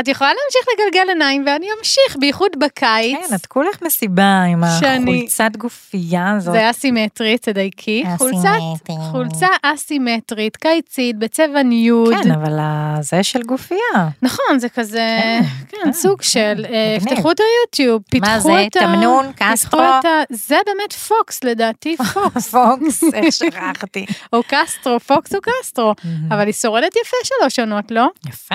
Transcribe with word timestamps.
את 0.00 0.08
יכולה 0.08 0.30
להמשיך 0.30 0.66
לגלגל 0.74 1.08
עיניים 1.08 1.44
ואני 1.46 1.66
אמשיך, 1.78 2.16
בייחוד 2.20 2.50
בקיץ. 2.58 3.16
כן, 3.28 3.34
את 3.34 3.46
כולך 3.46 3.82
מסיבה 3.82 4.42
עם 4.42 4.62
שאני- 4.80 5.16
החולצת 5.16 5.56
גופייה 5.58 6.30
הזאת. 6.36 6.54
זה 6.54 6.70
אסימטרי, 6.70 7.38
תדייקי. 7.38 8.04
חולצת, 8.18 8.36
אסימטרי. 8.38 8.96
חולצה 9.10 9.46
אסימטרית, 9.62 10.56
קיצית, 10.56 11.18
בצבע 11.18 11.62
ניוד. 11.62 12.14
כן, 12.22 12.30
אבל 12.32 12.58
זה 13.00 13.22
של 13.22 13.42
גופייה. 13.42 14.08
נכון, 14.22 14.58
זה 14.58 14.68
כזה, 14.68 15.18
כן, 15.22 15.42
כן, 15.84 15.92
סוג 15.92 16.22
של, 16.22 16.66
אה. 16.70 16.96
תפתחו 17.00 17.30
את 17.30 17.36
היוטיוב, 17.40 18.02
פיתחו 18.10 18.28
מה 18.30 18.66
את 18.66 18.72
זה, 18.72 18.80
ה... 18.80 18.84
תמנון, 18.86 19.26
פיתחו 19.32 19.44
קסטרו? 19.52 19.80
את 20.00 20.04
ה... 20.04 20.08
זה 20.30 20.56
באמת 20.66 20.92
פוקס, 20.92 21.44
לדעתי, 21.44 21.96
פוקס. 22.14 22.48
פוקס, 22.54 23.04
איך 23.14 23.32
שכחתי. 23.34 24.06
או 24.32 24.42
קסטרו, 24.48 25.00
פוקס 25.00 25.34
או 25.34 25.38
קסטרו. 25.40 25.92
אבל 26.28 26.46
היא 26.46 26.54
שורדת 26.54 26.92
יפה 26.96 27.16
שלוש 27.24 27.58
עונות, 27.58 27.90
לא? 27.90 28.06
יפה. 28.28 28.54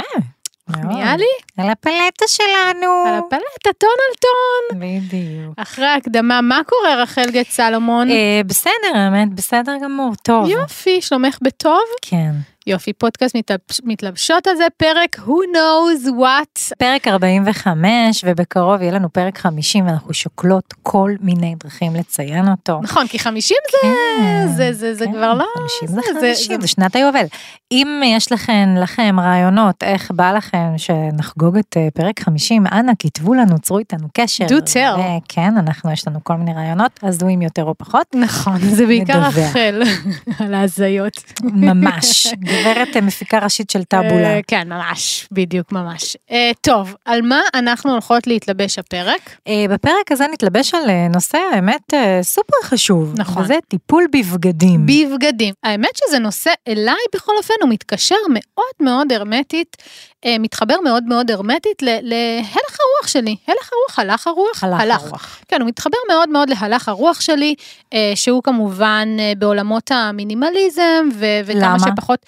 מחמיאה 0.69 1.17
לי? 1.17 1.25
על 1.63 1.69
הפלטה 1.69 2.25
שלנו. 2.27 3.03
על 3.07 3.13
הפלטה, 3.15 3.69
טון 3.77 3.89
על 4.09 4.15
טון. 4.21 4.79
בדיוק. 4.79 5.53
אחרי 5.57 5.85
ההקדמה, 5.85 6.41
מה 6.41 6.61
קורה, 6.65 6.95
רחל 7.03 7.29
גט 7.31 7.49
סלומון? 7.49 8.11
אה, 8.11 8.41
בסדר, 8.45 8.71
האמת, 8.95 9.33
בסדר 9.33 9.73
גמור, 9.83 10.13
טוב. 10.23 10.49
יופי, 10.49 11.01
שלומך 11.01 11.37
בטוב? 11.41 11.81
כן. 12.01 12.31
יופי, 12.67 12.93
פודקאסט 12.93 13.35
מתלבש- 13.35 13.81
מתלבשות 13.83 14.47
על 14.47 14.55
זה, 14.55 14.67
פרק 14.77 15.15
Who 15.15 15.55
knows 15.55 16.07
what. 16.09 16.75
פרק 16.79 17.07
45, 17.07 18.23
ובקרוב 18.27 18.81
יהיה 18.81 18.91
לנו 18.91 19.09
פרק 19.13 19.37
50, 19.37 19.85
ואנחנו 19.87 20.13
שוקלות 20.13 20.73
כל 20.83 21.11
מיני 21.21 21.55
דרכים 21.63 21.95
לציין 21.95 22.47
אותו. 22.47 22.79
נכון, 22.83 23.07
כי 23.07 23.19
50 23.19 23.57
זה, 23.71 23.77
כן, 23.81 24.47
זה, 24.55 24.73
זה, 24.73 24.93
זה 24.93 25.05
כן, 25.05 25.11
כבר 25.11 25.33
לא... 25.33 25.45
50 25.57 25.87
זה- 25.87 25.95
זה 25.95 26.13
זה- 26.13 26.19
50, 26.19 26.55
זה- 26.55 26.61
זה 26.61 26.67
שנת 26.67 26.95
היובל. 26.95 27.25
אם 27.71 28.01
יש 28.05 28.31
לכם, 28.31 28.75
לכם 28.77 29.15
רעיונות 29.19 29.83
איך 29.83 30.11
בא 30.11 30.31
לכם 30.31 30.73
שנחגוג 30.77 31.57
את 31.57 31.77
אה, 31.77 31.87
פרק 31.93 32.19
50, 32.19 32.67
אנא 32.67 32.91
כתבו 32.99 33.33
לנו, 33.33 33.59
צרו 33.59 33.79
איתנו 33.79 34.07
קשר. 34.13 34.45
Do 34.45 34.73
tell. 34.73 34.99
כן, 35.27 35.57
אנחנו, 35.57 35.91
יש 35.91 36.07
לנו 36.07 36.19
כל 36.23 36.35
מיני 36.35 36.53
רעיונות, 36.53 36.99
הזויים 37.03 37.41
יותר 37.41 37.63
או 37.63 37.75
פחות. 37.77 38.07
נכון, 38.15 38.57
זה 38.59 38.85
בעיקר. 38.85 39.19
רחל, 39.19 39.81
על 40.39 40.53
ההזיות. 40.53 41.13
ממש. 41.43 42.27
גברת 42.39 42.95
אה, 42.95 43.01
מפיקה 43.01 43.39
ראשית 43.39 43.69
של 43.69 43.83
טאבולה. 43.83 44.35
אה, 44.35 44.39
כן, 44.47 44.69
ממש, 44.69 45.27
בדיוק, 45.31 45.71
ממש. 45.71 46.17
אה, 46.31 46.51
טוב, 46.61 46.95
על 47.05 47.21
מה 47.21 47.41
אנחנו 47.53 47.91
הולכות 47.91 48.27
להתלבש 48.27 48.79
הפרק? 48.79 49.29
אה, 49.47 49.65
בפרק 49.69 50.11
הזה 50.11 50.25
נתלבש 50.33 50.73
על 50.73 50.89
אה, 50.89 51.07
נושא 51.13 51.37
האמת 51.53 51.93
אה, 51.93 52.19
סופר 52.23 52.57
חשוב. 52.63 53.13
נכון. 53.17 53.43
וזה 53.43 53.55
טיפול 53.67 54.05
בבגדים. 54.13 54.85
בבגדים. 54.85 55.53
האמת 55.63 55.97
שזה 55.97 56.19
נושא 56.19 56.51
אליי 56.67 56.95
בכל 57.15 57.33
אופן, 57.37 57.53
הוא 57.61 57.69
מתקשר 57.69 58.15
מאוד 58.29 58.73
מאוד 58.79 59.11
הרמטית, 59.11 59.77
אה, 60.25 60.35
מתחבר 60.39 60.75
מאוד 60.83 61.03
מאוד 61.03 61.31
הרמטית 61.31 61.81
להלך 61.81 62.55
הרוח 62.79 63.07
שלי. 63.07 63.35
הלך 63.47 63.69
הרוח, 63.73 63.99
הלך 63.99 64.27
הרוח, 64.27 64.63
הלך 64.63 65.03
הרוח. 65.03 65.39
כן, 65.47 65.61
הוא 65.61 65.67
מתחבר 65.67 65.97
מאוד 66.07 66.29
מאוד 66.29 66.49
להלך 66.49 66.89
הרוח 66.89 67.21
שלי, 67.21 67.55
אה, 67.93 68.11
שהוא 68.15 68.43
כמובן 68.43 69.07
אה, 69.19 69.33
בעולמות 69.37 69.91
המינימליזם, 69.91 71.09
ו- 71.13 71.39
וכמה 71.45 71.59
למה? 71.61 71.79
שפחות. 71.79 72.25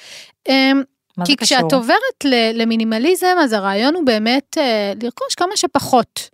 כי? 1.26 1.38
כשאת 1.38 1.74
עוברת 1.74 2.26
ל- 2.26 2.62
למינימליזם, 2.62 3.36
אז 3.44 3.54
הרעיון 3.54 3.96
הוא 3.96 4.06
באמת 4.06 4.58
לרכוש 5.04 5.36
כמה 5.36 5.58
שפחות, 5.58 6.30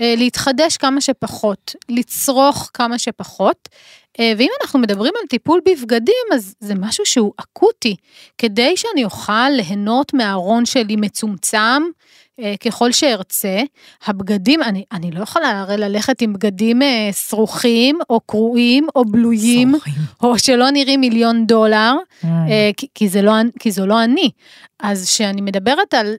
להתחדש 0.00 0.76
כמה 0.76 1.00
שפחות, 1.00 1.74
לצרוך 1.88 2.70
כמה 2.74 2.98
שפחות. 2.98 3.68
אה, 4.20 4.32
ואם 4.38 4.50
אנחנו 4.62 4.78
מדברים 4.78 5.12
על 5.20 5.26
טיפול 5.26 5.60
בבגדים, 5.68 6.26
אז 6.34 6.54
זה 6.60 6.74
משהו 6.74 7.06
שהוא 7.06 7.32
אקוטי. 7.36 7.96
כדי 8.38 8.76
שאני 8.76 9.04
אוכל 9.04 9.48
ליהנות 9.48 10.14
מהארון 10.14 10.66
שלי 10.66 10.96
מצומצם, 10.96 11.82
ככל 12.64 12.92
שארצה, 12.92 13.60
הבגדים, 14.06 14.62
אני, 14.62 14.84
אני 14.92 15.10
לא 15.10 15.22
יכולה 15.22 15.60
הרי 15.60 15.76
ללכת 15.76 16.22
עם 16.22 16.32
בגדים 16.32 16.82
אה, 16.82 17.10
שרוכים, 17.12 17.98
או 18.10 18.20
קרועים, 18.20 18.86
או 18.96 19.04
בלויים, 19.04 19.72
סוררים. 19.72 20.02
או 20.22 20.38
שלא 20.38 20.70
נראים 20.70 21.00
מיליון 21.00 21.46
דולר. 21.46 21.94
Mm. 22.22 22.26
אה, 22.26 22.70
כי, 22.76 22.86
כי, 22.94 23.08
זה 23.08 23.22
לא, 23.22 23.32
כי 23.58 23.70
זו 23.70 23.86
לא 23.86 24.04
אני. 24.04 24.30
אז 24.80 25.06
כשאני 25.06 25.40
מדברת 25.40 25.94
על 25.94 26.14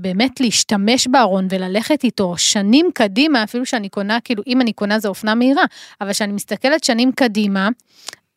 באמת 0.00 0.40
להשתמש 0.40 1.06
בארון 1.06 1.46
וללכת 1.50 2.04
איתו 2.04 2.34
שנים 2.36 2.90
קדימה, 2.94 3.42
אפילו 3.42 3.66
שאני 3.66 3.88
קונה, 3.88 4.18
כאילו 4.24 4.42
אם 4.46 4.60
אני 4.60 4.72
קונה 4.72 4.98
זה 4.98 5.08
אופנה 5.08 5.34
מהירה, 5.34 5.64
אבל 6.00 6.12
כשאני 6.12 6.32
מסתכלת 6.32 6.84
שנים 6.84 7.12
קדימה, 7.12 7.68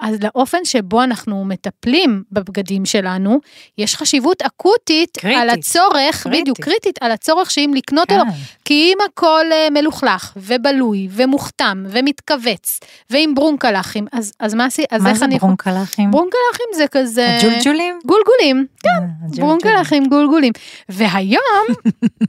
אז 0.04 0.18
לאופן 0.24 0.66
שבו 0.66 1.04
אנחנו 1.04 1.46
מטפלים 1.46 2.24
בבגדים 2.32 2.86
שלנו, 2.86 3.40
יש 3.78 3.96
חשיבות 3.96 4.42
אקוטית 4.42 5.18
קריטית. 5.18 5.42
על 5.42 5.50
הצורך, 5.50 6.24
קריטית. 6.24 6.42
בדיוק, 6.42 6.62
קריטית, 6.62 6.96
על 7.02 7.12
הצורך 7.12 7.52
שאם 7.52 7.72
לקנות 7.76 8.12
או 8.12 8.18
לא. 8.18 8.24
כן. 8.66 8.74
כי 8.74 8.94
אם 8.94 8.98
הכל 9.06 9.46
אה, 9.52 9.68
מלוכלך 9.72 10.34
ובלוי 10.38 11.08
ומוכתם 11.12 11.84
ומתכווץ 11.90 12.80
ועם 13.10 13.36
ברונקלחים, 13.36 14.06
אז, 14.12 14.34
אז 14.40 14.54
מה 14.54 14.68
אז 14.92 15.04
מה 15.04 15.10
איך 15.10 15.18
זה 15.18 15.26
אני. 15.26 15.40
ברונקלחים? 15.40 16.12
ברונקלחים 16.12 16.66
זה 16.76 16.86
כזה... 16.92 17.38
הג'ולג'ולים? 17.38 18.00
גולגולים, 18.06 18.66
אה, 18.86 18.92
הג'ולג'ולים. 18.96 19.42
ברונקלחים 19.42 20.06
גולגולים. 20.06 20.54
והיום, 20.90 21.66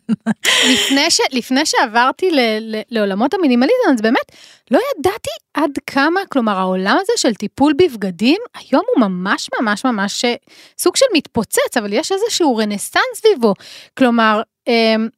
לפני, 0.72 1.10
ש, 1.10 1.20
לפני 1.32 1.66
שעברתי 1.66 2.30
ל, 2.30 2.40
ל, 2.60 2.80
לעולמות 2.90 3.34
המינימליזם, 3.34 3.92
אז 3.94 4.00
באמת 4.00 4.32
לא 4.70 4.78
ידעתי 4.98 5.30
עד 5.54 5.70
כמה, 5.86 6.20
כלומר 6.28 6.58
העולם 6.58 6.96
הזה 7.00 7.12
של 7.16 7.34
טיפול 7.34 7.72
בבגדים, 7.78 8.40
היום 8.54 8.82
הוא 8.94 9.06
ממש 9.08 9.50
ממש 9.60 9.84
ממש 9.84 10.24
אה, 10.24 10.34
סוג 10.78 10.96
של 10.96 11.06
מתפוצץ, 11.14 11.76
אבל 11.76 11.92
יש 11.92 12.12
איזשהו 12.12 12.56
רנסאנס 12.56 13.02
סביבו. 13.14 13.54
כלומר, 13.98 14.42
אמ, 14.68 15.08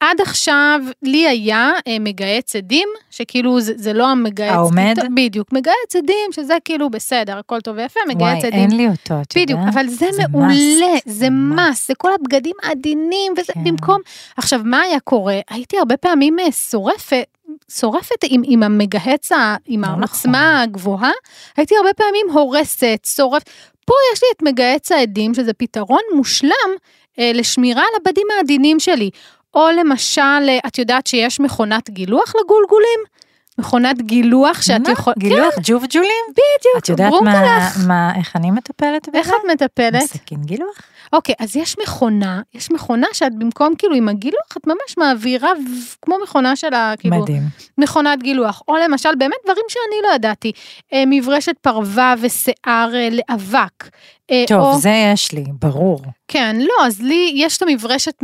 עד 0.00 0.20
עכשיו 0.20 0.80
לי 1.02 1.28
היה 1.28 1.72
אה, 1.86 1.96
מגהץ 2.00 2.56
עדים, 2.56 2.88
שכאילו 3.10 3.60
זה, 3.60 3.72
זה 3.76 3.92
לא 3.92 4.08
המגהץ... 4.08 4.52
העומד? 4.52 4.94
בדיוק, 5.16 5.52
מגהץ 5.52 5.96
עדים, 5.96 6.32
שזה 6.32 6.56
כאילו 6.64 6.90
בסדר, 6.90 7.38
הכל 7.38 7.60
טוב 7.60 7.76
ויפה, 7.76 8.00
מגהץ 8.08 8.20
וואי, 8.20 8.46
עדים. 8.46 8.60
אין 8.60 8.76
לי 8.76 8.86
אותו, 8.86 8.96
את 9.04 9.10
יודעת? 9.10 9.36
בדיוק, 9.36 9.60
אבל 9.68 9.88
זה, 9.88 10.06
זה 10.12 10.22
מעולה, 10.30 10.96
must, 10.96 11.10
זה 11.10 11.30
מס, 11.30 11.88
זה 11.88 11.94
כל 11.94 12.10
הבגדים 12.20 12.56
העדינים, 12.62 13.32
וזה 13.36 13.52
כן. 13.52 13.64
במקום... 13.64 14.00
עכשיו, 14.36 14.60
מה 14.64 14.80
היה 14.80 15.00
קורה? 15.00 15.40
הייתי 15.50 15.78
הרבה 15.78 15.96
פעמים 15.96 16.38
אה, 16.38 16.52
שורפת, 16.52 17.24
שורפת 17.70 18.24
עם, 18.24 18.42
עם 18.44 18.62
המגהץ, 18.62 19.32
עם 19.66 19.84
לא 19.84 19.88
העוצמה 19.88 20.62
הגבוהה, 20.62 21.12
הייתי 21.56 21.76
הרבה 21.76 21.92
פעמים 21.92 22.26
הורסת, 22.32 23.06
שורפת. 23.16 23.50
פה 23.84 23.94
יש 24.12 24.22
לי 24.22 24.28
את 24.36 24.42
מגהץ 24.42 24.92
העדים, 24.92 25.34
שזה 25.34 25.52
פתרון 25.52 26.00
מושלם 26.14 26.70
אה, 27.18 27.30
לשמירה 27.34 27.82
על 27.82 28.00
הבדים 28.00 28.26
העדינים 28.36 28.80
שלי. 28.80 29.10
או 29.56 29.68
למשל, 29.80 30.20
אה, 30.22 30.58
את 30.66 30.78
יודעת 30.78 31.06
שיש 31.06 31.40
מכונת 31.40 31.90
גילוח 31.90 32.32
לגולגולים? 32.40 33.00
מכונת 33.58 34.02
גילוח 34.02 34.62
שאת? 34.62 34.88
יכולה... 34.88 35.16
גילוח 35.18 35.54
ג'ובג'ולים? 35.62 36.24
בדיוק, 36.30 36.78
את 36.78 36.88
יודעת. 36.88 37.12
מה, 37.22 37.68
מה, 37.86 38.12
איך 38.16 38.36
אני 38.36 38.50
מטפלת 38.50 39.08
בזה? 39.08 39.18
איך 39.18 39.28
את 39.28 39.50
מטפלת? 39.52 40.02
סכין 40.02 40.38
גילוח? 40.44 40.76
אוקיי, 41.12 41.34
אז 41.38 41.56
יש 41.56 41.76
מכונה, 41.82 42.40
יש 42.54 42.70
מכונה 42.70 43.06
שאת 43.12 43.38
במקום 43.38 43.74
כאילו 43.78 43.94
עם 43.94 44.08
הגילוח, 44.08 44.56
את 44.56 44.66
ממש 44.66 44.98
מעבירה 44.98 45.50
כמו 46.02 46.16
מכונה 46.22 46.56
של 46.56 46.74
ה... 46.74 46.94
כאילו, 46.98 47.16
מדהים. 47.16 47.42
מכונת 47.78 48.22
גילוח. 48.22 48.62
או 48.68 48.76
למשל, 48.76 49.14
באמת 49.18 49.36
דברים 49.44 49.64
שאני 49.68 50.08
לא 50.08 50.14
ידעתי, 50.14 50.52
אה, 50.92 51.04
מברשת 51.06 51.54
פרווה 51.60 52.14
ושיער 52.20 52.94
אה, 52.94 53.08
לאבק. 53.10 53.84
אה, 54.30 54.44
טוב, 54.48 54.60
או, 54.60 54.78
זה 54.78 55.10
יש 55.14 55.32
לי, 55.32 55.44
ברור. 55.60 56.00
כן, 56.28 56.56
לא, 56.60 56.86
אז 56.86 57.00
לי 57.02 57.32
יש 57.34 57.56
את 57.56 57.62
המברשת 57.62 58.14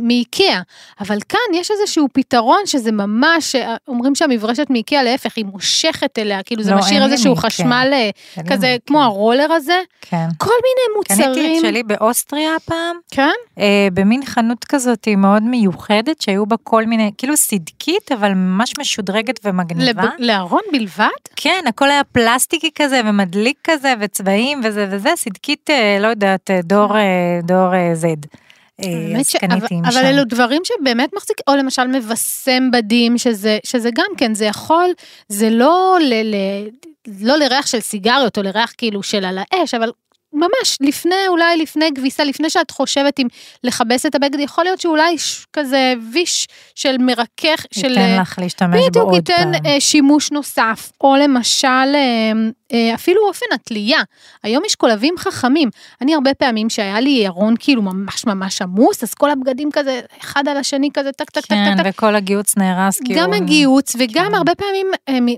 מאיקאה, 0.00 0.60
אבל 1.00 1.18
כאן 1.28 1.38
יש 1.54 1.70
איזשהו 1.70 2.08
פתרון 2.12 2.58
שזה 2.66 2.92
ממש, 2.92 3.54
אה, 3.54 3.76
אומרים 3.88 4.14
שהמברשת 4.14 4.66
מאיקאה 4.70 5.02
להפך, 5.02 5.32
היא 5.36 5.44
מושכת 5.44 6.18
אליה, 6.18 6.42
כאילו 6.42 6.62
זה 6.62 6.70
לא, 6.70 6.76
משאיר 6.78 7.00
אין 7.00 7.08
לי 7.08 7.12
איזשהו 7.12 7.32
מאיקאה. 7.34 7.50
חשמל 7.50 7.88
אה, 7.92 8.10
אין 8.36 8.46
כזה, 8.46 8.66
מאיקאה. 8.66 8.76
כמו 8.86 9.02
הרולר 9.02 9.52
הזה, 9.52 9.80
כן. 10.00 10.26
כל 10.38 10.50
מיני 10.50 11.06
קניתי 11.08 11.22
מוצרים. 11.30 11.56
את 11.56 11.60
שלי 11.60 11.82
באוסטריה 11.82 12.56
הפעם, 12.56 12.96
כן? 13.10 13.30
אה, 13.58 13.88
במין 13.94 14.24
חנות 14.24 14.64
כזאת 14.64 15.08
מאוד 15.16 15.42
מיוחדת, 15.42 16.20
שהיו 16.20 16.46
בה 16.46 16.56
כל 16.62 16.84
מיני, 16.86 17.10
כאילו 17.18 17.36
סדקית, 17.36 18.12
אבל 18.12 18.32
ממש 18.34 18.72
משודרגת 18.80 19.40
ומגניבה. 19.44 20.02
לב- 20.02 20.10
לארון 20.18 20.60
בלבד? 20.72 21.06
כן, 21.36 21.64
הכל 21.68 21.90
היה 21.90 22.04
פלסטיקי 22.04 22.70
כזה 22.74 23.00
ומדליק 23.04 23.56
כזה 23.64 23.94
וצבעים 24.00 24.60
וזה 24.64 24.95
וזה, 24.96 25.08
סדקית, 25.16 25.70
אה, 25.70 25.98
לא 26.00 26.06
יודעת, 26.06 26.50
אה, 26.50 26.60
דור, 26.62 26.96
אה, 26.96 27.40
דור 27.42 27.70
Z. 28.02 28.06
ש- 29.30 29.36
אבל, 29.44 29.56
משם. 29.56 29.84
אבל 29.84 30.06
אלו 30.06 30.24
דברים 30.24 30.62
שבאמת 30.64 31.10
מחזיק, 31.16 31.36
או 31.48 31.56
למשל 31.56 31.86
מבשם 31.86 32.70
בדים, 32.72 33.18
שזה, 33.18 33.58
שזה 33.64 33.90
גם 33.94 34.06
כן, 34.16 34.34
זה 34.34 34.44
יכול, 34.44 34.90
זה 35.28 35.50
לא 35.50 35.96
ל, 36.00 36.14
ל, 36.14 36.34
לא 37.20 37.36
לריח 37.38 37.66
של 37.66 37.80
סיגריות 37.80 38.38
או 38.38 38.42
לריח 38.42 38.72
כאילו 38.78 39.02
של 39.02 39.24
על 39.24 39.38
האש, 39.38 39.74
אבל 39.74 39.90
ממש 40.32 40.78
לפני, 40.80 41.28
אולי 41.28 41.56
לפני 41.56 41.90
כביסה, 41.94 42.24
לפני 42.24 42.50
שאת 42.50 42.70
חושבת 42.70 43.20
אם 43.20 43.26
לכבס 43.64 44.06
את 44.06 44.14
הבגד, 44.14 44.40
יכול 44.40 44.64
להיות 44.64 44.80
שאולי 44.80 45.18
ש- 45.18 45.46
כזה 45.52 45.94
ויש 46.12 46.46
של 46.74 46.96
מרכך, 46.98 47.66
של... 47.74 47.88
ייתן 47.88 48.20
לך 48.20 48.38
להשתמש 48.38 48.80
בו 48.92 49.00
עוד 49.00 49.14
ייתן 49.14 49.52
פעם. 49.52 49.66
אה, 49.66 49.80
שימוש 49.80 50.32
נוסף, 50.32 50.92
או 51.00 51.16
למשל, 51.16 51.68
אה, 51.68 52.32
אה, 52.72 52.94
אפילו 52.94 53.20
אופן 53.28 53.46
התלייה. 53.54 54.00
היום 54.42 54.64
יש 54.66 54.74
קולבים 54.74 55.14
חכמים. 55.18 55.68
אני 56.00 56.14
הרבה 56.14 56.34
פעמים 56.34 56.70
שהיה 56.70 57.00
לי 57.00 57.26
ארון 57.26 57.54
כאילו 57.58 57.82
ממש 57.82 58.26
ממש 58.26 58.62
עמוס, 58.62 59.02
אז 59.02 59.14
כל 59.14 59.30
הבגדים 59.30 59.70
כזה, 59.72 60.00
אחד 60.20 60.48
על 60.48 60.56
השני 60.56 60.88
כזה, 60.94 61.12
טק 61.12 61.30
טק 61.30 61.40
טק 61.40 61.48
כן, 61.48 61.76
טק 61.76 61.82
טק. 61.82 61.90
וכל 61.90 62.14
הגיהוץ 62.14 62.56
נהרס, 62.56 63.00
כאילו... 63.00 63.20
גם 63.20 63.32
הגיהוץ 63.32 63.96
וגם 63.98 64.28
כן. 64.28 64.34
הרבה 64.34 64.54
פעמים 64.54 64.86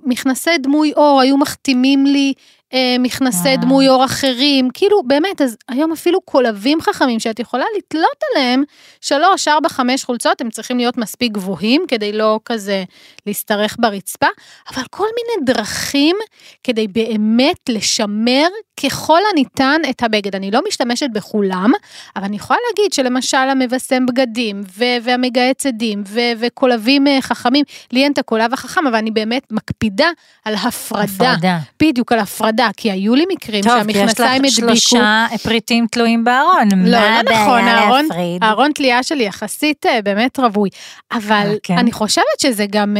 מכנסי 0.06 0.58
דמוי 0.58 0.92
עור 0.94 1.20
היו 1.20 1.36
מחתימים 1.36 2.06
לי 2.06 2.32
אה, 2.74 2.96
מכנסי. 2.98 3.56
דמוי 3.56 3.86
עור 3.86 4.04
אחרים, 4.04 4.68
כאילו 4.74 5.02
באמת, 5.02 5.40
אז 5.40 5.56
היום 5.68 5.92
אפילו 5.92 6.20
קולבים 6.20 6.80
חכמים 6.80 7.20
שאת 7.20 7.38
יכולה 7.40 7.64
לתלות 7.76 8.16
עליהם 8.30 8.62
שלוש, 9.00 9.48
ארבע, 9.48 9.68
חמש 9.68 10.04
חולצות, 10.04 10.40
הם 10.40 10.50
צריכים 10.50 10.76
להיות 10.76 10.98
מספיק 10.98 11.32
גבוהים 11.32 11.84
כדי 11.88 12.12
לא 12.12 12.40
כזה 12.44 12.84
להשתרך 13.26 13.76
ברצפה, 13.78 14.26
אבל 14.74 14.82
כל 14.90 15.06
מיני 15.06 15.52
דרכים 15.52 16.16
כדי 16.64 16.88
באמת 16.88 17.68
לשמר 17.68 18.48
ככל 18.84 19.18
הניתן 19.32 19.80
את 19.90 20.02
הבגד. 20.02 20.36
אני 20.36 20.50
לא 20.50 20.60
משתמשת 20.68 21.06
בכולם, 21.12 21.72
אבל 22.16 22.24
אני 22.24 22.36
יכולה 22.36 22.58
להגיד 22.68 22.92
שלמשל 22.92 23.36
המבשם 23.36 24.06
בגדים 24.06 24.62
ו- 24.78 24.84
והמגהץ 25.02 25.66
עדים 25.66 26.02
ו- 26.06 26.20
וקולבים 26.38 27.06
אה, 27.06 27.18
חכמים, 27.20 27.64
לי 27.92 28.04
אין 28.04 28.12
את 28.12 28.18
הקולב 28.18 28.52
החכם, 28.52 28.86
אבל 28.86 28.96
אני 28.96 29.10
באמת 29.10 29.42
מקפידה 29.50 30.08
על 30.44 30.54
הפרדה. 30.54 31.32
הפרדה. 31.32 31.58
בדיוק, 31.82 32.12
על 32.12 32.18
הפרדה, 32.18 32.68
כי 32.76 32.90
היו 32.90 33.14
לי 33.14 33.24
מקרים 33.32 33.64
טוב, 33.64 33.72
כי 33.72 33.78
יש 33.90 33.96
שהמכנסיים 33.96 34.42
לך 34.42 34.58
הדביקו. 34.58 34.76
שלושה 34.76 35.26
פריטים 35.42 35.86
תלויים 35.90 36.24
בארון. 36.24 36.68
לא, 36.84 36.98
מה 36.98 37.22
לא 37.22 37.32
נכון, 37.32 37.60
הארון? 37.64 38.08
הארון 38.42 38.72
תלייה 38.72 39.02
שלי 39.02 39.24
יחסית 39.24 39.86
אה, 39.86 40.02
באמת 40.02 40.38
רווי, 40.38 40.70
אבל 41.12 41.46
אה, 41.46 41.54
כן? 41.62 41.78
אני 41.78 41.92
חושבת 41.92 42.40
שזה 42.40 42.66
גם, 42.70 42.96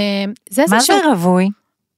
זה 0.51 0.65
מה 0.69 0.81
זה 0.81 1.01
רווי? 1.07 1.49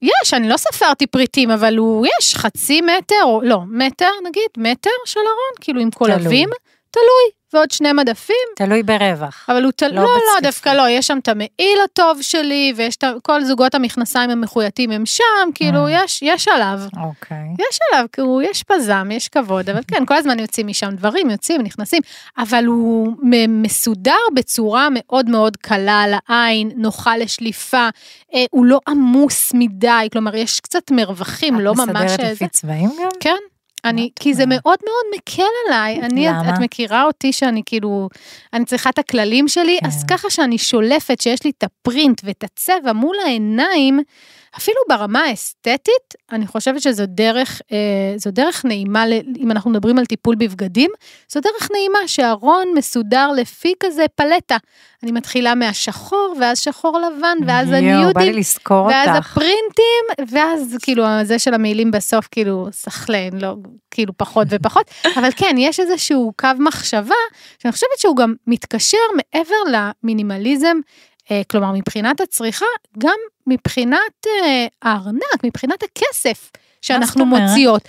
יש, 0.01 0.33
אני 0.33 0.49
לא 0.49 0.57
ספרתי 0.57 1.07
פריטים, 1.07 1.51
אבל 1.51 1.77
הוא, 1.77 2.07
יש 2.19 2.35
חצי 2.35 2.81
מטר, 2.81 3.23
או 3.23 3.41
לא, 3.43 3.57
מטר 3.67 4.09
נגיד, 4.27 4.49
מטר 4.57 4.89
של 5.05 5.19
ארון, 5.19 5.55
כאילו 5.61 5.81
עם 5.81 5.91
קולבים, 5.91 6.49
תלוי, 6.91 7.31
ועוד 7.53 7.71
שני 7.71 7.93
מדפים, 7.93 8.35
תלוי 8.55 8.83
ברווח. 8.83 9.45
אבל 9.49 9.63
הוא 9.63 9.71
תלוי, 9.71 9.95
לא 9.95 10.01
לא, 10.03 10.09
לא. 10.35 10.41
דווקא 10.41 10.69
לא, 10.69 10.89
יש 10.89 11.07
שם 11.07 11.17
את 11.21 11.27
המעיל 11.27 11.77
הטוב 11.83 12.21
שלי, 12.21 12.73
ויש 12.75 12.95
את 12.95 13.03
כל 13.23 13.43
זוגות 13.43 13.75
המכנסיים 13.75 14.29
המחויטים 14.29 14.91
הם 14.91 15.05
שם, 15.05 15.23
כאילו, 15.55 15.87
Mm. 15.87 15.89
יש, 15.91 16.21
יש 16.21 16.47
עליו. 16.47 16.79
אוקיי. 17.03 17.37
יש 17.59 17.79
עליו, 17.91 18.05
הוא, 18.17 18.41
יש 18.41 18.63
פזם, 18.63 19.09
יש 19.11 19.27
כבוד, 19.27 19.69
אבל 19.69 19.79
כן, 19.87 20.05
כל 20.05 20.15
הזמן 20.15 20.39
יוצאים 20.39 20.67
משם 20.67 20.89
דברים, 20.95 21.29
יוצאים, 21.29 21.61
נכנסים, 21.61 22.01
אבל 22.37 22.65
הוא 22.65 23.13
מסודר 23.47 24.11
בצורה 24.35 24.87
מאוד 24.91 25.29
מאוד 25.29 25.57
קלה 25.57 26.01
על 26.01 26.13
העין, 26.27 26.71
נוחה 26.75 27.17
לשליפה, 27.17 27.89
אה, 28.33 28.45
הוא 28.51 28.65
לא 28.65 28.79
עמוס 28.87 29.51
מדי, 29.53 30.07
כלומר, 30.11 30.35
יש 30.35 30.59
קצת 30.59 30.91
מרווחים, 30.91 31.59
לא 31.59 31.73
ממש... 31.75 31.89
את 31.89 31.95
מסדרת 31.95 32.19
לפי 32.19 32.47
צבעים 32.47 32.89
גם? 33.01 33.09
כן. 33.19 33.37
אני, 33.85 34.09
כי 34.19 34.31
את 34.31 34.35
זה 34.35 34.43
אומרת? 34.43 34.61
מאוד 34.63 34.77
מאוד 34.85 35.19
מקל 35.19 35.51
עליי, 35.67 36.01
אני, 36.01 36.29
את, 36.29 36.35
למה? 36.35 36.53
את 36.53 36.59
מכירה 36.59 37.03
אותי 37.03 37.33
שאני 37.33 37.61
כאילו, 37.65 38.09
אני 38.53 38.65
צריכה 38.65 38.89
את 38.89 38.99
הכללים 38.99 39.47
שלי, 39.47 39.77
כן. 39.81 39.87
אז 39.87 40.03
ככה 40.09 40.29
שאני 40.29 40.57
שולפת 40.57 41.21
שיש 41.21 41.43
לי 41.45 41.51
את 41.57 41.63
הפרינט 41.63 42.21
ואת 42.23 42.43
הצבע 42.43 42.93
מול 42.93 43.15
העיניים, 43.25 43.99
אפילו 44.57 44.77
ברמה 44.89 45.19
האסתטית, 45.19 46.15
אני 46.31 46.47
חושבת 46.47 46.81
שזו 46.81 47.03
דרך, 47.07 47.61
אה, 47.71 47.77
זו 48.17 48.31
דרך 48.31 48.65
נעימה, 48.65 49.05
אם 49.37 49.51
אנחנו 49.51 49.71
מדברים 49.71 49.97
על 49.97 50.05
טיפול 50.05 50.35
בבגדים, 50.35 50.91
זו 51.29 51.39
דרך 51.39 51.71
נעימה 51.71 51.99
שהארון 52.07 52.67
מסודר 52.75 53.31
לפי 53.31 53.73
כזה 53.79 54.05
פלטה. 54.15 54.57
אני 55.03 55.11
מתחילה 55.11 55.55
מהשחור, 55.55 56.35
ואז 56.41 56.59
שחור 56.59 56.99
לבן, 56.99 57.37
ואז 57.47 57.69
לי 57.69 57.77
הניודים, 57.77 58.35
ואז 58.69 59.09
אותך. 59.15 59.31
הפרינטים, 59.31 60.27
ואז 60.27 60.77
כאילו 60.81 61.03
זה 61.23 61.39
של 61.39 61.53
המילים 61.53 61.91
בסוף 61.91 62.27
כאילו 62.31 62.67
סחלן, 62.71 63.37
לא, 63.41 63.55
כאילו 63.91 64.13
פחות 64.17 64.47
ופחות, 64.49 64.91
אבל 65.17 65.29
כן, 65.35 65.55
יש 65.57 65.79
איזשהו 65.79 66.33
קו 66.39 66.47
מחשבה, 66.59 67.15
שאני 67.59 67.71
חושבת 67.71 67.97
שהוא 67.97 68.15
גם 68.15 68.33
מתקשר 68.47 68.97
מעבר 69.15 69.55
למינימליזם, 70.03 70.77
כלומר 71.49 71.71
מבחינת 71.71 72.21
הצריכה, 72.21 72.65
גם 72.97 73.17
מבחינת 73.47 74.27
אה, 74.27 74.67
הארנק, 74.81 75.43
מבחינת 75.43 75.83
הכסף 75.83 76.51
שאנחנו? 76.81 77.25
מוציאות. 77.25 77.87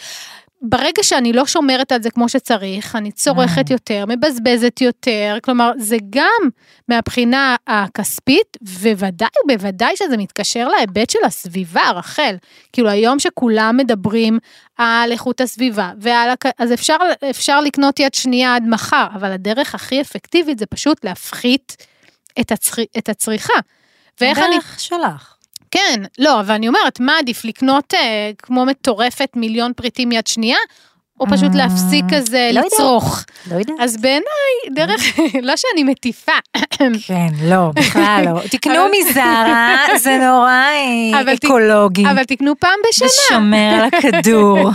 ברגע 0.65 1.03
שאני 1.03 1.33
לא 1.33 1.47
שומרת 1.47 1.93
על 1.93 2.03
זה 2.03 2.11
כמו 2.11 2.29
שצריך, 2.29 2.97
אני 2.97 3.13
צורכת 3.13 3.71
אה. 3.71 3.75
יותר, 3.75 4.05
מבזבזת 4.09 4.81
יותר, 4.81 5.39
כלומר, 5.43 5.73
זה 5.79 5.97
גם 6.11 6.49
מהבחינה 6.89 7.57
הכספית, 7.67 8.57
וודאי 8.99 9.29
ובוודאי 9.45 9.97
שזה 9.97 10.17
מתקשר 10.17 10.69
להיבט 10.69 11.11
של 11.11 11.19
הסביבה, 11.25 11.91
רחל. 11.95 12.37
כאילו, 12.73 12.89
היום 12.89 13.19
שכולם 13.19 13.77
מדברים 13.77 14.39
על 14.79 15.13
איכות 15.13 15.41
הסביבה, 15.41 15.93
ועל. 16.01 16.31
אז 16.59 16.73
אפשר, 16.73 16.97
אפשר 17.31 17.61
לקנות 17.61 18.01
יד 18.01 18.15
שנייה 18.15 18.57
עד 18.57 18.65
מחר, 18.67 19.07
אבל 19.15 19.33
הדרך 19.33 19.75
הכי 19.75 20.01
אפקטיבית 20.01 20.59
זה 20.59 20.67
פשוט 20.67 21.05
להפחית 21.05 21.77
את, 22.41 22.53
הצר... 22.53 22.83
את 22.99 23.09
הצריכה. 23.09 23.55
ואיך 24.21 24.39
אני... 24.39 24.55
דרך 24.55 24.81
שלך. 24.81 25.37
כן, 25.71 26.03
לא, 26.19 26.41
אבל 26.41 26.55
אני 26.55 26.69
אומרת, 26.69 27.01
מה 27.01 27.19
עדיף, 27.19 27.45
לקנות 27.45 27.95
אה, 27.95 28.31
כמו 28.39 28.65
מטורפת 28.65 29.31
מיליון 29.37 29.73
פריטים 29.77 30.13
יד 30.13 30.27
שנייה, 30.27 30.59
או 31.23 31.27
פשוט 31.27 31.51
אה, 31.53 31.57
להפסיק 31.57 32.05
כזה 32.15 32.51
לא. 32.53 32.61
לצרוך? 32.61 33.25
לא 33.51 33.57
יודעת. 33.57 33.77
אז 33.81 33.97
בעיניי, 33.97 34.53
דרך, 34.75 35.01
לא 35.49 35.57
שאני 35.57 35.85
מטיפה, 35.85 36.33
כן, 37.07 37.27
לא, 37.43 37.71
בכלל 37.75 38.25
לא. 38.27 38.41
תקנו 38.53 38.85
מזרה, 39.01 39.77
זה 39.97 40.17
נורא 40.17 40.51
אה, 41.15 41.35
אקולוגי. 41.35 42.05
אבל 42.11 42.25
תקנו 42.25 42.53
פעם 42.59 42.79
בשנה. 42.89 43.09
ושומר 43.09 43.75
על 43.75 43.89
הכדור. 43.93 44.71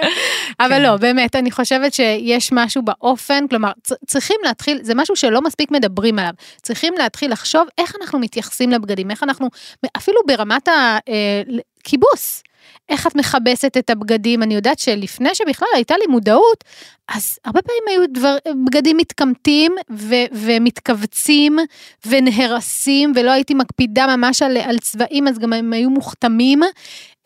אבל 0.60 0.68
כן. 0.68 0.82
לא, 0.82 0.96
באמת, 0.96 1.36
אני 1.36 1.50
חושבת 1.50 1.94
שיש 1.94 2.50
משהו 2.52 2.82
באופן, 2.82 3.48
כלומר, 3.48 3.72
צריכים 4.06 4.36
להתחיל, 4.44 4.78
זה 4.82 4.94
משהו 4.94 5.16
שלא 5.16 5.40
מספיק 5.42 5.70
מדברים 5.70 6.18
עליו. 6.18 6.32
צריכים 6.62 6.94
להתחיל 6.98 7.32
לחשוב 7.32 7.62
איך 7.78 7.94
אנחנו 8.00 8.18
מתייחסים 8.18 8.70
לבגדים, 8.70 9.10
איך 9.10 9.22
אנחנו, 9.22 9.48
אפילו 9.96 10.20
ברמת 10.26 10.68
הכיבוס. 10.68 12.42
איך 12.88 13.06
את 13.06 13.14
מכבסת 13.14 13.76
את 13.78 13.90
הבגדים, 13.90 14.42
אני 14.42 14.54
יודעת 14.54 14.78
שלפני 14.78 15.34
שבכלל 15.34 15.68
הייתה 15.74 15.94
לי 15.96 16.06
מודעות, 16.06 16.64
אז 17.14 17.38
הרבה 17.44 17.60
פעמים 17.62 17.82
היו 17.90 18.02
דבר, 18.14 18.36
בגדים 18.66 18.96
מתקמטים 18.96 19.74
ו, 19.90 20.14
ומתכווצים 20.32 21.58
ונהרסים, 22.06 23.12
ולא 23.16 23.30
הייתי 23.30 23.54
מקפידה 23.54 24.16
ממש 24.16 24.42
על, 24.42 24.56
על 24.56 24.78
צבעים, 24.78 25.28
אז 25.28 25.38
גם 25.38 25.52
הם 25.52 25.72
היו 25.72 25.90
מוכתמים. 25.90 26.60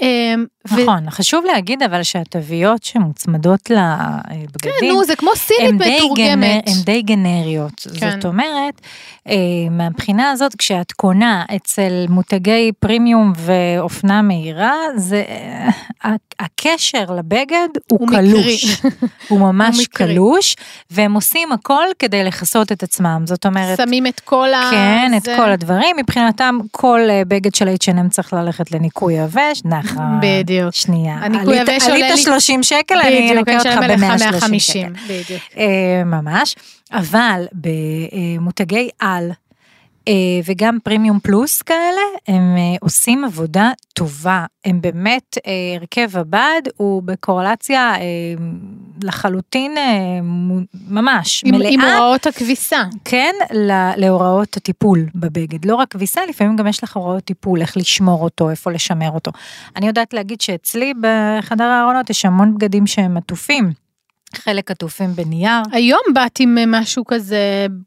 אמ, 0.03 0.45
ו- 0.71 0.83
נכון, 0.83 1.11
חשוב 1.11 1.45
להגיד 1.45 1.83
אבל 1.83 2.03
שהתוויות 2.03 2.83
שמוצמדות 2.85 3.71
לבגדים, 3.71 4.73
כן, 4.81 4.87
נו, 4.89 5.05
זה 5.05 5.17
כמו 5.17 5.31
סינית 5.37 5.75
מתורגמת. 5.75 6.65
הן 6.69 6.83
די 6.85 7.03
גנריות. 7.03 7.87
כן. 8.01 8.11
זאת 8.11 8.25
אומרת, 8.25 8.81
אה, 9.29 9.35
מהבחינה 9.71 10.31
הזאת, 10.31 10.55
כשאת 10.59 10.93
קונה 10.93 11.45
אצל 11.57 12.05
מותגי 12.09 12.71
פרימיום 12.79 13.33
ואופנה 13.37 14.23
מהירה, 14.23 14.75
זה, 14.97 15.25
אה, 15.29 15.69
ה- 16.05 16.17
הקשר 16.41 17.05
לבגד 17.17 17.69
הוא, 17.91 17.99
הוא 18.01 18.09
קלוש. 18.09 18.81
הוא 19.29 19.41
ממש 19.41 19.77
הוא. 19.77 19.85
קלוש, 19.93 20.57
והם 20.91 21.15
עושים 21.15 21.53
הכל 21.53 21.85
כדי 21.99 22.25
לכסות 22.25 22.73
את 22.73 22.83
עצמם. 22.83 23.23
זאת 23.27 23.47
אומרת, 23.47 23.77
שמים 23.77 24.07
את 24.07 24.21
כל 24.21 24.55
ה... 24.55 24.69
כן, 24.71 25.13
את 25.17 25.23
זה- 25.23 25.35
כל 25.39 25.51
הדברים. 25.51 25.97
מבחינתם, 25.97 26.59
כל 26.71 27.01
אה, 27.11 27.23
בגד 27.29 27.55
של 27.55 27.69
H&M 27.69 28.09
צריך 28.11 28.33
ללכת 28.33 28.73
לניקוי 28.73 29.15
יבש, 29.15 29.63
נכון. 29.65 30.21
בדיוק. 30.23 30.75
שנייה. 30.75 31.15
הניקוי 31.15 31.59
עלית- 31.59 31.69
יבש 31.75 31.83
עולה 31.83 31.95
עלית 31.95 32.11
לי- 32.11 32.17
30 32.23 32.63
שקל, 32.63 32.95
אני 33.01 33.33
אנקה 33.39 33.59
אותך 33.59 33.67
אני 33.67 33.95
אשלם 33.95 34.03
לך 34.03 34.13
ב-130 34.13 34.25
150, 34.25 34.61
שקל. 34.61 35.03
בדיוק. 35.15 35.43
אה, 35.57 35.65
ממש, 36.05 36.57
אבל 36.93 37.45
במותגי 37.53 38.89
על 38.99 39.31
וגם 40.45 40.79
פרימיום 40.85 41.19
פלוס 41.21 41.63
כאלה, 41.63 42.01
הם 42.29 42.55
אה, 42.57 42.77
עושים 42.81 43.25
עבודה 43.25 43.71
טובה. 43.95 44.45
הם 44.65 44.81
באמת, 44.81 45.39
אה, 45.47 45.53
הרכב 45.81 46.17
הבד 46.19 46.63
הוא 46.77 47.03
בקורלציה 47.03 47.95
אה, 47.95 48.01
לחלוטין 49.03 49.79
אה, 49.79 49.83
ממש 50.89 51.43
עם, 51.47 51.55
מלאה. 51.55 51.71
עם 51.71 51.81
הוראות 51.81 52.27
הכביסה. 52.27 52.83
כן, 53.05 53.35
ל- 53.55 53.91
להוראות 53.97 54.57
הטיפול 54.57 55.07
בבגד. 55.15 55.65
לא 55.65 55.75
רק 55.75 55.89
כביסה, 55.91 56.21
לפעמים 56.29 56.57
גם 56.57 56.67
יש 56.67 56.85
לך 56.85 56.97
הוראות 56.97 57.25
טיפול, 57.25 57.61
איך 57.61 57.77
לשמור 57.77 58.25
אותו, 58.25 58.51
איפה 58.51 58.71
לשמר 58.71 59.11
אותו. 59.11 59.31
אני 59.77 59.87
יודעת 59.87 60.13
להגיד 60.15 60.41
שאצלי 60.41 60.93
בחדר 61.01 61.65
הארונות 61.65 62.11
יש 62.11 62.25
המון 62.25 62.55
בגדים 62.55 62.87
שהם 62.87 63.17
עטופים. 63.17 63.73
חלק 64.37 64.71
עטופים 64.71 65.15
בנייר. 65.17 65.63
היום 65.73 66.01
באת 66.15 66.41
עם 66.41 66.59
אה, 66.59 66.65
משהו 66.67 67.05
כזה, 67.05 67.39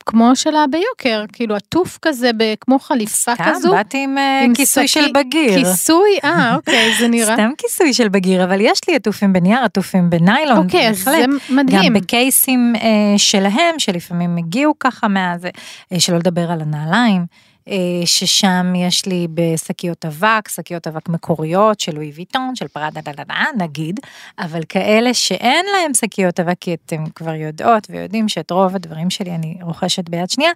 כמו 0.05 0.35
שלה 0.35 0.65
ביוקר, 0.71 1.23
כאילו 1.33 1.55
עטוף 1.55 1.99
כזה, 2.01 2.31
כמו 2.61 2.79
חליפה 2.79 3.13
סתם, 3.35 3.43
כזו. 3.45 3.71
באתי 3.71 3.97
עם, 4.03 4.17
אה, 4.17 4.41
עם 4.43 4.53
כיסוי 4.53 4.87
שקי- 4.87 5.01
של 5.05 5.11
בגיר. 5.15 5.63
כיסוי? 5.65 6.09
אה, 6.23 6.55
אוקיי, 6.55 6.93
זה 6.99 7.07
נראה. 7.07 7.33
סתם 7.33 7.49
כיסוי 7.57 7.93
של 7.93 8.09
בגיר, 8.09 8.43
אבל 8.43 8.61
יש 8.61 8.79
לי 8.87 8.95
עטופים 8.95 9.33
בנייר, 9.33 9.59
עטופים 9.63 10.09
בניילון, 10.09 10.57
אוקיי, 10.57 10.89
אז. 10.89 10.97
זה 11.03 11.25
מדהים. 11.49 11.81
גם 11.85 11.93
בקייסים 11.93 12.73
אה, 12.75 12.89
שלהם, 13.17 13.75
שלפעמים 13.77 14.37
הגיעו 14.37 14.73
ככה 14.79 15.07
מהזה, 15.07 15.49
אה, 15.93 15.99
שלא 15.99 16.17
לדבר 16.17 16.51
על 16.51 16.61
הנעליים. 16.61 17.25
אה, 17.67 17.75
ששם 18.05 18.73
יש 18.75 19.05
לי 19.05 19.27
בשקיות 19.33 20.05
אבק, 20.05 20.47
שקיות 20.47 20.87
אבק 20.87 21.09
מקוריות 21.09 21.79
של 21.79 21.95
לואי 21.95 22.11
ויטון, 22.15 22.55
של 22.55 22.67
פראדה 22.67 23.01
דה 23.01 23.11
דה 23.11 23.23
דה, 23.23 23.33
נגיד, 23.63 23.99
אבל 24.39 24.61
כאלה 24.69 25.13
שאין 25.13 25.65
להם 25.75 25.93
שקיות 25.93 26.39
אבק, 26.39 26.55
כי 26.59 26.73
אתם 26.85 27.03
כבר 27.15 27.33
יודעות 27.33 27.87
ויודעים 27.89 28.29
שאת 28.29 28.51
רוב 28.51 28.75
הדברים 28.75 29.09
שלי 29.09 29.31
אני 29.35 29.57
רוכשת 29.61 30.09
ביד 30.09 30.29
שנייה, 30.29 30.51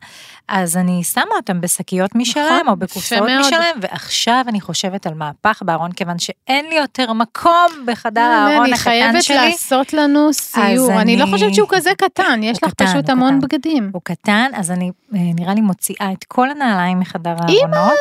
אז 0.48 0.78
אני 0.78 1.04
שמה 1.04 1.24
אותם 1.36 1.62
בשקיות 1.62 2.16
משלהם, 2.16 2.46
נכון, 2.56 2.68
או 2.68 2.76
בקופסאות. 2.76 3.30
משלהם, 3.40 3.78
ועכשיו 3.82 4.46
אני 4.48 4.62
חושבת 4.62 5.08
על 5.08 5.14
מהפך 5.14 5.62
בארון, 5.66 5.92
כיוון 5.92 6.20
שאין 6.20 6.66
לי 6.70 6.76
יותר 6.76 7.14
מקום 7.14 7.54
בחדר 7.86 8.22
הארון 8.22 8.64
אני 8.66 8.74
הקטן 8.74 8.84
חייבת 8.84 9.24
שלי. 9.24 9.36
לעשות 9.52 9.94
לנו 9.94 10.34
סיור. 10.34 11.02
אני 11.02 11.18
לא 11.18 11.24
אני- 11.24 11.32
חושבת 11.32 11.54
שהוא 11.56 11.68
כזה 11.72 11.90
קטן, 11.98 12.40
יש 12.44 12.64
לך 12.64 12.72
קטן, 12.72 12.86
פשוט 12.86 13.10
המון 13.10 13.40
קטן. 13.40 13.48
בגדים. 13.48 13.90
הוא 13.94 14.02
קטן, 14.06 14.52
אז 14.54 14.72
אני 14.72 14.86
אה, 15.14 15.20
נראה 15.36 15.54
לי 15.54 15.62
מוציאה 15.62 16.12
את 16.12 16.24
כל 16.24 16.50
הנעליים 16.52 16.97
מחדר 16.98 17.36
הארונות, 17.40 17.98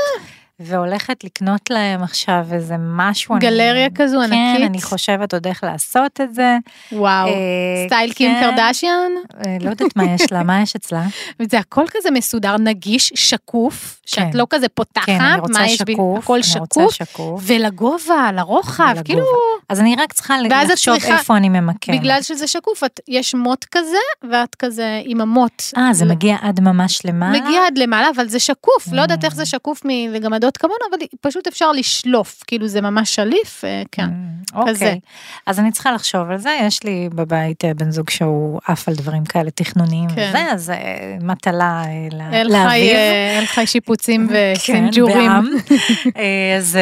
והולכת 0.60 1.24
לקנות 1.24 1.70
להם 1.70 2.02
עכשיו 2.02 2.46
איזה 2.52 2.74
משהו. 2.78 3.34
אני- 3.34 3.40
גלריה 3.46 3.88
כזו 3.94 4.18
כן, 4.26 4.32
ענקית. 4.32 4.66
אני 4.70 4.82
חושבת 4.82 5.34
עוד 5.34 5.46
איך 5.46 5.64
לעשות 5.64 6.20
את 6.20 6.34
זה. 6.34 6.56
וואו. 6.92 7.26
אה, 7.28 7.32
סטייל 7.86 8.12
קים 8.12 8.30
כן. 8.40 8.50
קרדשיאן? 8.56 9.10
אה, 9.46 9.56
לא 9.60 9.70
יודעת 9.70 9.96
מה 9.96 10.04
יש 10.04 10.32
לה, 10.32 10.42
מה 10.42 10.62
יש 10.62 10.76
אצלה? 10.76 11.02
וזה 11.40 11.58
הכל 11.58 11.84
כזה 11.90 12.10
מסודר, 12.10 12.56
נגיש, 12.56 13.12
שקוף, 13.14 14.00
שאת 14.06 14.18
כן. 14.18 14.30
לא 14.34 14.46
כזה 14.50 14.68
פותחת, 14.68 15.06
כן, 15.06 15.20
אני 15.20 15.40
רוצה 15.40 15.52
מה 15.58 15.66
יש 15.66 15.82
בי, 15.82 15.92
שקוף, 15.92 16.18
הכל 16.24 16.34
אני 16.34 16.42
שקוף, 16.42 16.92
שקוף. 16.94 17.42
ולגובה, 17.46 18.30
לרוחב, 18.34 18.84
ולגובה. 18.84 19.02
כאילו, 19.04 19.24
אז 19.68 19.80
אני 19.80 19.96
רק 19.98 20.12
צריכה 20.12 20.34
לחשוב 20.40 20.98
צריכה- 20.98 21.18
איפה 21.18 21.36
אני 21.36 21.48
ממקמת. 21.48 22.00
בגלל 22.00 22.22
שזה 22.22 22.46
שקוף, 22.46 22.84
את, 22.84 23.00
יש 23.08 23.34
מוט 23.34 23.64
כזה, 23.70 23.96
ואת 24.30 24.54
כזה 24.54 25.00
עם 25.04 25.20
המוט. 25.20 25.62
אה, 25.76 25.88
זה 25.92 26.04
ל- 26.04 26.08
מגיע 26.08 26.36
עד 26.42 26.60
ממש 26.60 27.00
למעלה? 27.06 27.40
מגיע 27.40 27.60
עד 27.66 27.78
למעלה, 27.78 28.08
אבל 28.16 28.28
זה 28.28 28.38
שקוף, 28.38 28.88
לא 28.92 29.00
יודעת 29.00 29.22
Mm. 29.22 29.26
איך 29.26 29.34
זה 29.34 29.46
שקוף 29.46 29.84
מגמדות 30.46 30.56
כמונו, 30.56 30.76
אבל 30.90 31.06
פשוט 31.20 31.46
אפשר 31.46 31.72
לשלוף, 31.72 32.42
כאילו 32.46 32.68
זה 32.68 32.80
ממש 32.80 33.14
שליף, 33.14 33.64
אה, 33.64 33.82
כן. 33.92 34.10
אוקיי. 34.54 34.74
כזה. 34.74 34.94
אז 35.46 35.60
אני 35.60 35.72
צריכה 35.72 35.92
לחשוב 35.92 36.30
על 36.30 36.38
זה, 36.38 36.58
יש 36.62 36.82
לי 36.84 37.08
בבית 37.14 37.64
אה, 37.64 37.74
בן 37.74 37.90
זוג 37.90 38.10
שהוא 38.10 38.60
עף 38.66 38.88
על 38.88 38.94
דברים 38.94 39.24
כאלה 39.24 39.50
תכנוניים 39.50 40.08
כן. 40.08 40.28
וזה, 40.28 40.52
אז 40.52 40.70
אה, 40.70 41.16
מטלה 41.20 41.82
אה, 41.86 42.08
ל- 42.12 42.34
אין 42.34 42.46
חי, 42.46 42.52
לאביב. 42.52 42.96
אין 43.36 43.46
חי 43.46 43.66
שיפוצים 43.66 44.28
כן, 44.28 44.52
וסינג'ורים. 44.56 45.30
אז 46.58 46.78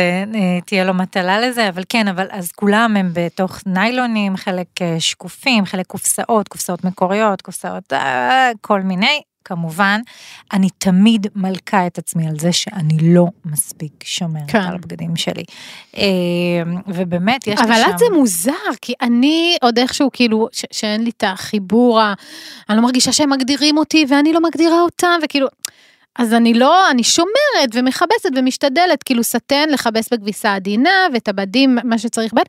תהיה 0.66 0.84
לו 0.84 0.94
מטלה 0.94 1.40
לזה, 1.40 1.68
אבל 1.68 1.82
כן, 1.88 2.08
אבל 2.08 2.26
אז 2.30 2.52
כולם 2.52 2.96
הם 2.96 3.10
בתוך 3.12 3.58
ניילונים, 3.66 4.36
חלק 4.36 4.66
שקופים, 4.98 5.66
חלק 5.66 5.86
קופסאות, 5.86 6.48
קופסאות 6.48 6.84
מקוריות, 6.84 7.42
קופסאות, 7.42 7.92
כל 8.60 8.80
מיני. 8.80 9.20
כמובן, 9.44 10.00
אני 10.52 10.68
תמיד 10.78 11.26
מלכה 11.34 11.86
את 11.86 11.98
עצמי 11.98 12.28
על 12.28 12.38
זה 12.38 12.52
שאני 12.52 13.14
לא 13.14 13.26
מספיק 13.44 13.92
שומרת 14.04 14.50
כן. 14.50 14.60
על 14.60 14.74
הבגדים 14.74 15.16
שלי. 15.16 15.44
אה, 15.96 16.02
ובאמת, 16.86 17.46
יש 17.46 17.58
לי 17.60 17.66
שם... 17.66 17.72
אבל 17.72 17.90
את 17.90 17.98
זה 17.98 18.04
מוזר, 18.12 18.52
כי 18.80 18.92
אני 19.02 19.56
עוד 19.62 19.78
איכשהו 19.78 20.10
כאילו, 20.12 20.48
ש- 20.52 20.64
שאין 20.70 21.04
לי 21.04 21.10
את 21.16 21.24
החיבור, 21.26 22.00
ה- 22.00 22.14
אני 22.68 22.76
לא 22.76 22.82
מרגישה 22.82 23.12
שהם 23.12 23.30
מגדירים 23.30 23.78
אותי 23.78 24.04
ואני 24.08 24.32
לא 24.32 24.40
מגדירה 24.40 24.80
אותם, 24.80 25.18
וכאילו, 25.22 25.46
אז 26.18 26.32
אני 26.34 26.54
לא, 26.54 26.90
אני 26.90 27.04
שומרת 27.04 27.70
ומכבסת 27.72 28.30
ומשתדלת, 28.36 29.02
כאילו 29.02 29.24
סטן 29.24 29.68
לכבס 29.68 30.08
בכביסה 30.12 30.54
עדינה 30.54 31.06
ואת 31.12 31.28
הבדים, 31.28 31.78
מה 31.84 31.98
שצריך 31.98 32.34
בין, 32.34 32.44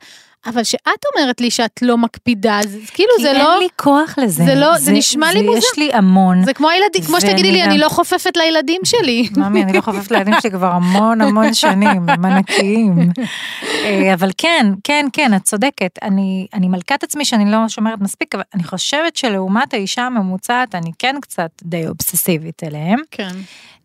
אבל 0.45 0.63
שאת 0.63 0.81
אומרת 1.15 1.41
לי 1.41 1.51
שאת 1.51 1.79
לא 1.81 1.97
מקפידה, 1.97 2.59
אז 2.59 2.77
כאילו 2.93 3.09
כי 3.17 3.23
זה 3.23 3.31
אין 3.31 3.39
לא, 3.41 3.59
לי 3.59 3.67
כוח 3.75 4.15
לזה. 4.17 4.45
זה 4.45 4.55
לא- 4.55 4.77
זה 4.77 4.91
נשמע 4.91 5.33
לי 5.33 5.41
מוזר. 5.41 5.57
יש 5.57 5.65
לי 5.77 5.89
המון. 5.93 6.45
זה 6.45 6.53
כמו 6.53 6.69
הילדים, 6.69 7.03
כמו 7.03 7.21
שתגידי 7.21 7.51
לי, 7.51 7.61
גם- 7.61 7.69
אני 7.69 7.77
לא 7.77 7.89
חופפת 7.89 8.37
לילדים 8.37 8.81
שלי. 8.83 9.29
ממי, 9.37 9.63
אני 9.63 9.73
לא 9.73 9.81
חופפת 9.81 10.11
לילדים 10.11 10.33
שלי 10.41 10.51
כבר 10.51 10.71
המון 10.71 11.21
המון 11.21 11.53
שנים, 11.63 12.09
הם 12.09 12.25
ענקיים. 12.25 13.09
אה, 13.83 14.13
אבל 14.13 14.29
כן, 14.37 14.65
כן, 14.83 15.05
כן, 15.13 15.33
את 15.35 15.43
צודקת. 15.43 15.99
אני, 16.01 16.47
אני 16.53 16.67
מלכת 16.67 17.03
עצמי 17.03 17.25
שאני 17.25 17.51
לא 17.51 17.57
שומרת 17.69 17.99
מספיק, 18.01 18.35
אבל 18.35 18.43
אני 18.53 18.63
חושבת 18.63 19.15
שלעומת 19.15 19.73
האישה 19.73 20.01
הממוצעת, 20.01 20.75
אני 20.75 20.91
כן 20.99 21.15
קצת 21.21 21.49
די 21.63 21.87
אובססיבית 21.87 22.63
אליהם. 22.63 22.99
כן. 23.11 23.35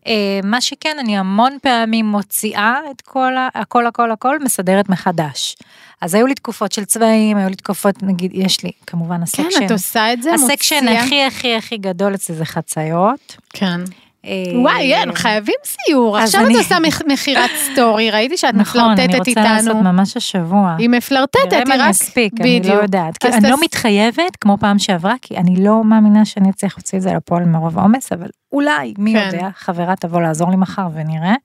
אה, 0.07 0.13
מה 0.43 0.61
שכן, 0.61 0.97
אני 0.99 1.17
המון 1.17 1.57
פעמים 1.61 2.05
מוציאה 2.05 2.75
את 2.91 3.01
כל, 3.01 3.37
ה- 3.37 3.49
הכל, 3.55 3.87
הכל, 3.87 4.11
הכל, 4.11 4.39
מסדרת 4.39 4.89
מחדש. 4.89 5.55
אז 6.01 6.13
היו 6.15 6.27
לי 6.27 6.35
תקופות 6.35 6.71
של 6.71 6.85
צבעים, 6.85 7.37
היו 7.37 7.49
לי 7.49 7.55
תקופות, 7.55 8.03
נגיד, 8.03 8.31
יש 8.33 8.63
לי 8.63 8.71
כמובן 8.87 9.15
כן, 9.17 9.21
הסקשן. 9.23 9.65
את 9.65 9.71
עושה 9.71 10.13
את 10.13 10.23
זה, 10.23 10.33
הסקשן 10.33 10.75
מוציאה. 10.83 11.03
הכי 11.03 11.23
הכי 11.23 11.55
הכי 11.55 11.77
גדול 11.77 12.15
אצלי 12.15 12.35
זה 12.35 12.45
חצאיות. 12.45 13.37
כן. 13.49 13.81
אה, 14.25 14.31
וואי, 14.55 14.93
אין, 14.93 15.15
חייבים 15.15 15.55
סיור. 15.65 16.17
עכשיו 16.17 16.45
אני- 16.45 16.53
את 16.53 16.59
עושה 16.59 16.77
מכ- 16.79 17.01
מכירת 17.07 17.49
סטורי, 17.73 18.11
ראיתי 18.11 18.37
שאת 18.37 18.53
נכון, 18.55 18.81
אני 18.81 18.93
מפלרטטת 19.07 19.27
רוצה 19.27 19.41
לעשות 19.43 19.67
איתנו. 19.75 19.83
ממש 19.93 20.17
השבוע. 20.17 20.75
היא 20.77 20.89
מפלרטטת, 20.89 21.39
נראה 21.51 21.61
אם 21.61 21.71
היא 21.71 21.73
אני 21.75 21.83
רק... 21.83 21.89
אספיק, 21.89 22.33
אני 22.41 22.61
לא. 22.63 22.73
יודעת. 22.73 23.17
כי 23.17 23.27
אני 23.27 23.49
לא 23.49 23.55
תס- 23.55 23.63
מתחייבת, 23.63 24.35
כמו 24.41 24.57
פעם 24.59 24.79
שעברה, 24.79 25.13
כי 25.21 25.37
אני 25.37 25.63
לא 25.63 25.83
מאמינה 25.83 26.25
שאני 26.25 26.49
אצליח 26.49 26.77
להוציא 26.77 26.97
את 26.97 27.03
זה 27.03 27.13
לפועל 27.13 27.43
מרוב 27.45 27.79
העומס, 27.79 28.11
אבל 28.11 28.27
אולי, 28.51 28.93
מי 28.97 29.13
כן. 29.13 29.29
יודע, 29.33 29.49
חברה 29.55 29.95
תבוא 29.95 30.21
לעזור 30.21 30.49
לי 30.49 30.55
מחר 30.57 30.87
ונראה. 30.93 31.35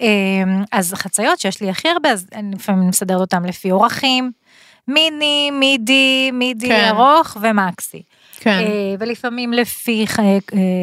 אמ, 0.00 0.06
אז 0.72 0.94
חציות 0.94 1.38
שיש 1.40 1.60
לי 1.62 1.70
הכי 1.70 1.88
הרבה, 1.88 2.10
אז 2.10 2.26
אני 2.34 2.54
לפעמים 2.56 2.88
מסדרת 2.88 3.20
אותם 3.20 3.44
לפי 3.44 3.70
אורחים, 3.70 4.30
מיני, 4.88 5.50
מידי, 5.50 6.30
מידי 6.32 6.68
כן. 6.68 6.88
ארוך 6.88 7.36
ומקסי. 7.40 8.02
כן, 8.40 8.50
אה, 8.58 8.64
ולפעמים 8.98 9.52
לפי 9.52 10.04
אה, 10.18 10.38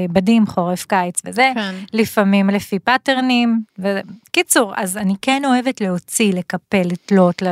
בדים, 0.09 0.47
חורף, 0.47 0.85
קיץ 0.85 1.21
וזה. 1.25 1.51
כן. 1.55 1.73
לפעמים 1.93 2.49
לפי 2.49 2.79
פאטרנים, 2.79 3.61
וקיצור, 3.79 4.73
אז 4.77 4.97
אני 4.97 5.13
כן 5.21 5.41
אוהבת 5.45 5.81
להוציא, 5.81 6.33
לקפל, 6.33 6.81
לתלות, 6.85 7.41
ל... 7.41 7.47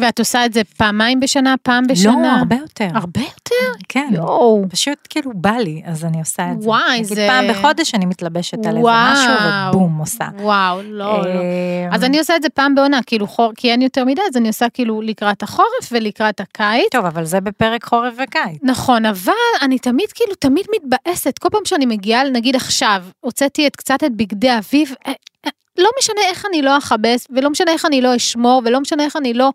ואת 0.00 0.18
עושה 0.18 0.46
את 0.46 0.52
זה 0.52 0.60
פעמיים 0.76 1.20
בשנה, 1.20 1.54
פעם 1.62 1.86
בשנה? 1.86 2.12
לא, 2.22 2.28
הרבה 2.38 2.56
יותר. 2.56 2.88
הרבה 2.94 3.20
יותר? 3.20 3.82
כן. 3.88 4.08
יואו. 4.12 4.64
פשוט 4.70 4.98
כאילו 5.08 5.30
בא 5.34 5.50
לי, 5.50 5.82
אז 5.84 6.04
אני 6.04 6.18
עושה 6.20 6.52
את 6.52 6.62
זה. 6.62 6.68
וואי, 6.68 7.04
זה- 7.04 7.26
פעם 7.30 7.44
בחודש 7.50 7.94
אני 7.94 8.06
מתלבשת 8.06 8.58
על 8.66 8.76
איזה 8.76 8.78
וואו. 8.80 9.12
משהו, 9.12 9.32
ובום, 9.68 9.98
עושה. 9.98 10.24
וואו, 10.40 10.82
לא, 10.82 10.88
לא. 10.90 11.24
אה, 11.24 11.88
אז 11.92 12.04
אני 12.04 12.18
עושה 12.18 12.36
את 12.36 12.42
זה 12.42 12.48
פעם 12.48 12.74
בעונה, 12.74 13.00
כאילו 13.06 13.26
חור, 13.26 13.52
כי 13.56 13.70
אין 13.72 13.82
יותר 13.82 14.04
מדי, 14.04 14.20
אז 14.30 14.36
אני 14.36 14.48
עושה 14.48 14.66
כאילו 14.68 15.02
לקראת 15.02 15.42
החורף 15.42 15.68
ולקראת 15.92 16.40
הקיץ. 16.40 16.84
טוב, 16.92 17.06
אבל 17.06 17.24
זה 17.24 17.40
בפרק 17.40 17.84
חורף 17.84 18.14
וקיץ. 18.22 18.58
נכון, 18.62 19.06
אבל 19.06 19.29
אני 19.62 19.78
תמיד 19.78 20.12
כאילו, 20.12 20.34
תמיד 20.34 20.66
מתבאסת, 20.76 21.38
כל 21.38 21.48
פעם 21.52 21.64
שאני 21.64 21.86
מגיעה, 21.86 22.24
נגיד 22.24 22.56
עכשיו, 22.56 23.04
הוצאתי 23.20 23.66
את 23.66 23.76
קצת 23.76 24.04
את 24.04 24.12
בגדי 24.12 24.58
אביב, 24.58 24.94
אה, 25.06 25.12
אה, 25.46 25.50
לא 25.78 25.90
משנה 25.98 26.20
איך 26.20 26.46
אני 26.46 26.62
לא 26.62 26.78
אכבס, 26.78 27.26
ולא 27.30 27.50
משנה 27.50 27.72
איך 27.72 27.84
אני 27.84 28.00
לא 28.00 28.16
אשמור, 28.16 28.62
ולא 28.64 28.80
משנה 28.80 29.04
איך 29.04 29.16
אני 29.16 29.34
לא 29.34 29.50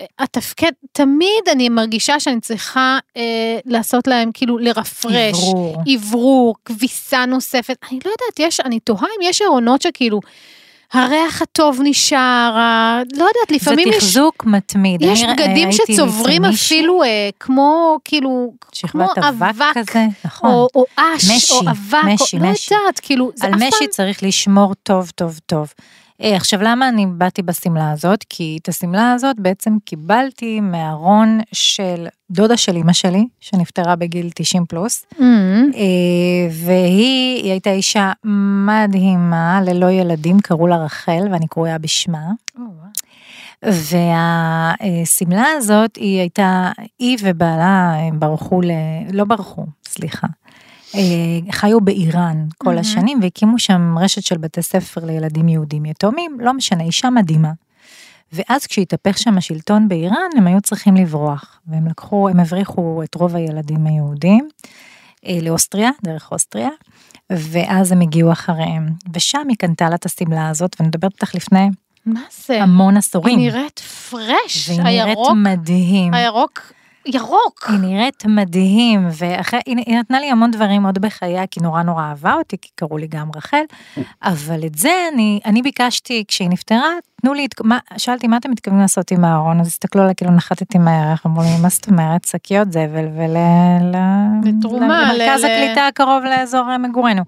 אה, 0.00 0.06
אתפקד, 0.24 0.72
תמיד 0.92 1.48
אני 1.52 1.68
מרגישה 1.68 2.20
שאני 2.20 2.40
צריכה 2.40 2.98
אה, 3.16 3.58
לעשות 3.66 4.06
להם, 4.06 4.30
כאילו, 4.34 4.58
לרפרש. 4.58 5.34
אוורור. 5.34 5.76
אוורור, 5.94 6.54
כביסה 6.64 7.26
נוספת, 7.26 7.76
אני 7.90 7.98
לא 8.04 8.10
יודעת, 8.10 8.38
יש, 8.38 8.60
אני 8.60 8.80
תוהה 8.80 9.06
אם 9.18 9.22
יש 9.22 9.42
ארונות 9.42 9.82
שכאילו, 9.82 10.20
הריח 10.94 11.42
הטוב 11.42 11.80
נשאר, 11.82 12.18
ה- 12.56 12.98
לא 13.12 13.24
יודעת, 13.24 13.48
זה 13.48 13.54
לפעמים 13.54 13.88
יש... 13.88 13.94
תחזוק 13.96 14.44
מתמיד. 14.46 15.02
יש 15.02 15.22
אני, 15.22 15.28
אה, 15.28 15.34
בגדים 15.34 15.68
שצוברים 15.72 16.44
אפילו 16.44 17.02
אה, 17.02 17.08
כמו, 17.40 17.98
כאילו, 18.04 18.52
כמו 18.60 18.70
שכבת 18.72 19.18
אבק 19.18 19.64
כזה, 19.74 20.06
נכון. 20.24 20.50
או, 20.50 20.68
או 20.74 20.84
אש, 20.96 21.30
משי, 21.30 21.52
או 21.52 21.60
אבק, 21.60 21.98
משי, 22.04 22.36
או, 22.36 22.42
לא 22.42 22.50
משי. 22.50 22.74
יודעת, 22.74 23.00
כאילו, 23.00 23.30
זה 23.34 23.46
על 23.46 23.54
אף 23.54 23.58
משי 23.58 23.70
פעם, 23.78 23.86
צריך 23.90 24.22
לשמור 24.22 24.74
טוב 24.82 25.10
טוב 25.14 25.38
טוב. 25.46 25.72
אה, 26.22 26.36
עכשיו 26.36 26.62
למה 26.62 26.88
אני 26.88 27.06
באתי 27.06 27.42
בשמלה 27.42 27.90
הזאת? 27.90 28.24
כי 28.28 28.58
את 28.62 28.68
השמלה 28.68 29.12
הזאת 29.12 29.40
בעצם 29.40 29.76
קיבלתי 29.84 30.60
מהארון 30.60 31.40
של 31.52 32.06
דודה 32.30 32.56
של 32.56 32.76
אמא 32.76 32.92
שלי, 32.92 33.26
שנפטרה 33.40 33.96
בגיל 33.96 34.30
90 34.34 34.66
פלוס, 34.66 35.06
Mm, 35.12 35.22
אה, 35.74 36.48
והיא 36.50 37.42
היא 37.42 37.50
הייתה 37.50 37.70
אישה 37.70 38.12
מדהימה, 38.66 39.60
ללא 39.62 39.90
ילדים, 39.90 40.40
קראו 40.40 40.66
לה 40.66 40.76
רחל, 40.76 41.28
ואני 41.32 41.46
קרויה 41.48 41.78
בשמה. 41.78 42.30
והשמלה 43.62 45.46
הזאת, 45.56 45.96
היא 45.96 46.20
הייתה, 46.20 46.70
היא 46.98 47.18
ובעלה 47.22 47.94
הם 47.94 48.20
ברחו, 48.20 48.60
ל... 48.60 48.70
לא 49.12 49.24
ברחו, 49.24 49.66
סליחה. 49.88 50.26
אה, 50.94 51.52
חיו 51.52 51.80
באיראן 51.80 52.46
כל. 52.58 52.78
השנים 52.78 53.18
והקימו 53.22 53.58
שם 53.58 53.94
רשת 53.98 54.22
של 54.22 54.38
בתי 54.38 54.62
ספר 54.62 55.04
לילדים 55.04 55.48
יהודים 55.48 55.84
יתומים, 55.84 56.36
לא 56.40 56.52
משנה, 56.52 56.82
אישה 56.82 57.10
מדהימה. 57.10 57.52
ואז 58.32 58.66
כשהתהפך 58.66 59.18
שם 59.18 59.38
השלטון 59.38 59.88
באיראן, 59.88 60.28
הם 60.36 60.46
היו 60.46 60.60
צריכים 60.60 60.96
לברוח, 60.96 61.60
והם 61.66 61.86
לקחו, 61.86 62.28
הם 62.28 62.40
הבריחו 62.40 63.02
את 63.02 63.14
רוב 63.14 63.36
הילדים 63.36 63.86
היהודים 63.86 64.48
אה, 65.26 65.38
לאוסטריה, 65.42 65.90
דרך 66.04 66.32
אוסטריה, 66.32 66.70
ואז 67.30 67.92
הם 67.92 68.00
הגיעו 68.00 68.32
אחריהם, 68.32 68.88
ושם 69.14 69.42
היא 69.48 69.56
קנתה 69.56 69.88
לה 69.88 69.94
את 69.94 70.06
השמלה 70.06 70.48
הזאת, 70.48 70.76
ואני 70.78 70.88
מדברת 70.88 71.12
איתך 71.12 71.34
לפני 71.34 71.68
מה 72.06 72.20
זה? 72.46 72.62
המון 72.62 72.96
עשורים. 72.96 73.38
היא 73.38 73.50
נראית 73.50 73.78
פרש, 73.78 74.68
והיא 74.68 74.82
נראית 74.82 75.08
הירוק, 75.08 75.36
מדהים. 75.36 76.14
הירוק, 76.14 76.72
ירוק. 77.06 77.66
היא 77.68 77.78
נראית 77.78 78.26
מדהים, 78.26 79.08
ואחרי, 79.10 79.60
היא, 79.66 79.76
היא 79.86 79.98
נתנה 79.98 80.20
לי 80.20 80.30
המון 80.30 80.50
דברים 80.50 80.86
עוד 80.86 80.98
בחייה, 80.98 81.46
כי 81.46 81.60
נורא 81.60 81.82
נורא 81.82 82.02
אהבה 82.02 82.32
אותי, 82.34 82.56
כי 82.62 82.68
קראו 82.74 82.98
לי 82.98 83.06
גם 83.06 83.28
רחל, 83.36 83.62
אבל 84.22 84.66
את 84.66 84.74
זה 84.74 85.08
אני, 85.12 85.40
אני 85.44 85.62
ביקשתי, 85.62 86.24
כשהיא 86.28 86.48
נפטרה, 86.50 86.90
תנו 87.22 87.34
לי, 87.34 87.46
מה, 87.64 87.78
שאלתי, 87.96 88.26
מה 88.26 88.36
אתם 88.36 88.50
מתכוונים 88.50 88.80
לעשות 88.80 89.10
עם 89.10 89.24
הארון? 89.24 89.60
אז 89.60 89.66
הסתכלו 89.66 90.02
עליי, 90.02 90.14
כאילו 90.14 90.30
נחתתי 90.30 90.78
מהירח, 90.78 91.26
אמרו 91.26 91.42
לי, 91.42 91.48
מה 91.62 91.68
זאת 91.68 91.88
אומרת, 91.88 92.24
שקיות 92.24 92.72
זבל 92.72 93.06
ול... 93.16 93.36
ל, 93.80 93.98
לתרומה, 94.44 95.12
למרכז 95.14 95.44
ל- 95.44 95.46
ל- 95.46 95.50
הקליטה 95.50 95.86
הקרוב 95.86 96.24
לאזור 96.24 96.76
מגורנו. 96.78 97.22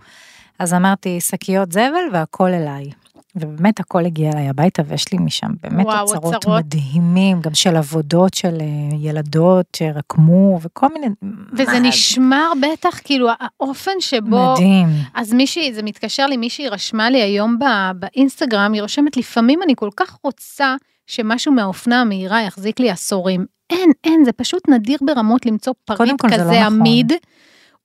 אז 0.59 0.75
אמרתי, 0.75 1.21
שקיות 1.21 1.73
זבל 1.73 2.09
והכל 2.12 2.50
אליי. 2.50 2.90
ובאמת 3.37 3.81
הכל 3.81 4.05
הגיע 4.07 4.31
אליי 4.33 4.49
הביתה 4.49 4.83
ויש 4.87 5.12
לי 5.12 5.19
משם 5.19 5.47
באמת 5.62 5.87
וואו, 5.87 6.00
אוצרות 6.00 6.35
אוצרות. 6.35 6.64
מדהימים, 6.64 7.40
גם 7.40 7.55
של 7.55 7.76
עבודות 7.76 8.35
של 8.35 8.59
אה, 8.61 8.66
ילדות 9.00 9.66
שרקמו 9.76 10.59
וכל 10.62 10.87
מיני... 10.93 11.07
וזה 11.52 11.73
מה- 11.73 11.78
נשמר 11.88 12.52
בטח, 12.62 13.00
כאילו, 13.05 13.28
האופן 13.40 13.90
שבו... 14.00 14.52
מדהים. 14.52 14.87
אז 15.14 15.33
מישהי, 15.33 15.75
זה 15.75 15.83
מתקשר 15.83 16.26
לי, 16.26 16.37
מישהי 16.37 16.69
רשמה 16.69 17.11
לי 17.11 17.23
היום 17.23 17.59
ב- 17.59 17.90
באינסטגרם, 17.99 18.73
היא 18.73 18.83
רושמת, 18.83 19.16
לפעמים 19.16 19.62
אני 19.62 19.73
כל 19.76 19.90
כך 19.97 20.16
רוצה 20.25 20.75
שמשהו 21.07 21.52
מהאופנה 21.52 22.00
המהירה 22.00 22.43
יחזיק 22.43 22.81
לי 22.81 22.90
עשורים. 22.90 23.47
אין, 23.71 23.90
אין, 24.05 24.25
זה 24.25 24.33
פשוט 24.33 24.69
נדיר 24.69 24.99
ברמות 25.07 25.47
למצוא 25.47 25.73
פריט 25.85 25.99
קודם 25.99 26.16
כל, 26.16 26.28
זה 26.31 26.37
לא 26.37 26.43
כזה 26.43 26.61
נכון. 26.61 26.78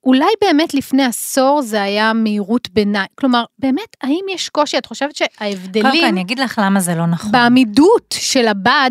אולי 0.04 0.32
באמת 0.40 0.74
לפני 0.74 1.04
עשור 1.04 1.62
זה 1.62 1.82
היה 1.82 2.12
מהירות 2.12 2.68
ביניים. 2.70 3.08
כלומר, 3.14 3.44
באמת, 3.58 3.96
האם 4.02 4.24
יש 4.30 4.48
קושי? 4.48 4.78
את 4.78 4.86
חושבת 4.86 5.18
קודם 5.18 5.28
כל, 5.28 5.38
שההבדלים 5.38 6.04
אני 6.04 6.20
אגיד 6.20 6.38
לך 6.38 6.60
למה 6.64 6.80
זה 6.80 6.94
לא 6.94 7.06
נכון. 7.06 7.32
בעמידות 7.32 8.14
של 8.18 8.48
הבד, 8.48 8.90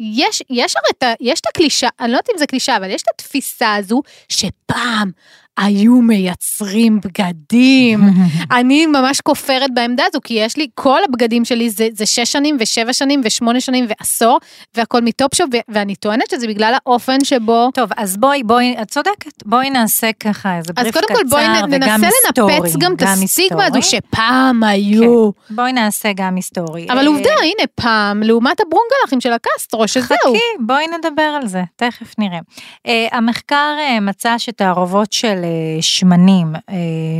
יש, 0.00 0.42
יש 0.50 0.76
הרי 0.76 0.90
את 0.98 1.02
ה... 1.02 1.12
יש 1.20 1.40
את 1.40 1.46
הקלישה, 1.46 1.88
אני 2.00 2.12
לא 2.12 2.16
יודעת 2.16 2.28
אם 2.34 2.38
זה 2.38 2.46
קלישה, 2.46 2.76
אבל 2.76 2.90
יש 2.90 3.02
את 3.02 3.08
התפיסה 3.14 3.74
הזו 3.74 4.02
שפעם 4.28 5.10
היו 5.58 5.94
מייצרים 5.94 7.00
בגדים. 7.00 8.00
אני 8.58 8.86
ממש 8.86 9.20
כופרת 9.20 9.74
בעמדה 9.74 10.04
הזו, 10.10 10.18
כי 10.24 10.34
יש 10.34 10.56
לי, 10.56 10.66
כל 10.74 11.00
הבגדים 11.04 11.44
שלי 11.44 11.70
זה, 11.70 11.88
זה 11.92 12.06
שש 12.06 12.32
שנים 12.32 12.56
ושבע 12.60 12.92
שנים 12.92 13.20
ושמונה 13.24 13.60
שנים 13.60 13.86
ועשור, 13.88 14.38
והכל 14.74 15.00
מטופשופ, 15.00 15.46
ואני 15.68 15.96
טוענת 15.96 16.30
שזה 16.30 16.46
בגלל 16.46 16.74
האופן 16.74 17.24
שבו... 17.24 17.70
טוב, 17.74 17.90
אז 17.96 18.16
בואי, 18.16 18.42
בואי, 18.42 18.76
את 18.82 18.90
צודקת, 18.90 19.46
בואי 19.46 19.70
נעשה 19.70 20.10
ככה 20.20 20.56
איזה 20.56 20.72
אז 20.76 20.82
בריף 20.82 20.94
קודם 20.94 21.06
קצר 21.06 21.14
כל 21.16 21.28
בואי 21.30 21.48
נ- 21.48 21.64
וגם 21.72 22.00
ננסה 22.00 22.06
היסטורי. 22.24 22.54
לנפץ 22.54 22.76
גם 22.76 22.94
את 22.94 23.02
הסטיגמה 23.02 23.64
הזו 23.64 23.76
היסטורי. 23.76 24.00
שפעם 24.12 24.64
היו. 24.64 25.30
כן, 25.48 25.54
בואי 25.54 25.72
נעשה 25.72 26.08
גם 26.16 26.36
היסטורי. 26.36 26.86
אבל 26.90 26.98
אה, 26.98 27.06
עובדה, 27.06 27.30
הנה 27.40 27.66
פעם, 27.74 28.22
לעומת 28.22 28.60
הברונגלחים 28.60 29.20
של 29.20 29.32
הקסטרו, 29.32 29.88
שזהו. 29.88 30.16
חכי, 30.18 30.64
בואי 30.66 30.84
נדבר 30.98 31.22
על 31.22 31.46
זה, 31.46 31.62
תכף 31.76 32.14
נראה. 32.18 32.38
Uh, 32.86 32.90
המחקר 33.12 33.74
uh, 33.78 34.00
מצא 34.00 34.38
שתערובות 34.38 35.12
של 35.12 35.44
שמנים, 35.80 36.54
uh, 36.56 36.72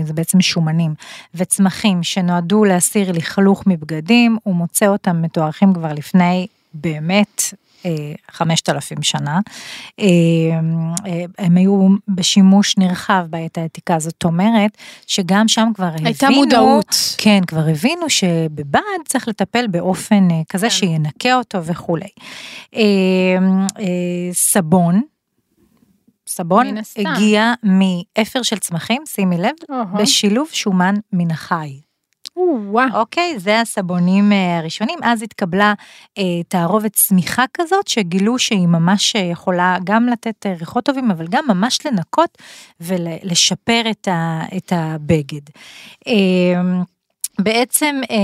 זה 0.06 0.12
בעצם 0.12 0.40
שומנים, 0.40 0.94
וצמחים 1.34 2.02
שנועדו 2.02 2.64
להסיר 2.64 3.12
לכלוך 3.12 3.62
מבגדים, 3.66 4.38
הוא 4.42 4.54
מוצא 4.54 4.86
אותם 4.86 5.22
מתוארכים 5.22 5.74
כבר 5.74 5.92
לפני 5.92 6.46
באמת 6.74 7.42
אה, 7.84 8.12
חמשת 8.30 8.68
אלפים 8.68 9.02
שנה. 9.02 9.40
אה, 10.00 10.06
אה, 11.06 11.24
הם 11.38 11.56
היו 11.56 11.88
בשימוש 12.08 12.78
נרחב 12.78 13.26
בעת 13.30 13.58
העתיקה, 13.58 13.98
זאת 13.98 14.24
אומרת 14.24 14.70
שגם 15.06 15.48
שם 15.48 15.68
כבר 15.74 15.84
הבינו, 15.84 16.06
הייתה 16.06 16.30
מודעות. 16.30 16.96
כן, 17.18 17.40
כבר 17.46 17.68
הבינו 17.68 18.10
שבבד 18.10 18.80
צריך 19.04 19.28
לטפל 19.28 19.66
באופן 19.66 20.30
אה, 20.30 20.40
כזה 20.48 20.66
כן. 20.66 20.74
שינקה 20.74 21.34
אותו 21.34 21.64
וכולי. 21.64 22.08
אה, 22.74 22.82
אה, 23.78 23.84
סבון, 24.32 25.02
סבון. 26.28 26.66
הגיע 26.96 27.52
מאפר 27.62 28.42
של 28.42 28.58
צמחים, 28.58 29.02
שימי 29.06 29.38
לב, 29.38 29.54
אהה. 29.70 29.84
בשילוב 29.84 30.48
שומן 30.52 30.94
מן 31.12 31.30
החי. 31.30 31.80
אוקיי, 32.94 33.38
זה 33.38 33.60
הסבונים 33.60 34.32
אה, 34.32 34.58
הראשונים. 34.58 34.98
אז 35.02 35.22
התקבלה 35.22 35.74
אה, 36.18 36.42
תערובת 36.48 36.92
צמיחה 36.92 37.44
כזאת, 37.54 37.88
שגילו 37.88 38.38
שהיא 38.38 38.66
ממש 38.66 39.16
אה, 39.16 39.20
יכולה 39.20 39.76
גם 39.84 40.06
לתת 40.06 40.46
אה, 40.46 40.54
ריחות 40.60 40.84
טובים, 40.84 41.10
אבל 41.10 41.26
גם 41.30 41.44
ממש 41.48 41.78
לנקות 41.86 42.38
ולשפר 42.80 43.82
את, 43.90 44.08
ה, 44.08 44.42
את 44.56 44.72
הבגד. 44.76 45.40
אה, 46.06 46.62
בעצם 47.38 48.00
אה, 48.10 48.16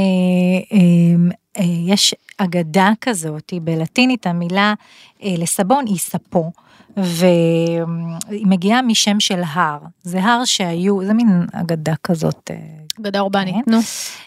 אה, 0.72 1.34
אה, 1.58 1.64
יש 1.86 2.14
אגדה 2.38 2.92
כזאת, 3.00 3.52
בלטינית, 3.62 4.26
המילה 4.26 4.74
אה, 5.22 5.34
לסבון 5.38 5.86
היא 5.86 5.98
ספו. 5.98 6.52
והיא 6.96 8.46
מגיעה 8.46 8.82
משם 8.82 9.20
של 9.20 9.42
הר, 9.52 9.78
זה 10.02 10.22
הר 10.22 10.44
שהיו, 10.44 11.04
זה 11.04 11.12
מין 11.12 11.46
אגדה 11.52 11.94
כזאת 12.02 12.50
אה, 12.50 12.56
אגדה 13.00 13.20
אורבנית, 13.20 13.64
כן. 13.64 13.70
נו. 13.70 13.78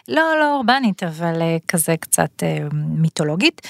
לא, 0.08 0.22
לא 0.40 0.54
אורבנית, 0.54 1.02
אבל 1.02 1.42
אה, 1.42 1.56
כזה 1.68 1.96
קצת 2.00 2.42
אה, 2.42 2.58
מיתולוגית. 2.72 3.68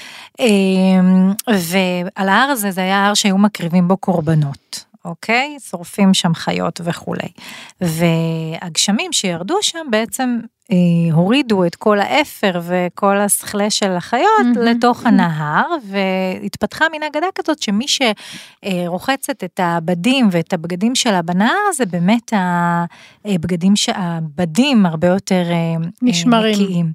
ועל 1.47 2.29
ההר 2.29 2.49
הזה, 2.49 2.71
זה 2.71 2.81
היה 2.81 3.07
הר 3.07 3.13
שהיו 3.13 3.37
מקריבים 3.37 3.87
בו 3.87 3.97
קורבנות, 3.97 4.85
אוקיי? 5.05 5.57
שורפים 5.69 6.13
שם 6.13 6.33
חיות 6.33 6.81
וכולי. 6.83 7.27
והגשמים 7.81 9.13
שירדו 9.13 9.57
שם 9.61 9.87
בעצם 9.89 10.39
אה, 10.71 11.13
הורידו 11.13 11.65
את 11.65 11.75
כל 11.75 11.99
האפר 11.99 12.61
וכל 12.63 13.17
השכלה 13.17 13.69
של 13.69 13.91
החיות 13.91 14.25
מהמם. 14.43 14.57
לתוך 14.67 15.05
הנהר, 15.05 15.65
והתפתחה 15.83 16.85
מין 16.91 17.03
אגדה 17.03 17.27
כזאת 17.35 17.61
שמי 17.61 17.85
שרוחצת 17.87 19.43
את 19.43 19.59
הבדים 19.63 20.29
ואת 20.31 20.53
הבגדים 20.53 20.95
שלה 20.95 21.21
בנהר, 21.21 21.71
זה 21.75 21.85
באמת 21.85 22.33
הבגדים, 23.25 23.75
ש- 23.75 23.89
הבדים 23.95 24.85
הרבה 24.85 25.07
יותר 25.07 25.43
אה, 25.51 25.87
נשמרים. 26.01 26.53
נקיים. 26.63 26.91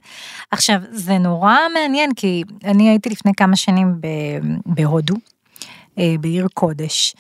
עכשיו, 0.51 0.81
זה 0.91 1.19
נורא 1.19 1.57
מעניין, 1.75 2.11
כי 2.17 2.43
אני 2.65 2.89
הייתי 2.89 3.11
לפני 3.11 3.33
כמה 3.37 3.57
שנים 3.57 3.95
בהודו, 4.67 5.15
אה, 5.99 6.15
בעיר 6.21 6.49
קודש. 6.55 7.15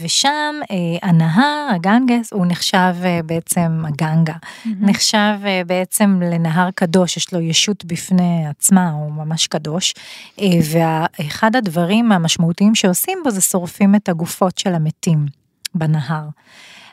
ושם 0.00 0.54
אה, 0.70 1.08
הנהר, 1.08 1.68
הגנגס, 1.74 2.32
הוא 2.32 2.46
נחשב 2.46 2.94
אה, 3.04 3.20
בעצם, 3.26 3.82
הגנגה, 3.88 4.34
נחשב 4.80 5.34
אה, 5.46 5.62
בעצם 5.66 6.20
לנהר 6.22 6.70
קדוש, 6.70 7.16
יש 7.16 7.34
לו 7.34 7.40
ישות 7.40 7.84
בפני 7.84 8.46
עצמה, 8.48 8.90
הוא 8.90 9.12
ממש 9.12 9.46
קדוש. 9.46 9.94
אה, 10.40 10.46
ואחד 10.72 11.56
הדברים 11.56 12.12
המשמעותיים 12.12 12.74
שעושים 12.74 13.18
בו 13.24 13.30
זה 13.30 13.40
שורפים 13.40 13.94
את 13.94 14.08
הגופות 14.08 14.58
של 14.58 14.74
המתים 14.74 15.26
בנהר. 15.74 16.24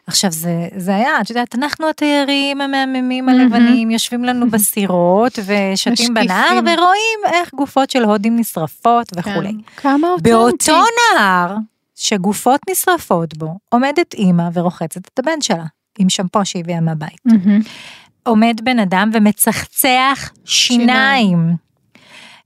עכשיו 0.08 0.32
זה, 0.32 0.68
זה 0.76 0.96
היה, 0.96 1.22
את 1.22 1.30
יודעת, 1.30 1.56
אנחנו 1.56 1.90
התיירים 1.90 2.62
המהממים 2.62 3.30
הלבנים, 3.30 3.92
יושבים 3.92 4.24
לנו 4.24 4.50
בסירות 4.52 5.40
ושתים. 5.46 6.14
בנהר 6.14 6.60
ורואים 6.66 7.20
איך 7.34 7.54
גופות 7.54 7.90
של 7.90 8.04
הודים 8.04 8.40
נשרפות 8.40 9.08
וכולי. 9.16 9.52
כן. 9.52 9.82
כמה 9.82 10.08
באותו 10.22 10.42
אותנטי. 10.46 10.72
נהר 11.16 11.56
שגופות 11.98 12.62
נשרפות 12.70 13.38
בו, 13.38 13.58
עומדת 13.70 14.14
אימא 14.14 14.50
ורוחצת 14.54 15.08
את 15.08 15.20
הבן 15.20 15.42
שלה, 15.42 15.66
עם 16.00 16.10
שמפו 16.10 16.46
שהביאה 16.46 16.82
מהבית. 16.82 17.20
מהמם. 17.26 17.62
עומד 18.24 18.62
בן 18.64 18.80
אדם 18.80 19.10
ומצחצח 19.14 20.32
שיניים. 20.46 21.56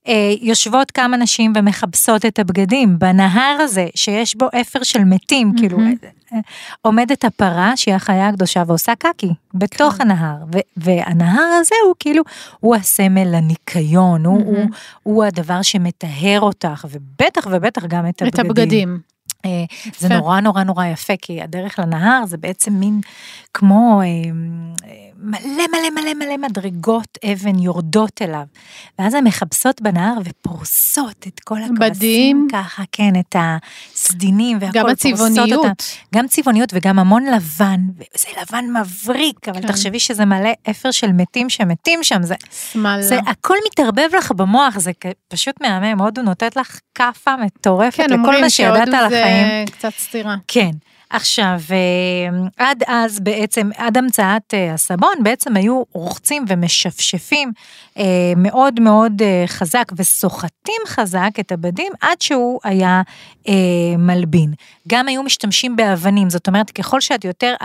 אה, 0.08 0.34
יושבות 0.42 0.92
כמה 0.92 1.18
נשים 1.18 1.54
ומכבסות 1.56 2.26
את 2.26 2.40
הבגדים 2.40 3.00
בנהר 3.00 3.58
הזה 3.62 3.88
שיש 3.96 4.36
בו 4.36 4.48
אפר 4.62 4.84
של 4.84 5.04
מתים, 5.04 5.54
כאילו 5.58 5.78
מהמם. 5.78 5.96
אה, 6.04 6.10
אה, 6.34 6.40
עומדת 6.82 7.26
הפרה 7.26 7.78
שהיא 7.78 7.96
החיה 7.96 8.28
הקדושה 8.28 8.64
ועושה 8.68 8.94
קקי 8.96 9.34
בתוך 9.54 9.94
כן. 9.94 10.02
הנהר, 10.02 10.36
ו- 10.56 10.60
והנהר 10.78 11.58
הזה 11.60 11.76
הוא 11.86 11.96
כאילו, 12.00 12.24
הוא 12.60 12.76
הסמל 12.76 13.36
לניקיון, 13.36 14.26
הוא, 14.26 14.38
הוא, 14.46 14.54
מהמם. 14.54 14.70
הוא 15.04 15.24
הדבר 15.24 15.62
שמטהר 15.62 16.42
אותך, 16.42 16.86
ובטח 16.92 17.48
ובטח 17.52 17.86
גם 17.86 18.10
את 18.10 18.24
את 18.28 18.40
הבגדים. 18.40 19.11
אה, 19.46 19.64
זה. 19.98 20.10
נורא 20.10 20.40
נורא 20.40 20.64
נורא 20.64 20.86
יפה, 20.86 21.14
כי 21.22 21.42
הדרך 21.42 21.80
לנהר 21.80 22.26
זה 22.26 22.38
בעצם 22.38 22.74
מין 22.74 23.02
כמו 23.54 24.02
אה, 24.02 24.08
מלא 25.22 25.64
מלא 25.72 25.90
מלא 26.02 26.14
מלא 26.14 26.38
מדרגות 26.38 27.18
אבן 27.32 27.60
יורדות 27.60 28.22
אליו. 28.22 28.44
ואז 29.00 29.14
הן 29.14 29.28
מכבסות 29.28 29.82
בנהר 29.82 30.14
ופורסות 30.26 31.28
את 31.28 31.40
כל 31.40 31.58
הכבשים 31.58 31.80
מדהים. 31.80 32.48
ככה, 32.52 32.84
כן, 32.92 33.14
את 33.20 33.36
הסדינים 33.40 34.58
והכל. 34.62 34.80
גם 34.80 34.90
הצבעוניות. 34.90 35.52
אותם. 35.52 35.72
גם 36.16 36.28
צבעוניות 36.28 36.70
וגם 36.74 37.00
המון 37.00 37.26
לבן, 37.26 37.80
וזה 37.98 38.28
לבן 38.42 38.66
מבריק, 38.80 39.50
אבל 39.50 39.62
כן. 39.62 39.68
תחשבי 39.68 40.00
שזה 40.00 40.26
מלא 40.26 40.52
אפר 40.70 40.92
של 40.92 41.12
מתים 41.12 41.50
שמתים 41.50 42.04
שם, 42.04 42.24
זה, 42.24 42.36
שמאלה. 42.72 43.02
זה 43.02 43.20
הכל 43.28 43.58
מתערבב 43.66 44.10
לך 44.18 44.32
במוח, 44.32 44.80
זה 44.80 44.92
פשוט 45.28 45.62
מהמם, 45.62 46.02
הודו 46.02 46.22
נותנת 46.22 46.56
לך 46.56 46.80
כאפה 46.96 47.36
מטורפת 47.36 47.98
כן, 47.98 48.04
לכל 48.06 48.14
אומרים 48.14 48.42
מה 48.42 48.50
שידעת 48.50 48.86
שהודו 48.86 48.98
על 48.98 49.06
החיים. 49.06 49.66
זה 49.68 49.72
קצת 49.72 49.94
סתירה. 49.98 50.36
כן. 50.48 50.72
עכשיו, 51.12 51.60
אה, 51.72 52.48
עד 52.58 52.84
אז 52.88 53.20
בעצם, 53.20 53.70
עד 53.78 53.98
המצאת 53.98 54.54
אה, 54.54 54.74
הסבון, 54.74 55.14
בעצם 55.24 55.56
היו 55.56 55.84
רוחצים 55.92 56.46
ומשפשפים 56.48 57.52
אה, 57.98 58.04
מאוד 58.38 58.80
מאוד 58.80 59.22
חזק 59.48 59.86
וסוחטים 59.96 60.82
חזק 60.88 61.30
את 61.40 61.52
הבדים 61.52 61.92
עד 62.02 62.22
שהוא 62.22 62.60
היה 62.64 63.02
מלבין. 63.98 64.54
גם 64.88 65.08
היו 65.08 65.24
משתמשים 65.24 65.76
באבנים, 65.76 66.30
זאת 66.30 66.48
אומרת, 66.48 66.72
ככל 66.72 67.02
שאת 67.02 67.26
יותר, 67.26 67.56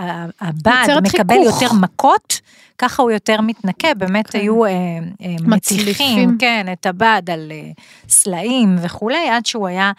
הבד 0.40 0.86
מקבל 1.02 1.36
חיכוך. 1.44 1.62
יותר 1.62 1.74
מכות, 1.74 2.40
ככה 2.78 3.02
הוא 3.02 3.10
יותר 3.10 3.40
מתנקה, 3.40 3.94
באמת 3.94 4.26
כן. 4.30 4.38
היו 4.38 4.64
אה, 4.64 4.70
אה. 4.70 5.36
מטיחים, 5.46 6.36
כן, 6.38 6.66
את 6.72 6.86
הבד 6.86 7.22
על 7.32 7.48
אה, 7.50 7.70
סלעים 8.08 8.76
וכולי, 8.82 9.28
עד 9.28 9.46
שהוא 9.46 9.66
היה 9.68 9.92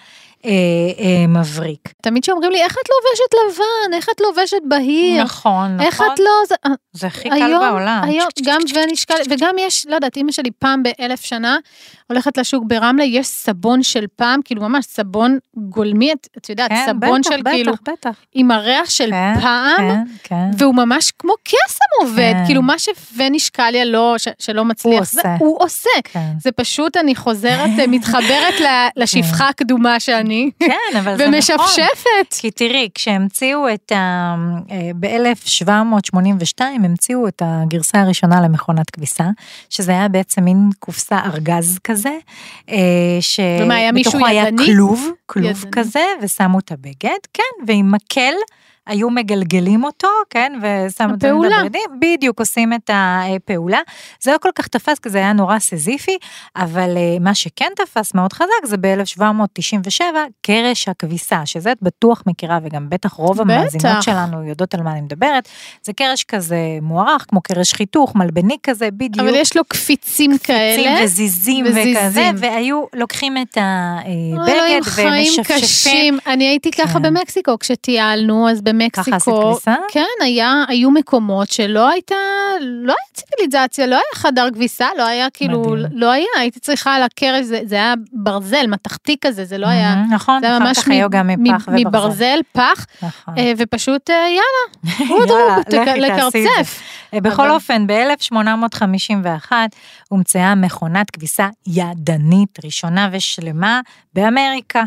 אה, 0.46 0.52
אה, 1.00 1.28
מבריק. 1.28 1.94
תמיד 2.02 2.24
שאומרים 2.24 2.52
לי, 2.52 2.62
איך 2.64 2.72
את 2.74 2.90
לובשת 2.90 3.34
לבן? 3.58 3.94
איך 3.94 4.08
את 4.16 4.22
לובשת 4.22 4.58
בהיר? 4.68 5.24
נכון, 5.24 5.66
נכון. 5.76 5.80
איך 5.86 6.02
את 6.02 6.20
לא... 6.20 6.32
זה- 6.48 6.56
זה 6.94 7.08
הכי 7.08 7.30
קל 7.30 7.36
היום, 7.36 7.60
בעולם. 7.70 8.02
היום, 8.04 8.28
גם 8.46 8.62
ונשקל, 8.76 9.14
וגם 9.30 9.56
יש, 9.60 9.86
לא 9.90 9.96
יודעת, 9.96 10.18
אימא 10.18 10.32
שלי 10.32 10.50
פעם 10.60 10.84
באלף 10.84 11.22
שנה 11.22 11.58
הולכת 12.10 12.38
לשוק 12.38 12.64
ברמלה, 12.68 13.04
יש 13.04 13.28
סבון 13.28 13.84
של 13.84 14.06
פעם, 14.16 14.40
כאילו 14.46 14.62
ממש 14.62 14.86
סבון 14.86 15.38
גולמי, 15.58 16.14
את, 16.14 16.28
את 16.38 16.50
יודעת, 16.50 16.70
כן, 16.70 16.86
סבון 16.86 17.22
בטח, 17.22 17.30
של 17.32 17.42
בטח, 17.42 17.52
כאילו, 17.52 17.74
בטח. 17.88 18.16
עם 18.34 18.52
הריח 18.52 18.90
של 18.90 19.10
כן, 19.12 19.34
פעם, 19.42 19.78
כן, 19.78 20.04
כן. 20.24 20.50
והוא 20.58 20.76
ממש 20.76 21.12
כמו 21.20 21.34
קסם 21.44 22.06
עובד, 22.08 22.34
כן. 22.34 22.46
כאילו 22.46 22.62
מה 22.68 22.80
שפנישקליה 22.80 23.86
לא, 23.86 24.16
ש, 24.18 24.28
שלא 24.40 24.66
מצליח, 24.66 25.04
זה, 25.04 25.20
עושה. 25.20 25.36
הוא 25.40 25.58
עושה. 25.60 25.90
כן. 26.04 26.32
זה 26.40 26.52
פשוט, 26.52 26.98
אני 26.98 27.16
חוזרת, 27.16 27.70
אה, 27.80 27.88
מתחברת 27.88 28.54
לשפחה 28.98 29.50
הקדומה 29.50 30.00
שאני, 30.00 30.50
כן, 30.60 30.98
אבל 31.00 31.18
זה 31.18 31.28
נכון. 31.28 31.34
ומשפשפת. 31.34 32.34
כי 32.40 32.52
תראי, 32.52 32.90
כשהמציאו 32.96 33.74
את 33.74 33.92
ה... 33.92 34.36
ב-1782 34.96 36.62
המציאו 36.62 37.28
את 37.28 37.42
הגרסה 37.46 38.02
הראשונה 38.02 38.42
למכונת 38.42 38.90
כביסה, 38.90 39.26
שזה 39.70 39.92
היה 39.92 40.08
בעצם 40.08 40.44
מין 40.44 40.70
קופסה 40.80 41.20
ארגז 41.26 41.80
כזה, 41.84 42.18
אה, 42.70 42.76
ומה, 43.62 43.76
היה 43.76 43.92
שבתוכו 43.98 44.26
היה? 44.26 44.46
כלוב, 44.66 45.10
כלוב 45.26 45.46
ידני. 45.46 45.72
כזה, 45.72 46.06
ושמו 46.22 46.60
את 46.60 46.72
הבגד, 46.72 47.20
כן, 47.34 47.66
ועם 47.68 47.92
מקל. 47.92 48.34
היו 48.88 49.10
מגלגלים 49.10 49.84
אותו, 49.84 50.08
כן, 50.30 50.54
ושמו 50.62 51.14
את 51.14 51.24
הפעולה. 51.24 51.56
הבגדים, 51.60 52.00
בדיוק 52.02 52.40
עושים 52.40 52.74
את 52.74 52.90
הפעולה. 52.94 53.80
זה 54.22 54.32
לא 54.32 54.38
כל 54.38 54.50
כך 54.56 54.68
תפס, 54.68 55.00
כי 55.00 55.10
זה 55.10 55.18
היה 55.18 55.34
נורא 55.34 55.60
סזיפי, 55.60 56.18
אבל 56.56 56.98
אה, 56.98 57.20
מה 57.20 57.36
שכן 57.36 57.72
תפס 57.76 58.14
מאוד 58.14 58.34
חזק 58.34 58.48
זה 58.64 58.78
ב-1797, 58.78 60.02
קרש 60.42 60.88
הכביסה, 60.88 61.46
שזה 61.46 61.72
את 61.72 61.78
בטוח 61.82 62.24
מכירה, 62.28 62.60
וגם 62.64 62.90
בטח 62.90 63.14
רוב 63.14 63.42
בטח. 63.42 63.42
המאזינות 63.42 64.04
שלנו 64.04 64.44
יודעות 64.44 64.74
על 64.74 64.82
מה 64.82 64.92
אני 64.92 65.02
מדברת. 65.02 65.50
זה 65.84 65.94
קרש 65.94 66.24
כזה 66.24 66.58
מוערך, 66.82 67.26
כמו 67.28 67.42
קרש 67.42 67.74
חיתוך, 67.74 68.16
מלבני 68.16 68.58
כזה, 68.64 68.92
בדיוק. 68.92 69.28
אבל 69.28 69.36
יש 69.36 69.58
לו 69.58 69.64
קפיצים 69.66 70.38
כאלה. 70.38 70.76
קפיצים 70.76 71.04
וזיזים. 71.04 71.66
וכזה, 71.66 72.30
והיו 72.38 72.84
לוקחים 72.94 73.38
את 73.38 73.58
הבגד 73.58 74.82
חיים 74.84 75.08
ומשפשפים. 75.08 75.62
קשים. 75.62 76.18
אני 76.28 76.48
הייתי 76.48 76.72
ככה 76.72 76.94
כן. 76.94 77.02
במקסיקו 77.02 77.60
כשטיילנו, 77.60 78.50
אז 78.50 78.62
במקסיקו, 78.80 79.06
ככה 79.08 79.16
עשית 79.16 79.34
כביסה? 79.44 79.76
כן, 79.92 80.06
היה, 80.24 80.64
היו 80.68 80.92
מקומות 80.92 81.50
שלא 81.52 81.90
הייתה, 81.90 82.16
לא 82.62 82.94
היה 82.94 83.14
ציוויליזציה, 83.14 83.88
לא 83.88 83.96
היה 83.96 84.04
חדר 84.16 84.48
כביסה, 84.54 84.88
לא 84.98 85.06
היה 85.08 85.28
כאילו, 85.30 85.62
מדהים. 85.62 85.86
לא 86.00 86.12
היה, 86.12 86.26
הייתי 86.40 86.60
צריכה 86.60 86.96
על 86.96 87.04
הקרש, 87.04 87.46
זה, 87.46 87.60
זה 87.66 87.76
היה 87.76 87.94
ברזל, 88.14 88.66
מתכתי 88.68 89.16
כזה, 89.22 89.46
זה 89.46 89.58
לא 89.58 89.68
היה, 89.68 89.96
נכון, 90.12 90.42
זה 90.42 90.48
היה 90.48 90.60
ממש 90.60 90.78
מ- 90.88 91.44
מפח 91.44 91.70
מ-. 91.70 91.76
מברזל, 91.76 92.40
פח, 92.52 92.86
נכון. 93.04 93.34
אה, 93.38 93.52
ופשוט 93.58 94.10
אה, 94.10 94.16
יאללה, 94.30 95.58
זה. 95.72 95.84
לקרצף. 95.98 96.82
בכל 97.14 97.42
אבל- 97.42 97.52
אופן, 97.52 97.88
ב-1851 97.88 99.52
הומצאה 100.10 100.56
מכונת 100.56 101.12
כביסה 101.12 101.48
ידנית 101.68 102.66
ראשונה 102.66 103.10
ושלמה 103.12 103.82
באמריקה. 104.14 104.84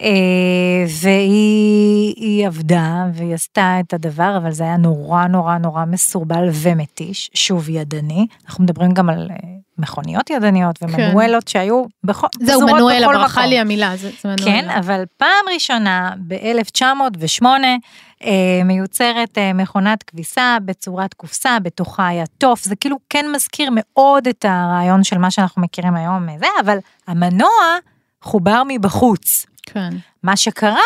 אה, 0.00 0.84
והיא 1.02 2.14
היא 2.16 2.46
עבדה 2.46 3.06
והיא 3.14 3.34
עשתה 3.34 3.76
את 3.80 3.94
הדבר, 3.94 4.36
אבל 4.36 4.52
זה 4.52 4.64
היה 4.64 4.76
נורא 4.76 5.26
נורא 5.26 5.58
נורא 5.58 5.84
מסורבל 5.84 6.48
ומתיש, 6.52 7.30
שוב 7.34 7.68
ידני. 7.68 8.26
אנחנו 8.46 8.64
מדברים 8.64 8.92
גם 8.92 9.10
על 9.10 9.28
אה, 9.30 9.36
מכוניות 9.78 10.30
ידניות 10.30 10.78
ומנואלות 10.82 11.48
שהיו 11.48 11.84
בכל, 12.04 12.26
זהו, 12.40 12.66
מנואלה, 12.66 13.06
ברכה. 13.06 13.46
לי 13.46 13.58
המילה, 13.58 13.96
זה 13.96 14.10
זה 14.22 14.28
מנואלה. 14.28 14.44
כן, 14.44 14.70
אבל 14.70 15.04
פעם 15.16 15.44
ראשונה 15.54 16.12
ב-1908 16.26 17.44
אה, 18.22 18.60
מיוצרת 18.64 19.38
מכונת 19.54 20.02
כביסה 20.02 20.56
בצורת 20.64 21.14
קופסה, 21.14 21.58
בתוכה 21.62 22.08
היה 22.08 22.24
תוף, 22.38 22.64
זה 22.64 22.76
כאילו 22.76 22.96
כן 23.10 23.26
מזכיר 23.34 23.70
מאוד 23.72 24.28
את 24.28 24.44
הרעיון 24.48 25.04
של 25.04 25.18
מה 25.18 25.30
שאנחנו 25.30 25.62
מכירים 25.62 25.94
היום, 25.96 26.26
זה, 26.38 26.46
אבל 26.64 26.78
המנוע 27.06 27.50
חובר 28.22 28.62
מבחוץ. 28.68 29.46
כן. 29.72 29.90
מה 30.22 30.36
שקרה 30.36 30.80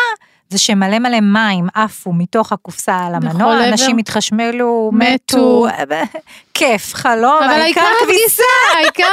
זה 0.49 0.57
שמלא 0.59 0.99
מלא 0.99 1.19
מים 1.19 1.67
עפו 1.73 2.13
מתוך 2.13 2.51
הקופסה 2.51 2.97
על 2.97 3.15
המנוע. 3.15 3.69
אנשים 3.69 3.97
התחשמלו, 3.97 4.91
מתו. 4.93 5.67
כיף, 6.53 6.93
חלום, 6.93 7.43
אבל 7.43 7.61
העיקר 7.61 7.81
הכביסה, 8.01 8.43
העיקר, 8.75 9.03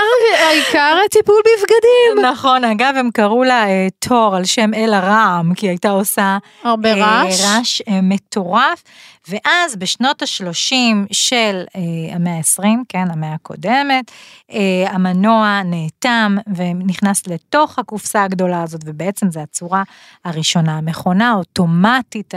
העיקר 0.49 0.97
טיפול 1.11 1.41
בבגדים. 1.41 2.33
נכון, 2.33 2.65
אגב, 2.65 2.95
הם 2.97 3.11
קראו 3.11 3.45
לה 3.45 3.69
אה, 3.69 3.87
תור 3.99 4.37
על 4.37 4.45
שם 4.45 4.75
אל 4.75 4.95
הרעם, 4.95 5.55
כי 5.55 5.67
היא 5.67 5.71
הייתה 5.71 5.91
עושה 5.91 6.39
הרבה 6.65 6.93
אה, 6.93 6.95
רעש. 6.95 7.41
רעש 7.45 7.83
אה, 7.89 8.01
מטורף, 8.03 8.83
ואז 9.29 9.77
בשנות 9.77 10.23
ה-30 10.23 10.75
של 11.13 11.65
אה, 11.77 12.15
המאה 12.15 12.37
ה-20, 12.37 12.65
כן, 12.89 13.11
המאה 13.11 13.35
הקודמת, 13.35 14.11
אה, 14.53 14.85
המנוע 14.87 15.61
נאטם 15.65 16.37
ונכנס 16.57 17.27
לתוך 17.27 17.79
הקופסה 17.79 18.25
הגדולה 18.25 18.63
הזאת, 18.63 18.81
ובעצם 18.85 19.31
זו 19.31 19.41
הצורה 19.41 19.83
הראשונה. 20.25 20.79
המכונה 20.79 21.31
האוטומטית. 21.31 22.35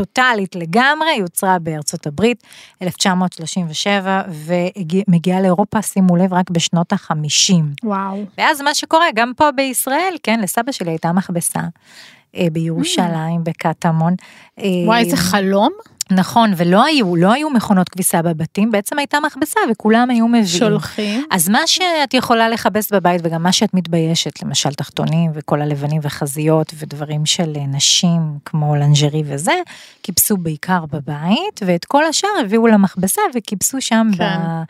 טוטאלית 0.00 0.56
לגמרי, 0.56 1.14
יוצרה 1.18 1.58
בארצות 1.58 2.06
הברית, 2.06 2.42
1937, 2.82 4.22
ומגיעה 4.28 5.40
לאירופה, 5.40 5.82
שימו 5.82 6.16
לב, 6.16 6.32
רק 6.32 6.50
בשנות 6.50 6.92
ה-50. 6.92 7.54
וואו. 7.84 8.24
ואז 8.38 8.60
מה 8.60 8.74
שקורה, 8.74 9.06
גם 9.14 9.32
פה 9.36 9.50
בישראל, 9.50 10.14
כן, 10.22 10.40
לסבא 10.40 10.72
שלי 10.72 10.90
הייתה 10.90 11.12
מכבסה. 11.12 11.60
אה, 12.36 12.46
בירושלים, 12.52 13.44
בקטמון. 13.44 14.14
אה, 14.58 14.64
וואי, 14.86 15.00
איזה 15.00 15.16
חלום. 15.16 15.72
נכון, 16.10 16.52
ולא 16.56 16.84
היו, 16.84 17.16
לא 17.16 17.32
היו 17.32 17.50
מכונות 17.50 17.88
כביסה 17.88 18.22
בבתים, 18.22 18.70
בעצם 18.70 18.98
הייתה 18.98 19.18
מכבסה 19.20 19.60
וכולם 19.70 20.10
היו 20.10 20.28
מביאים. 20.28 20.46
שולחים. 20.46 21.24
אז 21.30 21.48
מה 21.48 21.66
שאת 21.66 22.14
יכולה 22.14 22.48
לכבס 22.48 22.92
בבית 22.92 23.20
וגם 23.24 23.42
מה 23.42 23.52
שאת 23.52 23.74
מתביישת, 23.74 24.42
למשל 24.42 24.74
תחתונים 24.74 25.30
וכל 25.34 25.62
הלבנים 25.62 26.00
וחזיות 26.04 26.72
ודברים 26.78 27.26
של 27.26 27.52
אה, 27.56 27.66
נשים 27.66 28.20
כמו 28.44 28.76
לנג'רי 28.76 29.22
וזה, 29.26 29.54
כיבסו 30.02 30.36
בעיקר 30.36 30.84
בבית, 30.92 31.60
ואת 31.66 31.84
כל 31.84 32.04
השאר 32.04 32.30
הביאו 32.40 32.66
למכבסה 32.66 33.22
וכיבסו 33.34 33.80
שם 33.80 34.10
כן. 34.18 34.24
ב... 34.24 34.62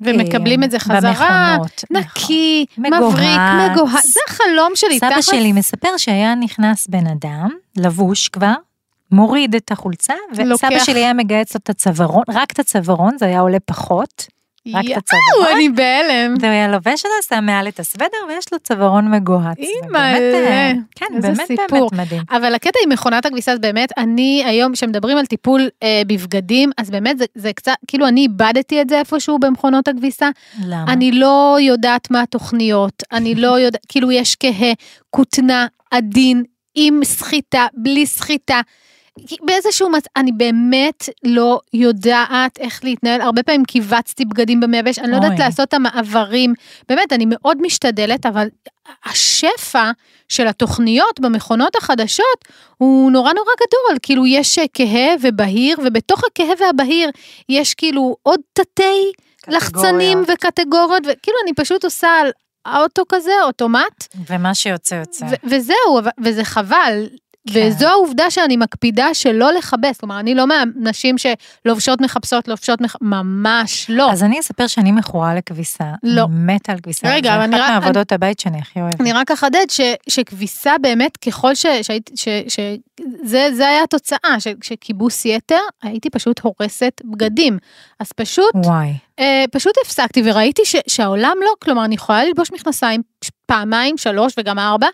ומקבלים 0.00 0.64
את 0.64 0.70
זה 0.70 0.76
אה, 0.76 0.80
חזרה, 0.80 1.56
במכונות. 1.58 1.84
נקי, 1.90 2.66
נכון. 2.78 3.08
מבריק. 3.08 3.40
מגוהץ, 3.70 4.06
זה 4.06 4.20
החלום 4.28 4.72
שלי, 4.74 4.98
סבא 4.98 5.10
תכלס. 5.10 5.26
שלי 5.26 5.52
מספר 5.52 5.96
שהיה 5.96 6.34
נכנס 6.34 6.86
בן 6.86 7.06
אדם, 7.06 7.48
לבוש 7.76 8.28
כבר, 8.28 8.54
מוריד 9.12 9.54
את 9.54 9.72
החולצה, 9.72 10.14
וסבא 10.32 10.44
לוקח. 10.44 10.84
שלי 10.84 11.00
היה 11.00 11.12
מגהץ 11.12 11.54
לו 11.54 11.60
את 11.62 11.70
הצווארון, 11.70 12.24
רק 12.28 12.52
את 12.52 12.58
הצווארון, 12.58 13.18
זה 13.18 13.26
היה 13.26 13.40
עולה 13.40 13.60
פחות, 13.60 14.26
רק 14.68 14.84
את 14.84 14.88
יואו, 14.88 14.98
הצווארון. 14.98 15.56
אני 15.56 15.68
בהלם. 15.68 16.34
והוא 16.40 16.50
היה 16.52 16.68
לובש 16.68 16.94
את 16.94 17.10
זה, 17.22 17.28
שם 17.28 17.44
מעל 17.46 17.68
את 17.68 17.80
הסוודר, 17.80 18.16
ויש 18.28 18.52
לו 18.52 18.58
צווארון 18.58 19.10
מגוהץ. 19.10 19.58
אימא'לה, 19.58 20.18
ובאמת, 20.18 20.50
אה, 20.50 20.72
כן, 20.94 21.06
איזה 21.16 21.28
באמת 21.28 21.46
סיפור. 21.46 21.90
באמת 21.90 22.06
מדהים. 22.06 22.22
אבל 22.30 22.54
הקטע 22.54 22.78
עם 22.84 22.92
מכונת 22.92 23.26
הכביסה, 23.26 23.58
באמת, 23.58 23.92
אני 23.98 24.42
היום, 24.46 24.72
כשמדברים 24.72 25.18
על 25.18 25.26
טיפול 25.26 25.68
אה, 25.82 26.02
בבגדים, 26.06 26.70
אז 26.78 26.90
באמת 26.90 27.18
זה, 27.18 27.24
זה 27.34 27.52
קצת, 27.52 27.72
כאילו 27.86 28.08
אני 28.08 28.20
איבדתי 28.20 28.82
את 28.82 28.88
זה 28.88 28.98
איפשהו 28.98 29.38
במכונות 29.38 29.88
הכביסה. 29.88 30.30
למה? 30.66 30.92
אני 30.92 31.12
לא 31.12 31.56
יודעת 31.60 32.10
מה 32.10 32.22
התוכניות, 32.22 33.02
אני 33.12 33.34
לא 33.34 33.58
יודעת, 33.64 33.86
כאילו 33.88 34.12
יש 34.12 34.36
כהה, 34.40 34.72
כותנה, 35.10 35.66
עדין, 35.90 36.42
עם 36.74 37.00
סחיטה, 37.04 37.66
בלי 37.74 38.06
סחיטה. 38.06 38.60
באיזשהו 39.42 39.90
מצב, 39.90 40.06
אני 40.16 40.32
באמת 40.32 41.08
לא 41.24 41.60
יודעת 41.72 42.58
איך 42.58 42.84
להתנהל, 42.84 43.20
הרבה 43.20 43.42
פעמים 43.42 43.64
קיבצתי 43.64 44.24
בגדים 44.24 44.60
במייבש, 44.60 44.98
אני 44.98 45.10
לא 45.10 45.16
יודעת. 45.16 45.38
לעשות 45.38 45.68
את 45.68 45.74
המעברים, 45.74 46.54
באמת, 46.88 47.12
אני 47.12 47.24
מאוד 47.28 47.62
משתדלת, 47.62 48.26
אבל 48.26 48.48
השפע 49.04 49.90
של 50.28 50.46
התוכניות 50.46 51.20
במכונות 51.20 51.76
החדשות 51.76 52.48
הוא 52.76 53.10
נורא 53.10 53.32
נורא 53.32 53.52
גדול, 53.56 53.98
כאילו 54.02 54.26
יש 54.26 54.58
כהה 54.74 55.14
ובהיר, 55.20 55.78
ובתוך 55.84 56.22
הכהה 56.24 56.54
והבהיר 56.60 57.10
יש 57.48 57.74
כאילו 57.74 58.16
עוד 58.22 58.40
תתי 58.52 59.12
לחצנים 59.48 60.24
וקטגוריות, 60.28 61.02
וכאילו 61.02 61.36
אני 61.44 61.54
פשוט 61.54 61.84
עושה 61.84 62.08
על 62.08 62.30
האוטו 62.66 63.02
כזה, 63.08 63.32
אוטומט, 63.42 64.06
ומה 64.30 64.54
שיוצא 64.54 64.94
יוצא. 64.94 65.24
ו- 65.24 65.34
וזהו, 65.44 66.00
וזה 66.24 66.44
חבל. 66.44 67.06
כן. 67.50 67.68
וזו 67.68 67.88
העובדה 67.88 68.30
שאני 68.30 68.56
מקפידה 68.56 69.14
שלא 69.14 69.52
לכבס, 69.52 69.96
כלומר, 70.00 70.20
אני 70.20 70.34
לא 70.34 70.44
מהנשים 70.46 71.16
שלובשות 71.18 72.00
מחפשות, 72.00 72.48
לובשות 72.48 72.80
מח... 72.80 72.96
ממש 73.00 73.86
לא. 73.90 74.12
אז 74.12 74.22
אני 74.22 74.40
אספר 74.40 74.66
שאני 74.66 74.92
מכורה 74.92 75.34
לכביסה. 75.34 75.84
לא. 76.02 76.22
אני 76.24 76.54
מתה 76.54 76.72
על 76.72 76.78
כביסה. 76.80 77.08
רגע, 77.14 77.34
אבל 77.34 77.42
אני 77.42 77.56
רק- 77.56 77.62
אחת 77.70 77.80
מעבודות 77.82 78.12
הבית 78.12 78.40
שאני 78.40 78.58
הכי 78.58 78.80
אוהבת. 78.80 79.00
אני 79.00 79.12
רק 79.12 79.30
אחדד 79.30 79.66
ש, 79.70 79.80
שכביסה 80.08 80.72
באמת, 80.82 81.16
ככל 81.16 81.54
ש... 81.54 81.66
שהייתי, 81.82 82.12
ש, 82.16 82.28
ש, 82.48 82.60
זה, 83.24 83.48
זה 83.54 83.68
היה 83.68 83.82
התוצאה, 83.82 84.36
ש, 84.40 84.46
שכיבוס 84.62 85.24
יתר, 85.24 85.60
הייתי 85.82 86.10
פשוט 86.10 86.40
הורסת 86.40 87.00
בגדים. 87.04 87.58
אז 88.00 88.12
פשוט, 88.12 88.54
וואי. 88.54 88.92
אה, 89.18 89.44
פשוט 89.52 89.72
הפסקתי 89.84 90.22
וראיתי 90.24 90.62
ש, 90.64 90.76
שהעולם 90.88 91.36
לא, 91.40 91.50
כלומר, 91.62 91.84
אני 91.84 91.94
יכולה 91.94 92.24
ללבוש 92.24 92.52
מכנסיים 92.52 93.02
פעמיים, 93.46 93.98
שלוש 93.98 94.34
וגם 94.38 94.58
ארבע, 94.58 94.86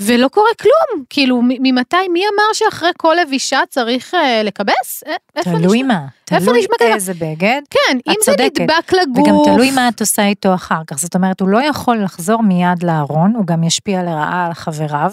ולא 0.00 0.28
קורה 0.28 0.50
כלום. 0.60 1.04
כאילו, 1.10 1.40
ממתי, 1.42 2.08
מי 2.12 2.22
אמר 2.34 2.52
שאחרי 2.52 2.90
כל 2.98 3.16
לבישה 3.22 3.60
צריך 3.68 4.14
אה, 4.14 4.42
לכבס? 4.42 5.04
אה, 5.06 5.14
איפה 5.36 5.50
תלוי 5.50 5.82
נשמע? 5.82 5.94
מה. 5.94 6.06
איפה 6.32 6.52
נשמע 6.52 6.76
כזה? 6.80 6.94
איזה 6.94 7.14
בגד. 7.14 7.60
כן, 7.70 7.98
אם 8.08 8.14
זה 8.24 8.32
צודקת. 8.32 8.60
נדבק 8.60 8.92
לגוף. 8.92 9.18
וגם 9.28 9.34
תלוי 9.44 9.70
מה 9.70 9.88
את 9.88 10.00
עושה 10.00 10.26
איתו 10.26 10.54
אחר 10.54 10.80
כך. 10.86 10.98
זאת 10.98 11.14
אומרת, 11.14 11.40
הוא 11.40 11.48
לא 11.48 11.58
יכול 11.58 12.02
לחזור 12.02 12.42
מיד 12.42 12.82
לארון, 12.82 13.32
הוא 13.36 13.46
גם 13.46 13.64
ישפיע 13.64 14.02
לרעה 14.02 14.46
על 14.46 14.54
חבריו. 14.54 15.12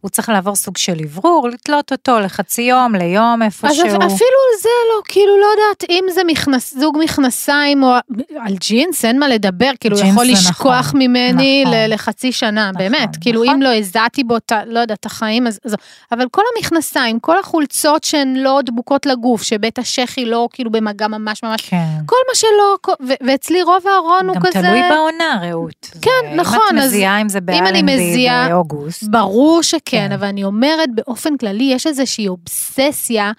הוא 0.00 0.10
צריך 0.10 0.28
לעבור 0.28 0.54
סוג 0.56 0.76
של 0.76 0.96
אוורור, 1.04 1.48
לתלות 1.48 1.92
אותו 1.92 2.20
לחצי 2.20 2.62
יום, 2.62 2.94
ליום, 2.94 3.42
אז 3.42 3.46
איפשהו. 3.46 3.86
אפילו 3.86 3.98
על 4.06 4.60
זה 4.62 4.68
לא, 4.90 5.02
כאילו 5.08 5.32
לא 5.40 5.46
יודעת, 5.52 5.90
אם 5.90 6.04
זה 6.14 6.20
מכנס, 6.26 6.74
זוג 6.78 6.98
מכנסיים 7.04 7.82
או 7.82 7.94
על 8.40 8.54
ג'ינס, 8.60 9.04
אין 9.04 9.18
מה 9.18 9.28
לדבר, 9.28 9.70
כאילו 9.80 9.98
הוא 9.98 10.06
יכול 10.06 10.24
לשכוח 10.26 10.86
נכון, 10.88 11.02
ממני 11.02 11.62
נכון. 11.64 11.76
לחצי 11.88 12.32
שנה, 12.32 12.70
נכון, 12.70 12.78
באמת, 12.78 13.08
כאילו 13.20 13.44
נכון. 13.44 13.54
אם 13.54 13.62
לא 13.62 13.74
הזעתי 13.74 14.24
בו, 14.24 14.36
ה- 14.52 14.64
לא 14.64 14.80
יודעת, 14.80 14.98
את 15.00 15.06
החיים, 15.06 15.46
אז, 15.46 15.58
אז... 15.64 15.76
אבל 16.12 16.26
כל 16.30 16.42
המכנסיים, 16.56 17.20
כל 17.20 17.38
החולצות 17.38 18.04
שהן 18.04 18.36
לא 18.36 18.60
דבוקות 18.64 19.06
לגוף, 19.06 19.42
שבית 19.42 19.78
השחי 19.78 20.24
לא 20.24 20.48
כאילו 20.56 20.70
במגע 20.70 21.08
ממש 21.08 21.42
ממש, 21.42 21.60
כן. 21.60 21.84
כל 22.06 22.16
מה 22.28 22.34
שלא, 22.34 22.76
כל- 22.80 22.92
ו- 23.08 23.26
ואצלי 23.26 23.62
רוב 23.62 23.86
הארון 23.86 24.28
הוא 24.28 24.34
גם 24.34 24.42
כזה... 24.42 24.52
תלוי 24.62 24.82
בעונה, 24.90 25.40
רעות. 25.42 25.90
כן, 26.02 26.10
זה- 26.30 26.34
נכון, 26.36 26.58
אם 26.72 26.78
את 26.78 26.82
אז 26.82 26.88
מזיעה 26.88 27.22
זה 27.28 27.38
אם 27.38 27.66
אני 27.66 27.82
באלנבי 27.82 28.26
באוגוסט. 28.50 29.04
ברור 29.04 29.62
שכן, 29.62 29.78
כן. 29.84 30.12
אבל 30.12 30.26
אני 30.26 30.44
אומרת 30.44 30.88
באופן 30.94 31.36
כללי, 31.36 31.64
יש 31.64 31.86
איזושהי 31.86 32.28
אובססיה, 32.28 33.32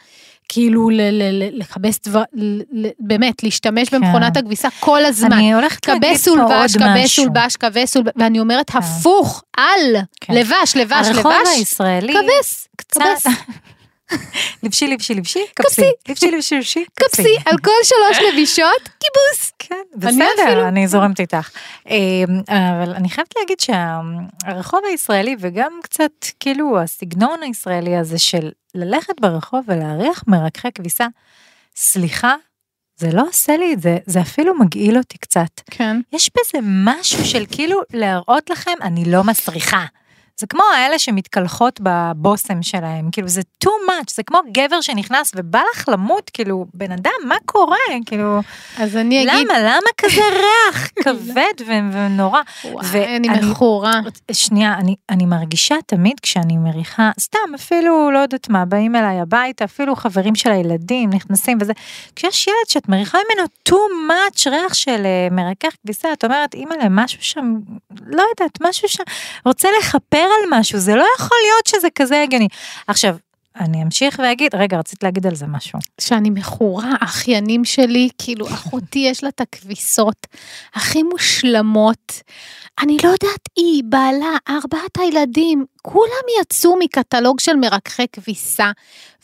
כאילו 0.50 0.90
ל- 0.90 0.94
ל- 1.02 1.44
ל- 1.44 1.60
לכבס 1.60 2.00
דבר, 2.08 2.24
ל- 2.34 2.88
באמת, 3.00 3.44
להשתמש 3.44 3.90
כן. 3.90 3.98
במכונת 4.02 4.38
הכביסה 4.38 4.68
כל 4.80 5.06
הזמן. 5.06 5.32
אני 5.34 5.54
הולכת 5.54 5.88
להגיד 5.88 6.18
פה 6.26 6.30
עוד 6.32 6.40
ולבש, 6.50 6.76
כבס 6.78 7.04
משהו. 7.06 7.24
ולבש, 7.24 7.56
כבס 7.56 7.96
ולבש, 7.96 8.14
ואני 8.16 8.40
אומרת 8.40 8.72
הפוך, 8.76 9.44
על, 9.58 9.96
כן. 10.22 10.34
לבש, 10.34 10.76
לבש, 10.76 11.08
לבש, 11.08 11.80
כבס, 11.80 12.68
קצת, 12.78 13.02
כבס, 13.02 13.34
לבשי 14.64 14.88
לבשי 14.88 15.14
לבשי. 15.14 15.46
כבסי, 15.56 15.82
לבשי 16.10 16.32
לבשי 16.32 16.56
לבשי, 16.56 16.86
כבסי, 16.96 17.36
על 17.46 17.58
כל 17.58 17.72
שלוש 17.84 18.18
לבישות, 18.34 18.90
כיבוס. 19.00 19.54
כן, 19.60 19.76
בסדר, 19.96 20.68
אני 20.68 20.88
זורמת 20.88 21.20
איתך. 21.20 21.50
אה, 21.90 21.96
אבל 22.50 22.94
אני 22.94 23.10
חייבת 23.10 23.34
להגיד 23.40 23.60
שהרחוב 23.60 24.80
הישראלי 24.92 25.36
וגם 25.40 25.80
קצת 25.84 26.12
כאילו 26.40 26.80
הסגנון 26.80 27.44
הישראלי 27.44 27.98
הזה 27.98 28.20
של 28.20 28.52
ללכת 28.76 29.22
ברחוב 29.22 29.66
ולהריח 29.68 30.24
מרככי 30.28 30.72
כביסה, 30.72 31.08
סליחה, 31.76 32.36
זה 32.98 33.12
לא 33.14 33.24
עושה 33.28 33.58
לי 33.58 33.74
את 33.74 33.82
זה, 33.82 33.98
זה 34.06 34.22
אפילו 34.22 34.60
מגעיל 34.60 34.98
אותי 34.98 35.18
קצת. 35.18 35.62
כן. 35.72 36.02
יש 36.14 36.30
בזה 36.30 36.60
משהו 36.64 37.26
של 37.26 37.46
כאילו 37.52 37.82
להראות 37.94 38.50
לכם, 38.50 38.72
אני 38.82 39.06
לא 39.06 39.24
מסריחה. 39.24 39.86
זה 40.40 40.48
כמו 40.48 40.64
האלה 40.76 41.00
שמתקלחות 41.00 41.80
בבושם 41.84 42.62
שלהם, 42.62 43.10
כאילו 43.12 43.28
זה 43.28 43.42
too 43.66 43.90
much, 43.90 44.14
זה 44.14 44.24
כמו 44.24 44.40
גבר 44.52 44.82
שנכנס 44.82 45.32
ובא 45.36 45.62
לך 45.74 45.90
למות, 45.90 46.32
כאילו, 46.34 46.66
בן 46.74 46.92
אדם, 46.92 47.12
מה 47.28 47.36
קורה? 47.46 47.78
כאילו, 48.06 48.40
אז 48.78 48.96
אני 48.96 49.24
אגיד, 49.24 49.48
למה, 49.48 49.60
למה 49.60 49.90
כזה 49.98 50.22
ריח 50.32 50.88
כבד 51.04 51.68
ו- 51.68 51.94
ונורא? 51.94 52.42
וואי, 52.64 53.16
אני 53.18 53.28
מכורה. 53.30 54.00
שנייה, 54.32 54.74
אני, 54.74 54.96
אני 55.10 55.26
מרגישה 55.26 55.76
תמיד 55.86 56.20
כשאני 56.20 56.58
מריחה, 56.58 57.12
סתם, 57.20 57.40
אפילו, 57.56 58.12
לא 58.12 58.20
יודעת 58.20 58.50
מה, 58.50 58.66
באים 58.66 58.96
אליי 58.96 59.20
הביתה, 59.20 59.66
אפילו 59.66 59.96
חברים 59.96 60.36
של 60.36 60.52
הילדים 60.52 61.10
נכנסים 61.10 61.58
וזה, 61.62 61.74
כשיש 62.16 62.48
ילד 62.48 62.68
שאת 62.68 62.90
מריחה 62.90 63.18
ממנו 63.18 63.48
too 63.70 64.12
much 64.12 64.50
ריח 64.50 64.74
של 64.74 65.06
אה, 65.06 65.28
מרכך 65.32 65.76
כביסה, 65.84 66.14
את 66.14 66.24
אומרת, 66.24 66.54
אימא'לה, 66.54 66.90
משהו 66.90 67.24
שם, 67.24 67.54
לא 68.06 68.24
יודעת, 68.30 68.58
משהו 68.62 68.90
שם, 68.90 69.04
רוצה 69.46 69.70
לכפר 69.80 70.27
על 70.28 70.60
משהו, 70.60 70.80
זה 70.80 70.96
לא 70.96 71.06
יכול 71.18 71.38
להיות 71.44 71.68
שזה 71.68 71.88
כזה 71.96 72.22
הגיוני. 72.22 72.48
עכשיו, 72.88 73.16
אני 73.60 73.84
אמשיך 73.84 74.20
ואגיד, 74.24 74.56
רגע, 74.56 74.78
רצית 74.78 75.04
להגיד 75.04 75.28
על 75.28 75.36
זה 75.36 75.48
משהו. 75.48 75.80
שאני 76.02 76.30
מכורה, 76.30 76.92
האחיינים 77.02 77.66
שלי, 77.66 78.10
כאילו 78.18 78.48
אחותי 78.48 79.00
יש 79.00 79.24
לה 79.24 79.30
את 79.30 79.42
הכביסות 79.42 80.28
הכי 80.74 81.04
מושלמות. 81.04 82.22
אני 82.82 82.98
לא 83.04 83.10
יודעת, 83.10 83.50
היא, 83.56 83.84
בעלה, 83.86 84.38
ארבעת 84.50 84.98
הילדים, 85.00 85.66
כולם 85.82 86.42
יצאו 86.42 86.76
מקטלוג 86.80 87.40
של 87.40 87.56
מרככי 87.56 88.06
כביסה, 88.12 88.72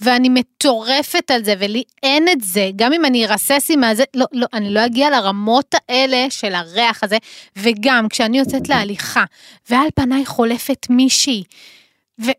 ואני 0.02 0.30
מטורפת 0.30 1.32
על 1.32 1.43
זה, 1.43 1.54
ולי 1.60 1.84
אין 2.04 2.28
את 2.32 2.41
זה, 2.41 2.69
גם 2.76 2.93
אם 2.93 3.06
אני 3.06 3.26
ארסס 3.26 3.67
עם 3.69 3.84
הזה, 3.84 4.04
לא, 4.13 4.26
לא, 4.32 4.48
אני 4.54 4.74
לא 4.74 4.86
אגיע 4.86 5.10
לרמות 5.10 5.76
האלה 5.76 6.26
של 6.30 6.56
הריח 6.56 7.04
הזה, 7.04 7.17
וגם 7.56 8.10
כשאני 8.10 8.39
יוצאת 8.39 8.69
להליכה, 8.69 9.24
ועל 9.69 9.88
פניי 9.96 10.26
חולפת 10.26 10.88
מישהי, 10.89 11.43
ו... 12.22 12.32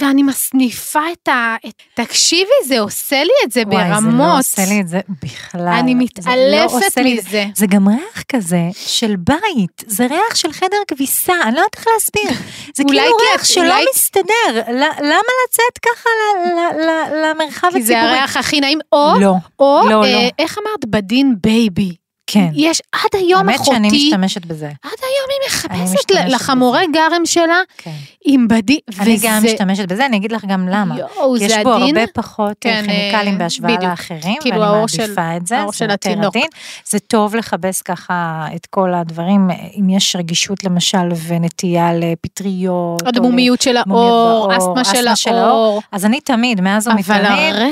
ואני 0.00 0.22
מסניפה 0.22 1.00
את 1.12 1.28
ה... 1.28 1.56
את- 1.68 1.82
תקשיבי, 1.94 2.50
זה 2.66 2.80
עושה 2.80 3.24
לי 3.24 3.32
את 3.44 3.52
זה 3.52 3.62
וואי, 3.66 3.84
ברמות. 3.90 4.02
זה 4.12 4.18
לא 4.18 4.38
עושה 4.38 4.62
לי 4.68 4.80
את 4.80 4.88
זה 4.88 5.00
בכלל. 5.22 5.68
אני 5.68 5.94
לא 5.94 6.00
מתעלפת 6.00 6.96
לי 6.98 7.18
את 7.18 7.24
זה. 7.24 7.28
מזה. 7.28 7.44
זה 7.54 7.66
גם 7.66 7.88
ריח 7.88 8.22
כזה 8.28 8.60
של 8.74 9.14
בית, 9.16 9.82
זה 9.86 10.06
ריח 10.06 10.34
של 10.34 10.52
חדר 10.52 10.76
כביסה, 10.88 11.32
אני 11.42 11.54
לא 11.54 11.60
יודעת 11.60 11.74
איך 11.76 11.86
להסביר. 11.94 12.30
זה 12.76 12.84
כאילו 12.84 12.98
כי 13.18 13.24
ריח 13.32 13.40
את- 13.40 13.46
שלא 13.46 13.62
אולי- 13.62 13.84
מסתדר, 13.94 14.62
למה 15.02 15.32
לצאת 15.48 15.78
ככה 15.82 16.08
ל- 16.10 16.48
ל- 16.48 16.86
ל- 16.86 17.24
למרחב 17.30 17.68
כי 17.72 17.82
זה 17.82 17.92
הציבורי? 17.96 18.18
הריח 18.18 18.36
הכי 18.36 18.60
נעים, 18.60 18.78
או, 18.92 19.12
לא, 19.20 19.34
או, 19.58 19.82
לא, 19.90 20.04
אה, 20.04 20.12
לא. 20.12 20.28
איך 20.38 20.58
אמרת? 20.58 20.84
בדין 20.86 21.34
בייבי. 21.42 22.01
כן. 22.26 22.48
יש 22.54 22.82
עד 22.92 23.00
היום 23.20 23.48
האמת 23.48 23.64
שאני 23.64 23.88
אחותי, 23.88 24.06
משתמשת 24.06 24.46
בזה. 24.46 24.66
עד 24.66 24.90
היום 25.02 25.28
היא 25.30 25.48
מחפשת 25.86 26.10
לחמורי 26.32 26.84
גרם 26.92 27.26
שלה 27.26 27.60
כן. 27.78 27.90
עם 28.24 28.48
בדים, 28.48 28.78
אני 29.00 29.14
וזה, 29.14 29.26
גם 29.28 29.42
משתמשת 29.44 29.88
בזה, 29.88 30.06
אני 30.06 30.16
אגיד 30.16 30.32
לך 30.32 30.44
גם 30.44 30.68
למה. 30.68 30.98
יואו, 30.98 31.36
יש 31.36 31.52
זה 31.52 31.60
בו 31.64 31.72
עדין, 31.72 31.96
הרבה 31.96 32.12
פחות 32.14 32.56
כן, 32.60 32.82
כימיקלים 32.86 33.34
אה, 33.34 33.38
בהשוואה 33.38 33.76
בדיוק. 33.76 33.90
לאחרים, 33.90 34.36
כאילו 34.40 34.60
ואני 34.60 34.64
האור 34.76 34.88
של- 34.88 35.00
מעדיפה 35.02 35.36
את 35.36 35.46
זה, 35.46 35.56
זה 35.66 35.78
של 35.78 35.90
יותר 35.90 36.10
התינוק. 36.10 36.36
עדין. 36.36 36.48
זה 36.88 36.98
טוב 36.98 37.34
לכבס 37.36 37.82
ככה 37.82 38.46
את 38.56 38.66
כל 38.66 38.94
הדברים, 38.94 39.50
אם 39.80 39.90
יש 39.90 40.16
רגישות 40.16 40.64
למשל 40.64 41.08
ונטייה 41.28 41.90
לפטריות. 41.94 43.06
הדמומיות 43.06 43.62
של 43.62 43.76
האור, 43.76 44.52
אסתמה 44.56 44.84
של 45.14 45.34
האור. 45.34 45.82
אז 45.92 46.04
אני 46.04 46.20
תמיד, 46.20 46.60
מאז 46.60 46.88
ומתמיד, 46.88 47.20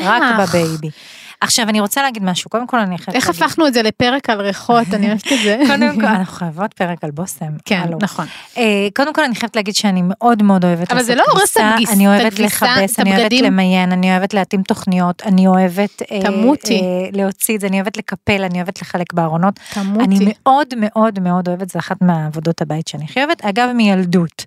רק. 0.02 0.22
בבייבי. 0.40 0.90
עכשיו, 1.40 1.68
אני 1.68 1.80
רוצה 1.80 2.02
להגיד 2.02 2.24
משהו, 2.24 2.50
קודם 2.50 2.66
כל 2.66 2.78
אני 2.78 2.98
חייבת 2.98 3.14
איך 3.16 3.26
להגיד- 3.28 3.42
הפכנו 3.42 3.66
את 3.66 3.74
זה 3.74 3.82
לפרק 3.82 4.30
על 4.30 4.40
ריחות, 4.40 4.86
אני 4.92 5.08
אוהבת 5.08 5.26
את 5.32 5.38
זה. 5.44 5.58
קודם 5.70 6.00
כל, 6.00 6.06
אנחנו 6.06 6.34
חייבות 6.36 6.74
פרק 6.74 7.04
על 7.04 7.10
בושם. 7.10 7.46
כן, 7.64 7.80
הלו. 7.84 7.98
נכון. 8.02 8.26
אה, 8.56 8.62
קודם 8.96 9.14
כל 9.14 9.24
אני 9.24 9.34
חייבת 9.34 9.56
להגיד 9.56 9.74
שאני 9.74 10.00
מאוד 10.04 10.42
מאוד 10.42 10.64
אוהבת 10.64 10.92
אבל 10.92 11.02
זה 11.02 11.14
לעשות 11.14 11.28
לא 11.28 11.38
הורס 11.38 11.56
את 11.56 11.62
כביסה, 11.62 11.74
הכביס- 11.74 11.92
אני 11.92 12.06
אוהבת 12.08 12.38
לכבס, 12.38 12.98
אני 12.98 13.16
אוהבת. 13.16 13.32
למיין, 13.32 13.92
אני 13.92 14.10
אוהבת 14.12 14.34
להתאים 14.34 14.62
תוכניות, 14.62 15.22
אני 15.26 15.46
אוהבת 15.46 16.02
אה, 16.12 16.20
תמותי. 16.22 16.80
אה, 16.80 16.86
להוציא 17.12 17.54
את 17.56 17.60
זה, 17.60 17.66
אני 17.66 17.76
אוהבת 17.76 17.96
לקפל, 17.96 18.42
אני 18.44 18.58
אוהבת 18.58 18.82
לחלק 18.82 19.12
בארונות. 19.12 19.60
תמותי. 19.74 20.04
אני 20.04 20.18
מאוד 20.28 20.66
מאוד 20.76 21.18
מאוד 21.20 21.48
אוהבת, 21.48 21.70
זה 21.70 21.78
אחת 21.78 21.96
מעבודות 22.02 22.62
הבית 22.62 22.88
שאני 22.88 23.04
הכי 23.04 23.20
אוהבת. 23.24 23.44
אגב, 23.44 23.68
מילדות. 23.74 24.44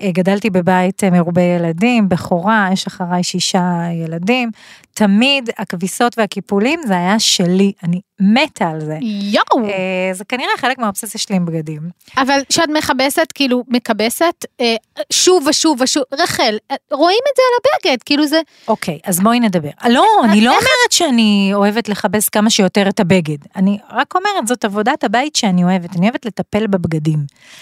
אה, 0.00 0.10
גדלתי 0.12 0.50
בבית 0.50 1.04
אה, 1.04 1.10
מרובה 1.10 1.42
ילדים, 1.42 2.08
בכורה, 2.08 2.68
יש 2.72 2.86
אחריי 2.86 3.22
שישה 3.22 3.88
ילדים. 3.92 4.50
תמיד 4.94 5.50
הכביסות 5.58 6.18
והקיפולים 6.18 6.80
זה 6.86 6.94
היה 6.94 7.18
שלי. 7.18 7.72
אני 7.82 8.00
מתה 8.22 8.68
על 8.68 8.80
זה. 8.80 8.98
יואו. 9.02 9.68
אה, 9.68 10.10
זה 10.12 10.24
כנראה 10.24 10.50
חלק 10.56 10.78
מהאובססיה 10.78 11.20
שלי 11.20 11.36
עם 11.36 11.46
בגדים. 11.46 11.90
אבל 12.16 12.40
כשאת 12.48 12.68
מכבסת, 12.68 13.26
כאילו, 13.34 13.64
מכבסת, 13.68 14.44
אה, 14.60 14.74
שוב 15.12 15.46
ושוב 15.46 15.80
ושוב, 15.80 16.04
רחל, 16.14 16.56
אה, 16.70 16.76
רואים 16.92 17.20
את 17.32 17.36
זה 17.36 17.42
על 17.42 17.58
הבגד, 17.60 18.02
כאילו 18.02 18.26
זה, 18.26 18.40
אוקיי, 18.68 18.98
אז 19.04 19.20
בואי 19.20 19.40
נדבר. 19.40 19.68
לא, 19.88 20.06
אני 20.24 20.40
לא 20.40 20.50
אומרת 20.50 20.90
שאני 20.90 21.50
אוהבת 21.54 21.88
לכבס 21.88 22.28
כמה 22.28 22.50
שיותר 22.50 22.88
את 22.88 23.00
הבגד. 23.00 23.36
אני 23.56 23.78
רק 23.90 24.14
אומרת, 24.14 24.46
זאת 24.46 24.64
עבודת 24.64 25.04
הבית 25.04 25.36
שאני 25.36 25.64
אוהבת. 25.64 25.96
אני 25.96 26.06
אוהבת 26.06 26.26
לטפל 26.26 26.66
בבגדים. 26.66 27.18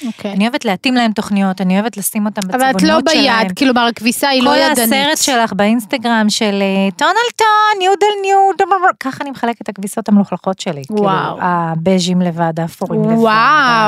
אוקיי. 0.06 0.32
אני 0.32 0.44
אוהבת 0.44 0.64
להתאים 0.64 0.94
להם 0.94 1.12
תוכניות, 1.12 1.60
אני 1.60 1.74
אוהבת 1.74 1.96
לשים 1.96 2.26
אותם 2.26 2.42
אבל 2.50 2.70
את 2.70 2.74
בצבעונות 2.74 3.04
לא 3.06 3.12
שלהם. 3.12 3.42
ביד, 3.42 3.56
כאילו, 3.56 3.72
הכביסה 3.88 4.28
היא 4.28 4.42
לא 4.42 4.50
כל 4.50 4.56
ידנית. 4.56 4.78
הסרט 4.78 5.18
שלך 5.18 5.52
באינסטגרם 5.52 6.26
של 6.28 6.62
אה, 6.62 6.90
טון 6.96 7.08
על 7.08 7.30
טון, 7.36 7.78
ניוד 7.78 7.98
על 8.02 8.20
ניוד, 8.22 8.70
ככה 9.00 9.24
אני 9.24 9.30
מחלקת 9.30 9.62
את 9.62 9.68
הכביסות 9.68 10.08
המלוכלכות 10.08 10.49
שלי. 10.58 10.82
וואו. 10.90 11.34
כאילו, 11.34 11.38
הבז'ים 11.40 12.20
לבד, 12.20 12.60
האפורים 12.60 13.10
לבד. 13.10 13.30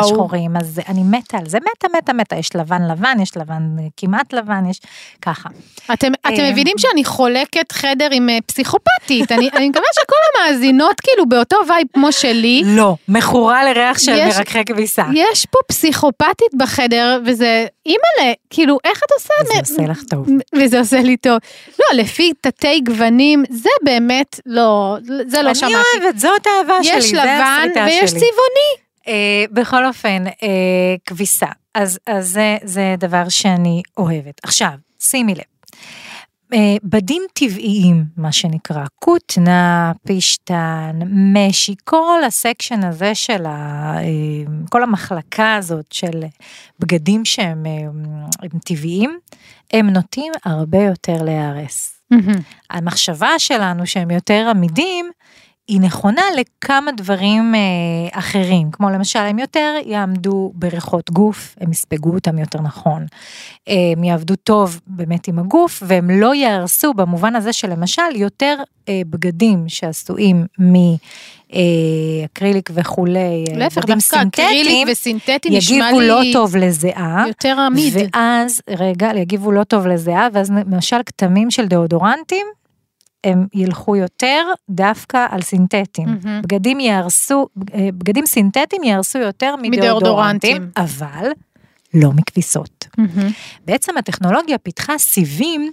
השחורים, 0.00 0.56
אז 0.56 0.80
אני 0.88 1.02
מתה 1.02 1.38
על 1.38 1.48
זה, 1.48 1.58
מתה, 1.58 1.88
מתה, 1.98 2.12
מתה. 2.12 2.36
יש 2.36 2.56
לבן 2.56 2.82
לבן, 2.82 3.16
יש 3.22 3.36
לבן 3.36 3.76
אה, 3.78 3.84
כמעט 3.96 4.32
לבן, 4.32 4.66
יש 4.70 4.80
ככה. 5.22 5.48
אתם, 5.92 6.12
אתם 6.20 6.40
אה, 6.40 6.50
מבינים 6.52 6.78
שאני 6.78 7.04
חולקת 7.04 7.72
חדר 7.72 8.08
עם 8.12 8.28
אה, 8.28 8.38
פסיכופתית, 8.46 9.32
אני, 9.32 9.50
אני 9.56 9.68
מקווה 9.68 9.86
שכל 9.94 10.16
המאזינות 10.34 11.00
כאילו 11.00 11.28
באותו 11.28 11.56
וייב 11.68 11.86
כמו 11.94 12.12
שלי. 12.12 12.62
לא, 12.64 12.96
מכורה 13.08 13.64
לריח 13.64 13.98
של 13.98 14.26
מרככי 14.26 14.64
כביסה. 14.64 15.04
יש 15.14 15.46
פה 15.46 15.58
פסיכופתית 15.68 16.54
בחדר, 16.56 17.20
וזה, 17.26 17.66
אימא'לה, 17.86 18.32
כאילו, 18.50 18.78
איך 18.84 18.98
את 19.06 19.10
עושה? 19.12 19.34
זה 19.46 19.60
עושה 19.60 19.82
לך 19.92 20.02
טוב. 20.10 20.28
וזה 20.54 20.78
עושה 20.78 21.00
לי 21.02 21.16
טוב. 21.16 21.38
לא, 21.78 22.02
לפי 22.02 22.32
תתי 22.40 22.80
גוונים, 22.80 23.44
זה 23.50 23.70
באמת, 23.82 24.40
לא, 24.46 24.96
זה 25.26 25.42
לא 25.42 25.48
אני 25.48 25.54
שמעתי. 25.54 25.74
אוהבת, 26.02 26.18
זאת 26.18 26.46
האהבה 26.46 26.84
שלי, 26.84 26.96
יש 26.96 27.10
זה 27.10 27.16
לבן 27.16 27.28
הסריטה 27.58 27.84
ויש 27.86 28.10
שלי. 28.10 28.20
צבעוני. 28.20 28.82
אה, 29.08 29.44
בכל 29.50 29.86
אופן, 29.86 30.24
אה, 30.26 30.32
כביסה. 31.06 31.46
אז, 31.74 31.98
אז 32.06 32.28
זה, 32.30 32.56
זה 32.64 32.94
דבר 32.98 33.28
שאני 33.28 33.82
אוהבת. 33.96 34.40
עכשיו, 34.42 34.70
שימי 35.00 35.34
לב. 35.34 35.51
אה, 36.52 36.76
בדים 36.84 37.22
טבעיים, 37.32 38.04
מה 38.16 38.32
שנקרא, 38.32 38.84
כותנה, 38.94 39.92
פשטן, 40.06 40.98
משי, 41.10 41.74
כל 41.84 42.20
הסקשן 42.26 42.84
הזה 42.84 43.14
של 43.14 43.46
ה... 43.46 43.94
אה, 43.98 44.52
כל 44.70 44.82
המחלקה 44.82 45.54
הזאת 45.54 45.92
של 45.92 46.24
בגדים 46.78 47.24
שהם 47.24 47.66
אה, 47.66 47.72
הם 48.42 48.58
טבעיים, 48.64 49.18
הם 49.72 49.90
נוטים 49.90 50.32
הרבה 50.44 50.78
יותר 50.78 51.22
להיהרס. 51.22 52.02
המחשבה 52.70 53.38
שלנו 53.38 53.86
שהם 53.86 54.10
יותר 54.10 54.46
עמידים, 54.50 55.10
היא 55.68 55.80
נכונה 55.80 56.22
לכמה 56.36 56.92
דברים 56.92 57.54
אה, 57.54 57.60
אחרים, 58.18 58.70
כמו 58.70 58.90
למשל 58.90 59.18
הם 59.18 59.38
יותר 59.38 59.74
יעמדו 59.84 60.52
בריחות 60.54 61.10
גוף, 61.10 61.56
הם 61.60 61.70
יספגו 61.70 62.14
אותם 62.14 62.38
יותר 62.38 62.60
נכון. 62.60 63.06
אה, 63.68 63.74
הם 63.96 64.04
יעבדו 64.04 64.36
טוב 64.36 64.80
באמת 64.86 65.28
עם 65.28 65.38
הגוף, 65.38 65.82
והם 65.86 66.10
לא 66.10 66.34
יהרסו 66.34 66.94
במובן 66.94 67.36
הזה 67.36 67.52
שלמשל 67.52 68.16
יותר 68.16 68.56
אה, 68.88 69.02
בגדים 69.10 69.64
שעשויים 69.68 70.46
מאקריליק 71.52 72.70
וכולי, 72.74 73.44
אה, 73.50 73.56
להפך, 73.58 73.84
דווקא 73.84 74.22
אקריליק 74.22 74.88
וסינתטי 74.90 75.50
נשמע 75.50 75.76
יגיבו 75.76 76.00
לי 76.00 76.08
לא 76.08 76.22
טוב 76.32 76.56
לזיעה. 76.56 77.24
יותר 77.28 77.56
עמיד. 77.60 77.94
ואז, 78.14 78.60
רגע, 78.78 79.10
יגיבו 79.16 79.52
לא 79.52 79.64
טוב 79.64 79.86
לזיעה, 79.86 80.28
ואז 80.32 80.50
למשל 80.50 80.96
כתמים 81.06 81.50
של 81.50 81.66
דאודורנטים, 81.66 82.46
הם 83.24 83.46
ילכו 83.54 83.96
יותר 83.96 84.46
דווקא 84.70 85.26
על 85.30 85.42
סינתטיים. 85.42 86.08
מהמם. 86.08 86.42
בגדים 86.42 86.80
יהרסו, 86.80 87.46
אה, 87.74 87.88
בגדים 87.94 88.26
סינתטיים 88.26 88.84
יהרסו 88.84 89.18
יותר 89.18 89.54
מדאודורנטים. 89.62 90.70
אבל 90.76 91.28
לא 91.94 92.12
מכביסות. 92.12 92.88
מהמם. 92.98 93.30
בעצם 93.64 93.98
הטכנולוגיה 93.98 94.58
פיתחה 94.58 94.98
סיבים 94.98 95.72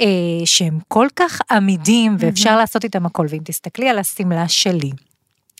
אה, 0.00 0.06
שהם 0.44 0.78
כל 0.88 1.06
כך 1.16 1.40
עמידים 1.50 2.16
ואפשר 2.18 2.56
לעשות 2.56 2.84
איתם 2.84 3.06
הכל, 3.06 3.26
ואם 3.28 3.40
תסתכלי 3.44 3.88
על 3.88 3.98
השמלה 3.98 4.48
שלי, 4.48 4.90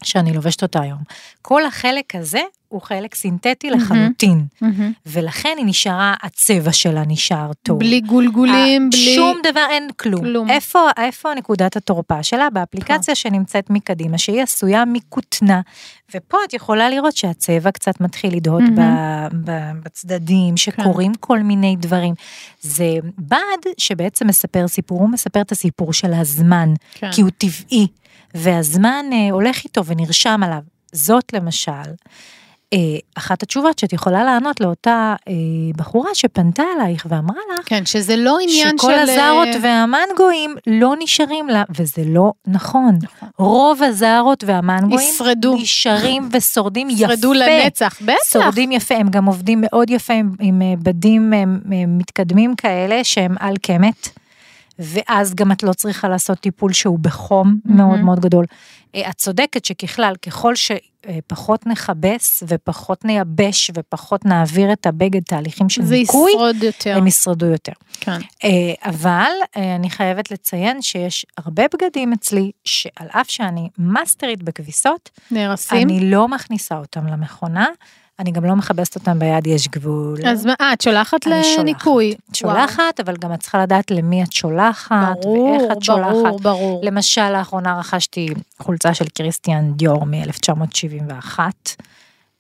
שאני 0.05 0.33
לובשת 0.33 0.63
אותה 0.63 0.81
היום, 0.81 0.99
כל 1.43 1.67
החלק 1.67 2.15
הזה 2.15 2.41
הוא 2.71 2.83
חלק 2.83 3.15
סינתטי 3.15 3.71
לחלוטין, 3.71 4.47
מהמם. 4.61 4.93
ולכן 5.07 5.55
היא 5.57 5.67
נשארה, 5.67 6.15
הצבע 6.23 6.73
שלה 6.73 7.03
נשאר 7.07 7.51
טוב. 7.63 7.79
בלי 7.79 8.01
גולגולים, 8.01 8.83
אה, 8.83 8.89
בלי... 8.91 9.15
שום 9.15 9.39
דבר, 9.51 9.67
אין 9.71 9.89
כלום. 9.97 10.21
כלום. 10.21 10.51
איפה, 10.51 10.79
איפה 10.97 11.35
נקודת 11.35 11.77
התורפה 11.77 12.23
שלה? 12.23 12.51
באפליקציה 12.51 13.15
שנמצאת 13.15 13.71
מקדימה, 13.71 14.19
שהיא 14.19 14.43
עשויה 14.43 14.85
מכותנה, 14.85 15.61
ופה 16.15 16.39
את 16.49 16.55
יכולה 16.55 16.91
לראות 16.91 17.17
שהצבע 17.17 17.71
קצת 17.71 18.01
מתחיל 18.01 18.37
לדהות 18.37 18.63
ב, 18.77 18.81
ב, 19.45 19.71
בצדדים, 19.85 20.57
שקורים 20.57 21.13
כל 21.21 21.39
מיני 21.39 21.77
דברים. 21.79 22.15
זה 22.61 22.99
בד 23.19 23.71
שבעצם 23.79 24.27
מספר 24.27 24.69
סיפור, 24.69 25.01
הוא 25.01 25.09
מספר 25.09 25.41
את 25.41 25.53
הסיפור 25.53 25.93
של 25.93 26.13
הזמן, 26.13 26.75
כן. 26.95 27.13
כי 27.13 27.21
הוא 27.21 27.31
טבעי, 27.39 27.87
והזמן 28.35 29.07
אה, 29.13 29.29
הולך 29.31 29.65
איתו 29.65 29.85
ונרשם 29.85 30.41
עליו. 30.45 30.63
זאת 30.93 31.33
למשל, 31.33 31.91
אה, 32.73 32.79
אחת 33.15 33.43
התשובות 33.43 33.79
שאת 33.79 33.93
יכולה 33.93 34.25
לענות 34.25 34.61
לאותה 34.61 35.15
אה, 35.29 35.35
בחורה 35.77 36.15
שפנתה 36.15 36.63
אלייך 36.77 37.07
ואמרה 37.09 37.41
לך, 37.53 37.69
כן, 37.69 37.87
שזה 37.87 38.17
לא 38.17 38.39
עניין 38.43 38.79
של... 38.79 38.83
שכל 38.83 38.95
הזארות 38.95 39.49
אה, 39.49 39.57
והמנגואים 39.63 40.55
לא 40.67 40.95
נשארים 40.99 41.49
לה, 41.49 41.63
וזה 41.77 42.03
לא 42.07 42.33
נכון. 42.47 42.99
רוב 43.39 43.83
הזארות 43.83 44.45
והמנגואים 44.47 45.09
ישרדו. 45.15 45.55
נשארים 45.55 46.29
ושורדים 46.33 46.91
יפה. 46.91 47.05
ישרדו 47.13 47.33
לנצח, 47.33 47.99
בטח. 48.03 48.33
שורדים 48.33 48.73
יפה, 48.73 48.95
הם 48.95 49.09
גם 49.09 49.25
עובדים 49.25 49.59
מאוד 49.61 49.91
יפה 49.91 50.13
עם, 50.13 50.31
עם 50.41 50.63
אה, 50.63 50.75
בדים 50.79 51.35
אה, 51.35 51.39
אה, 51.39 51.45
מתקדמים 51.87 52.55
כאלה 52.55 53.05
שהם 53.05 53.35
על 53.41 53.55
קמת, 53.63 54.09
ואז 54.81 55.35
גם 55.35 55.53
את 55.53 55.63
לא 55.63 55.73
צריכה 55.73 56.09
לעשות 56.09 56.39
טיפול 56.39 56.73
שהוא 56.73 56.99
בחום 56.99 57.59
מאוד 57.65 58.01
מאוד 58.01 58.21
גדול. 58.21 58.45
אה, 58.95 59.11
את 59.11 59.15
צודקת 59.15 59.65
שככלל, 59.65 60.15
ככל 60.23 60.55
שפחות 60.55 61.67
נכבס 61.67 62.43
ופחות 62.49 63.05
נייבש 63.05 63.71
ופחות 63.75 64.25
נעביר 64.25 64.73
את 64.73 64.87
הבגד 64.87 65.23
תהליכים 65.23 65.69
של 65.69 65.85
זה 65.85 65.95
ניקוי, 65.95 66.31
ישרוד 66.31 66.63
יותר. 66.63 66.97
הם 66.97 67.07
ישרדו 67.07 67.47
יותר. 67.47 67.73
כן. 68.01 68.19
אה, 68.45 68.91
אבל 68.91 69.31
אה, 69.57 69.75
אני 69.75 69.91
חייבת 69.91 70.31
לציין 70.31 70.83
שיש 70.83 71.27
הרבה 71.39 71.63
בגדים 71.75 72.13
אצלי, 72.13 72.51
שעל 72.65 73.09
אף 73.11 73.31
שאני 73.31 73.69
מאסטרית 73.79 74.43
בכביסות, 74.43 75.11
נהרסים. 75.31 75.89
אני 75.89 76.11
לא 76.11 76.29
מכניסה 76.29 76.79
אותם 76.79 77.07
למכונה, 77.07 77.67
אני 78.21 78.31
גם 78.31 78.45
לא 78.45 78.57
מכבסת 78.57 78.95
אותם 78.95 79.19
ביד, 79.19 79.47
יש 79.47 79.69
גבול. 79.69 80.19
אז 80.27 80.47
מה, 80.47 80.55
אה, 80.61 80.73
את 80.73 80.81
שולחת. 80.81 81.27
לניקוי. 81.59 82.15
שולחת, 82.33 83.01
אבל 83.01 83.17
גם 83.17 83.35
את 83.35 83.41
צריכה 83.41 83.63
לדעת 83.63 83.91
למי 83.91 84.23
את 84.23 84.33
שולחת, 84.33 85.17
ברור, 85.23 85.51
ואיך 85.51 85.73
את 85.73 85.83
שולחת. 85.83 86.13
ברור, 86.13 86.41
ברור. 86.41 86.81
למשל, 86.85 87.31
לאחרונה 87.31 87.79
רכשתי 87.79 88.29
חולצה 88.59 88.95
של 88.95 89.05
קריסטיאן 89.09 89.73
דיור 89.73 90.07
מ-1971. 90.07 91.39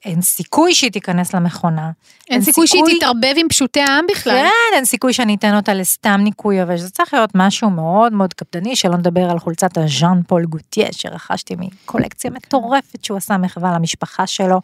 אין 0.05 0.23
סיכוי 0.23 0.75
שהיא 0.75 0.91
תיכנס 0.93 1.35
למכונה. 1.35 1.91
אין 2.31 2.43
סיכוי 2.43 2.67
שהיא 2.67 2.83
תתערבב 2.97 3.35
עם 3.37 3.49
פשוטי 3.49 3.81
העם 3.81 4.05
בכלל. 4.11 4.33
כן, 4.33 4.49
אין 4.77 4.85
סיכוי 4.85 5.13
שאני 5.13 5.35
אתן 5.35 5.57
אותה 5.57 5.75
לסתם 5.75 6.21
ניקוי, 6.25 6.63
אבל 6.63 6.77
זה 6.77 6.91
צריך 6.91 7.15
להיות 7.15 7.31
משהו 7.35 7.71
מאוד 7.71 8.13
מאוד 8.13 8.35
קפדני, 8.35 8.77
שלא 8.77 8.97
נדבר 8.97 9.31
על 9.31 9.39
חולצת 9.39 9.79
הז'אן 9.79 10.21
פול 10.27 10.45
גוטיה, 10.45 10.87
שרכשתי 10.93 11.55
מקולקציה 11.59 12.31
מטורפת 12.31 13.05
שהוא 13.05 13.17
עשה 13.17 13.37
מחווה 13.37 13.73
למשפחה 13.75 14.27
שלו, 14.27 14.61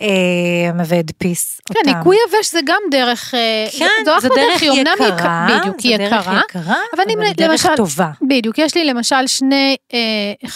אה, 0.00 0.06
והדפיס 0.86 1.60
אותם. 1.70 1.80
כן, 1.84 1.96
ניקוי 1.96 2.16
יבש 2.28 2.52
זה 2.52 2.60
גם 2.66 2.80
דרך, 2.90 3.34
אה, 3.34 3.66
כן, 3.78 3.86
זו 4.04 4.10
זו 4.10 4.18
אחלה 4.18 4.30
דרך 4.36 4.62
היא 4.62 4.70
אמנם 4.70 4.92
יקרה, 4.94 5.08
יקרה, 5.08 5.58
בדיוק, 5.60 5.80
היא 5.80 5.94
יקרה, 5.94 6.40
יקרה, 6.50 6.74
אבל 6.96 7.04
דרך 7.36 7.50
למשל- 7.50 7.76
טובה. 7.76 8.10
בדיוק, 8.22 8.58
יש 8.58 8.74
לי 8.74 8.84
למשל 8.84 9.26
שני, 9.26 9.76
אה, 9.94 9.98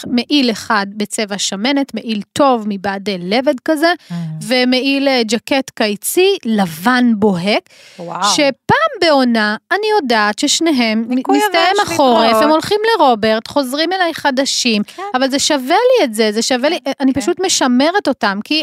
מעיל 0.06 0.50
אחד 0.50 0.86
בצבע 0.96 1.38
שמנת, 1.38 1.94
מעיל 1.94 2.22
טוב 2.32 2.64
מבעד 2.68 3.08
לבד 3.18 3.54
כזה, 3.64 3.92
Mm. 4.10 4.14
ומעיל 4.42 5.08
אה, 5.08 5.22
ג'קט 5.26 5.70
קיצי, 5.74 6.36
לבן 6.44 7.12
בוהק, 7.16 7.62
וואו. 7.98 8.24
שפעם 8.30 8.90
בעונה 9.00 9.56
אני 9.72 9.86
יודעת 10.02 10.38
ששניהם, 10.38 11.04
מסתיים 11.08 11.76
החורף. 11.82 12.36
הם 12.42 12.50
הולכים 12.50 12.78
לרוברט, 12.98 13.48
חוזרים 13.48 13.92
אליי 13.92 14.14
חדשים, 14.14 14.82
כן. 14.82 15.02
אבל 15.14 15.30
זה 15.30 15.38
שווה 15.38 15.58
לי 15.98 16.04
את 16.04 16.14
זה, 16.14 16.32
זה 16.32 16.42
שווה 16.42 16.68
לי, 16.68 16.78
אני 17.00 17.12
כן. 17.12 17.20
פשוט 17.20 17.40
משמרת 17.46 18.08
אותם, 18.08 18.38
כי 18.44 18.54
אם 18.54 18.62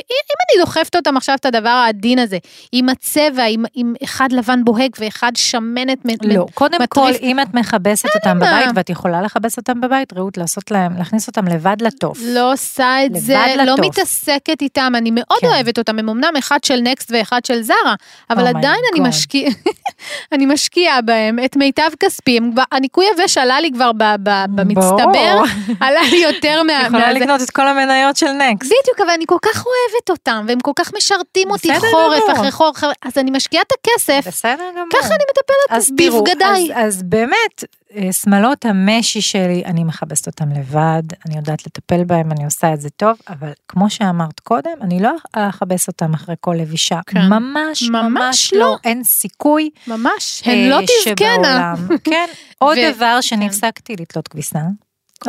אני 0.55 0.65
דוחפת 0.65 0.95
אותם 0.95 1.17
עכשיו 1.17 1.35
את 1.35 1.45
הדבר 1.45 1.69
העדין 1.69 2.19
הזה, 2.19 2.37
עם 2.71 2.89
הצבע, 2.89 3.43
עם, 3.49 3.65
עם 3.73 3.93
אחד 4.03 4.31
לבן 4.31 4.63
בוהק 4.63 4.97
ואחד 4.99 5.31
שמנת, 5.35 6.05
מ- 6.05 6.09
לא, 6.33 6.45
קודם 6.53 6.81
מטריף. 6.81 7.17
כל, 7.17 7.25
אם 7.25 7.39
את 7.39 7.53
מכבסת 7.53 8.09
אותם. 8.15 8.37
בבית, 8.39 8.69
ואת 8.75 8.89
יכולה 8.89 9.21
לכבס 9.21 9.57
אותם 9.57 9.81
בבית, 9.81 10.13
רעות 10.13 10.37
לעשות 10.37 10.71
להם, 10.71 10.97
להכניס 10.97 11.27
אותם 11.27 11.47
לבד 11.47 11.75
לטוף. 11.81 12.19
לא 12.21 12.53
עושה 12.53 13.05
את 13.05 13.15
זה, 13.15 13.37
לא. 13.65 13.75
מתעסקת 13.81 14.61
איתם, 14.61 14.93
אני 14.95 15.11
מאוד 15.11 15.25
כן. 15.41 15.46
כן. 15.46 15.46
אוהבת 15.47 15.77
אותם, 15.77 15.99
הם 15.99 16.10
אמנם 16.10 16.33
אחד 16.39 16.63
של 16.63 16.79
נקסט 16.79 17.12
ואחד 17.13 17.45
של 17.45 17.62
זרה, 17.62 17.95
אבל 18.29 18.45
Oh 18.45 18.49
עדיין 18.49 18.81
אני. 18.93 19.10
משקיע, 19.10 19.49
אני 20.33 20.45
משקיעה 20.45 21.01
בהם 21.01 21.39
את 21.45 21.55
מיטב 21.55 21.89
כספי, 21.99 22.39
הניקוי 22.71 23.05
היבש 23.05 23.38
עלה 23.38 23.62
לי 23.62 23.71
כבר 23.73 23.91
ב- 23.91 24.15
ב- 24.23 24.45
במצטבר. 24.55 25.41
עלה 25.86 26.01
לי 26.12 26.17
יותר 26.17 26.63
מה... 26.63 26.73
יכולה. 26.88 27.13
לקנות 27.13 27.41
את 27.41 27.49
כל 27.49 27.67
המניות 27.67 28.17
של 28.17 28.31
נקסט. 28.31 28.71
בדיוק, 28.81 29.01
אבל 29.01 29.10
אני 29.10 29.23
כל 29.27 29.38
כך 29.41 29.65
אוהבת 29.65 30.10
אותם, 30.10 30.45
והם 30.47 30.60
כל 30.60 30.71
כך 30.75 30.91
משרתים 30.97 31.51
אותי 31.51 31.79
חורף 31.79 32.23
גמור. 32.23 32.31
אחרי 32.31 32.52
חורף, 32.52 32.83
אז 33.06 33.17
אני 33.17 33.31
משקיעה 33.31 33.63
את 33.67 33.71
הכסף, 33.79 34.27
בסדר 34.27 34.71
גמור. 34.73 34.87
ככה 34.93 35.08
אני 35.08 35.23
מטפלת 35.31 35.77
אז 35.77 35.91
בבגדיי. 35.91 36.71
אז, 36.75 36.87
אז 36.87 37.04
באמת, 37.04 37.63
אה, 37.63 37.87
שמלות 38.12 38.65
המשי 38.65 39.21
שלי, 39.21 39.63
אני 39.65 39.83
מכבסת 39.83 40.27
אותם 40.27 40.50
לבד, 40.52 41.04
אני 41.25 41.37
יודעת 41.37 41.65
לטפל 41.65 42.04
בהם, 42.04 42.31
אני 42.31 42.45
עושה 42.45 42.73
את 42.73 42.81
זה 42.81 42.89
טוב, 42.89 43.17
אבל 43.29 43.52
כמו 43.67 43.89
שאמרת 43.89 44.39
קודם, 44.39 44.71
אני 44.81 45.00
לא 45.00 45.12
אכבס 45.33 45.87
אותם 45.87 46.13
אחרי 46.13 46.35
כל 46.39 46.56
לבישה. 46.60 47.00
כן. 47.08 47.19
ממש, 47.29 47.83
ממש 47.91 48.27
ממש 48.27 48.54
לא. 48.54 48.60
לא, 48.60 48.77
אין 48.83 49.04
סיכוי. 49.04 49.69
ממש, 49.87 50.43
אה, 50.48 50.54
הן 50.54 50.69
לא 50.69 50.79
תזכנה. 50.81 51.73
כן, 52.04 52.27
עוד 52.60 52.77
דבר 52.93 53.21
שנפסקתי 53.21 53.95
לתלות 54.00 54.27
כביסה. 54.27 54.60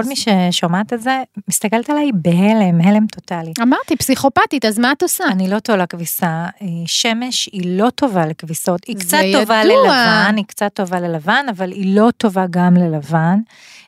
כל 0.02 0.08
מי 0.08 0.14
ששומעת 0.16 0.92
את 0.92 1.02
זה, 1.02 1.22
מסתכלת 1.48 1.90
עליי 1.90 2.10
בהלם, 2.14 2.80
הלם 2.80 3.06
טוטאלי. 3.06 3.52
אמרתי, 3.62 3.96
פסיכופתית, 3.96 4.64
אז 4.64 4.78
מה 4.78 4.92
את 4.92 5.02
עושה? 5.02 5.24
אני 5.24 5.48
לא 5.48 5.58
תולה 5.58 5.86
כביסה, 5.86 6.26
אה, 6.26 6.66
שמש 6.86 7.48
היא 7.52 7.78
לא 7.78 7.90
טובה 7.90 8.26
לכביסות, 8.26 8.84
היא 8.84 8.96
קצת 8.96 9.18
טובה. 9.32 9.64
ללבן, 9.64 10.34
היא 10.36 10.44
קצת 10.44 10.70
טובה 10.74 11.00
ללבן, 11.00 11.46
אבל 11.50 11.72
היא 11.72 11.96
לא 11.96 12.10
טובה 12.16 12.44
גם 12.50 12.74
ללבן. 12.74 13.38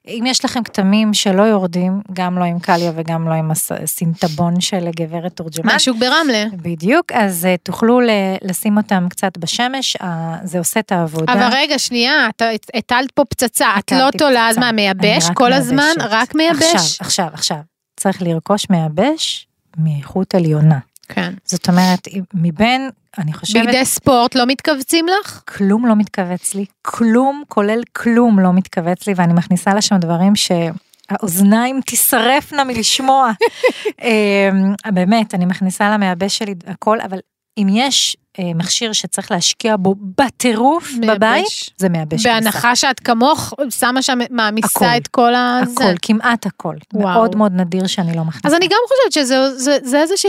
אם 0.08 0.24
יש 0.26 0.44
לכם 0.44 0.62
כתמים 0.62 1.14
שלא 1.14 1.42
יורדים, 1.42 2.00
גם 2.12 2.38
לא 2.38 2.44
עם 2.44 2.58
קליה 2.58 2.92
וגם 2.94 3.28
לא 3.28 3.34
עם 3.34 3.50
הס- 3.50 3.72
הסינטבון 3.72 4.60
של 4.60 4.88
גברת 4.96 5.32
תורג'מן. 5.36 5.72
מהשוק 5.72 5.96
ברמלה. 5.98 6.44
בדיוק, 6.52 7.12
אז 7.12 7.46
אה, 7.46 7.54
תוכלו 7.62 8.00
לשים 8.42 8.76
אותם 8.76 9.06
קצת 9.10 9.38
בשמש, 9.38 9.96
זה 10.44 10.58
עושה 10.58 10.80
את 10.80 10.92
העבודה. 10.92 11.32
אבל 11.32 11.48
רגע, 11.52 11.78
שנייה, 11.78 12.28
את 12.28 12.42
הטלת 12.74 13.10
פה 13.14 13.24
פצצה, 13.24 13.66
את 13.78 13.92
לא 13.92 14.08
תולה, 14.18 14.48
אז. 14.48 14.58
מה, 14.58 14.72
מייבש 14.72 15.30
כל 15.34 15.52
הזמן? 15.52 15.92
רק 16.00 16.34
מייבש? 16.34 16.62
עכשיו, 16.74 17.06
עכשיו, 17.06 17.28
עכשיו. 17.32 17.58
צריך 18.00 18.22
לרכוש 18.22 18.66
מייבש 18.70 19.46
מאיכות 19.76 20.34
עליונה. 20.34 20.78
כן. 21.14 21.34
זאת 21.44 21.68
אומרת, 21.68 22.08
מבין, 22.34 22.90
אני 23.18 23.32
חושבת, 23.32 23.62
בגדי 23.66 23.84
ספורט 23.84 24.34
לא 24.34 24.46
מתכווצים 24.46 25.06
לך? 25.08 25.42
כלום 25.48 25.86
לא 25.86 25.96
מתכווץ 25.96 26.54
לי, 26.54 26.64
כלום, 26.82 27.42
כולל 27.48 27.80
כלום 27.92 28.40
לא 28.40 28.52
מתכווץ 28.52 29.06
לי, 29.06 29.14
ואני 29.16 29.32
מכניסה 29.32 29.74
לשם 29.74 29.96
דברים 29.96 30.32
שהאוזניים 30.36 31.80
תישרפנה 31.80 32.64
מלשמוע. 32.64 33.30
אמ, 34.02 34.74
באמת, 34.94 35.34
אני 35.34 35.46
מכניסה 35.46 35.90
למייבש 35.90 36.38
שלי 36.38 36.54
הכל, 36.66 37.00
אבל 37.00 37.18
אם 37.58 37.66
יש 37.70 38.16
אה, 38.38 38.54
מכשיר 38.54 38.92
שצריך 38.92 39.30
להשקיע 39.30 39.76
בו 39.76 39.94
בטירוף 40.18 40.90
מייבש. 40.98 41.16
בבית, 41.16 41.46
זה 41.76 41.88
מייבש. 41.88 42.26
בהנחה 42.26 42.76
שאת 42.76 43.00
כמוך 43.00 43.54
שמה 43.70 44.02
שם, 44.02 44.20
הכל. 44.20 44.34
מעמיסה 44.34 44.96
את 44.96 45.08
כל 45.08 45.34
הזה. 45.34 45.72
הכל, 45.72 45.94
כמעט 46.02 46.46
הכל. 46.46 46.76
וואו. 46.94 47.04
מאוד 47.08 47.36
מאוד 47.36 47.52
נדיר 47.52 47.86
שאני 47.86 48.16
לא 48.16 48.24
מכניסה. 48.24 48.48
אז 48.48 48.54
אני 48.54 48.66
גם 48.66 48.78
חושבת 48.88 49.12
שזה 49.12 49.58
זה, 49.58 49.78
זה 49.82 50.00
איזה 50.00 50.16
ש... 50.16 50.26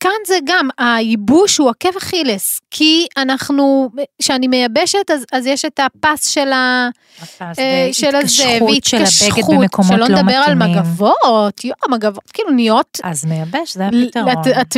כאן 0.00 0.10
זה 0.26 0.38
גם, 0.44 0.68
הייבוש 0.78 1.58
הוא 1.58 1.70
עקב 1.70 1.96
אכילס, 1.96 2.60
כי 2.70 3.06
אנחנו, 3.16 3.90
כשאני 4.18 4.48
מייבשת, 4.48 5.10
אז, 5.10 5.24
אז 5.32 5.46
יש 5.46 5.64
את 5.64 5.80
הפס 5.80 6.28
של, 6.28 6.52
ה, 6.52 6.88
הפס 7.22 7.58
אה, 7.58 7.88
של 7.92 8.16
הזה, 8.16 8.58
והתקשחות 8.66 9.44
שלא 9.88 9.96
לא 9.96 10.08
נדבר 10.08 10.32
על. 10.32 10.54
מגבות, 10.54 11.64
יואו, 11.64 11.90
מגבות, 11.90 12.30
כאילו 12.32 12.50
נהיות, 12.50 13.00
אז 13.04 13.24
מייבש, 13.24 13.74
זה 13.74 13.86
הפתרון. 13.86 14.28
את, 14.32 14.46
את, 14.60 14.76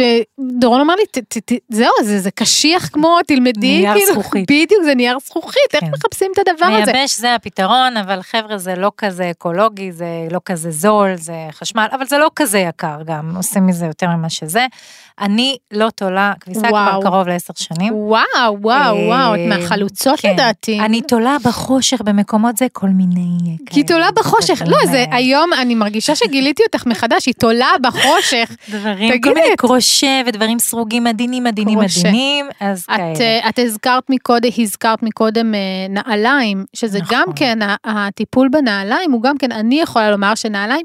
דורון 0.60 0.80
אמר 0.80 0.94
לי, 0.94 1.06
ת, 1.06 1.18
ת, 1.18 1.52
ת, 1.52 1.52
זהו, 1.68 1.92
זה, 2.02 2.20
זה 2.20 2.30
קשיח 2.30 2.88
כמו, 2.88 3.18
תלמדי, 3.26 3.78
נייר 3.78 3.94
כאילו, 3.94 4.12
זכוכית. 4.12 4.44
בדיוק, 4.44 4.84
זה 4.84 4.94
נייר 4.94 5.18
זכוכית, 5.26 5.74
איך 5.74 5.80
כן. 5.80 5.90
מחפשים 5.90 6.32
את 6.32 6.48
הדבר 6.48 6.66
הזה? 6.66 6.92
מייבש 6.92 7.16
זה 7.18 7.34
הפתרון, 7.34 7.96
אבל 7.96 8.22
חבר'ה 8.22 8.58
זה 8.58 8.74
לא 8.74 8.92
כזה 8.96 9.30
אקולוגי, 9.30 9.92
זה 9.92 10.06
לא 10.30 10.40
כזה 10.44 10.70
זול, 10.70 11.14
זה 11.16 11.34
חשמל, 11.52 11.86
אבל 11.92 12.06
זה 12.06 12.18
לא 12.18 12.30
כזה 12.36 12.58
יקר 12.58 13.02
גם, 13.04 13.36
עושים 13.36 13.66
מזה 13.66 13.86
יותר 13.86 14.08
ממה 14.08 14.30
שזה. 14.30 14.66
אני 15.20 15.56
לא 15.70 15.90
תולה 15.90 16.32
כביסה 16.40 16.68
כבר 16.68 16.70
וואו. 16.70 17.02
קרוב 17.02 17.28
לעשר 17.28 17.52
שנים. 17.56 17.94
וואו, 17.94 18.22
וואו, 18.60 18.96
וואו, 18.96 19.34
את 19.34 19.38
אה, 19.38 19.46
מהחלוצות 19.46 20.20
כן. 20.20 20.32
לדעתי. 20.32 20.80
אני 20.80 21.02
תולה 21.02 21.36
בחושך 21.44 22.00
במקומות 22.04 22.56
זה 22.56 22.66
כל 22.72 22.88
מיני 22.88 23.56
כי 23.66 23.82
תולה 23.82 24.10
בחושך, 24.16 24.62
לא, 24.66 24.86
זה 24.86 25.04
היום, 25.10 25.50
אני 25.52 25.74
מרגישה 25.74 26.14
שגיליתי 26.14 26.62
אותך 26.62 26.86
מחדש, 26.86 27.26
היא 27.26 27.34
תולה 27.38 27.70
בחושך. 27.82 28.50
דברים, 28.68 29.20
כל 29.20 29.34
מיני 29.34 29.56
קרושה 29.56 30.20
ודברים 30.26 30.58
סרוגים 30.58 31.06
עדינים, 31.06 31.46
עדינים. 31.46 31.78
עדינים, 31.80 32.46
אז 32.60 32.82
את, 32.82 32.96
כאלה. 32.96 33.20
אה, 33.20 33.48
את 33.48 33.58
הזכרת 33.58 34.10
מקודם, 34.10 34.48
הזכרת 34.58 35.02
מקודם 35.02 35.54
אה, 35.54 35.60
נעליים, 35.88 36.64
שזה 36.74 36.98
נכון. 36.98 37.16
גם 37.18 37.32
כן, 37.36 37.58
הטיפול 37.84 38.48
בנעליים 38.48 39.12
הוא 39.12 39.22
גם 39.22 39.38
כן, 39.38 39.52
אני 39.52 39.80
יכולה 39.80 40.10
לומר 40.10 40.34
שנעליים, 40.34 40.84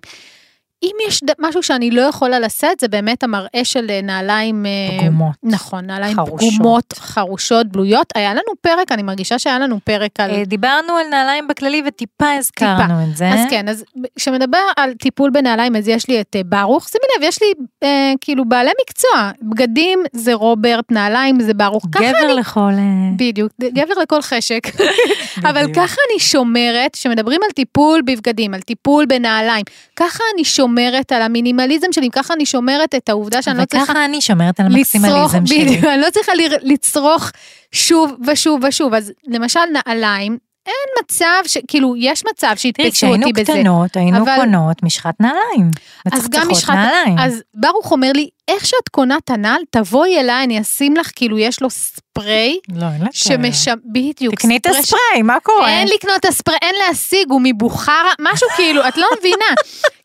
אם 0.83 0.95
יש 1.07 1.21
משהו 1.39 1.63
שאני 1.63 1.91
לא 1.91 2.01
יכולה 2.01 2.39
לשאת, 2.39 2.79
זה 2.79 2.87
באמת 2.87 3.23
המראה 3.23 3.61
של 3.63 3.85
אה, 3.89 4.01
נעליים... 4.03 4.65
אה, 4.65 4.99
פגומות. 4.99 5.35
נכון, 5.43 5.85
נעליים 5.85 6.15
חרושות. 6.15 6.53
פגומות, 6.55 6.93
חרושות, 6.93 7.67
בלויות. 7.67 8.07
היה 8.15 8.33
לנו 8.33 8.51
פרק, 8.61 8.91
אני 8.91 9.03
מרגישה 9.03 9.39
שהיה 9.39 9.59
לנו 9.59 9.79
פרק 9.83 10.19
על... 10.19 10.31
אה, 10.31 10.43
דיברנו 10.45 10.93
על 10.93 11.07
נעליים 11.07 11.47
בכללי 11.47 11.83
וטיפה 11.87 12.31
הזכרנו 12.31 13.03
את 13.03 13.17
זה. 13.17 13.29
אז 13.29 13.39
כן, 13.49 13.69
אז 13.69 13.83
כשמדבר 14.15 14.57
על 14.77 14.93
טיפול 14.93 15.29
בנעליים, 15.29 15.75
אז 15.75 15.87
יש 15.87 16.07
לי 16.07 16.21
את 16.21 16.35
ברוך, 16.45 16.89
שימי 16.89 17.05
לב, 17.17 17.23
יש 17.29 17.41
לי 17.41 17.47
אה, 17.83 18.13
כאילו 18.21 18.45
בעלי 18.45 18.71
מקצוע, 18.81 19.31
בגדים 19.41 20.03
זה 20.13 20.33
רוברט, 20.33 20.91
נעליים 20.91 21.39
זה 21.39 21.53
ברוך, 21.53 21.85
גבר 21.89 22.33
לכל... 22.33 22.59
אה, 22.59 23.11
בדיוק, 23.15 23.51
גבר 23.63 24.01
לכל 24.01 24.21
חשק. 24.21 24.61
אבל. 25.49 25.73
ככה 25.73 25.97
אני 26.11 26.19
שומרת, 26.19 26.93
כשמדברים 26.95 27.39
על 27.45 27.51
טיפול 27.51 28.01
בבגדים, 28.01 28.53
על 28.53 28.61
טיפול 28.61 29.05
בנעליים, 29.05 29.63
ככה 29.95 30.23
אני 30.35 30.43
שומרת 30.45 30.64
על 31.11 31.21
המינימליזם 31.21 31.87
שלי, 31.91 32.09
ככה 32.11 32.33
אני 32.33 32.45
שומרת 32.45 32.95
את 32.95 33.09
העובדה 33.09 33.41
שאני 33.41 33.57
לא 33.57 33.65
צריכה 33.65 33.83
וככה 33.83 34.05
אני 34.05 34.21
שומרת 34.21 34.59
על 34.59 34.65
לצרוך, 34.69 34.75
המקסימליזם 35.05 35.45
שלי. 35.45 35.65
בדיוק, 35.65 35.85
אני 35.85 36.01
לא 36.01 36.09
צריכה 36.09 36.31
לצרוך 36.61 37.31
שוב 37.71 38.13
ושוב 38.27 38.61
ושוב, 38.67 38.93
אז 38.93 39.11
למשל 39.27 39.59
נעליים, 39.73 40.37
אין 40.67 41.03
מצב, 41.03 41.41
ש- 41.47 41.57
כאילו, 41.67 41.95
יש 41.97 42.23
מצב 42.31 42.53
שיתפסו 42.57 42.91
כשהיינו 42.91 43.27
אותי 43.27 43.41
בזה. 43.41 43.53
קטנות, 43.53 43.97
היינו 43.97 44.17
אבל- 44.17 44.35
קונות 44.35 44.83
משחת 44.83 45.13
נעליים. 45.19 45.71
אז 46.11 46.29
גם 46.29 46.47
משחת, 46.51 46.73
נעליים. 46.73 47.19
אז 47.19 47.41
ברוך 47.53 47.91
אומר 47.91 48.11
לי, 48.15 48.29
איך 48.47 48.65
שאת 48.65 48.89
קונה 48.91 49.17
את 49.17 49.29
הנעל, 49.29 49.61
תבואי 49.69 50.19
אליי, 50.19 50.43
אני 50.43 50.61
אשים 50.61 50.95
לך, 50.97 51.11
כאילו, 51.15 51.37
יש 51.37 51.61
לו 51.61 51.69
ספרי, 51.69 52.59
לא, 52.75 52.85
אין 52.85 53.01
לתאר. 53.01 53.09
שמשם, 53.13 53.73
בדיוק, 53.91 54.35
תקני 54.35 54.57
את 54.57 54.67
ספרי 54.67 54.79
הספרי, 54.79 55.21
מה 55.23 55.37
קורה? 55.43 55.69
אין 55.69 55.87
לקנות 55.87 56.15
את 56.19 56.25
הספרי, 56.25 56.55
אין 56.61 56.75
להשיג, 56.87 57.25
הוא 57.29 57.41
מבוכרה, 57.43 57.93
משהו 58.19 58.47
כאילו, 58.55 58.87
את 58.87 58.97
לא 58.97 59.07
מבינה. 59.19 59.45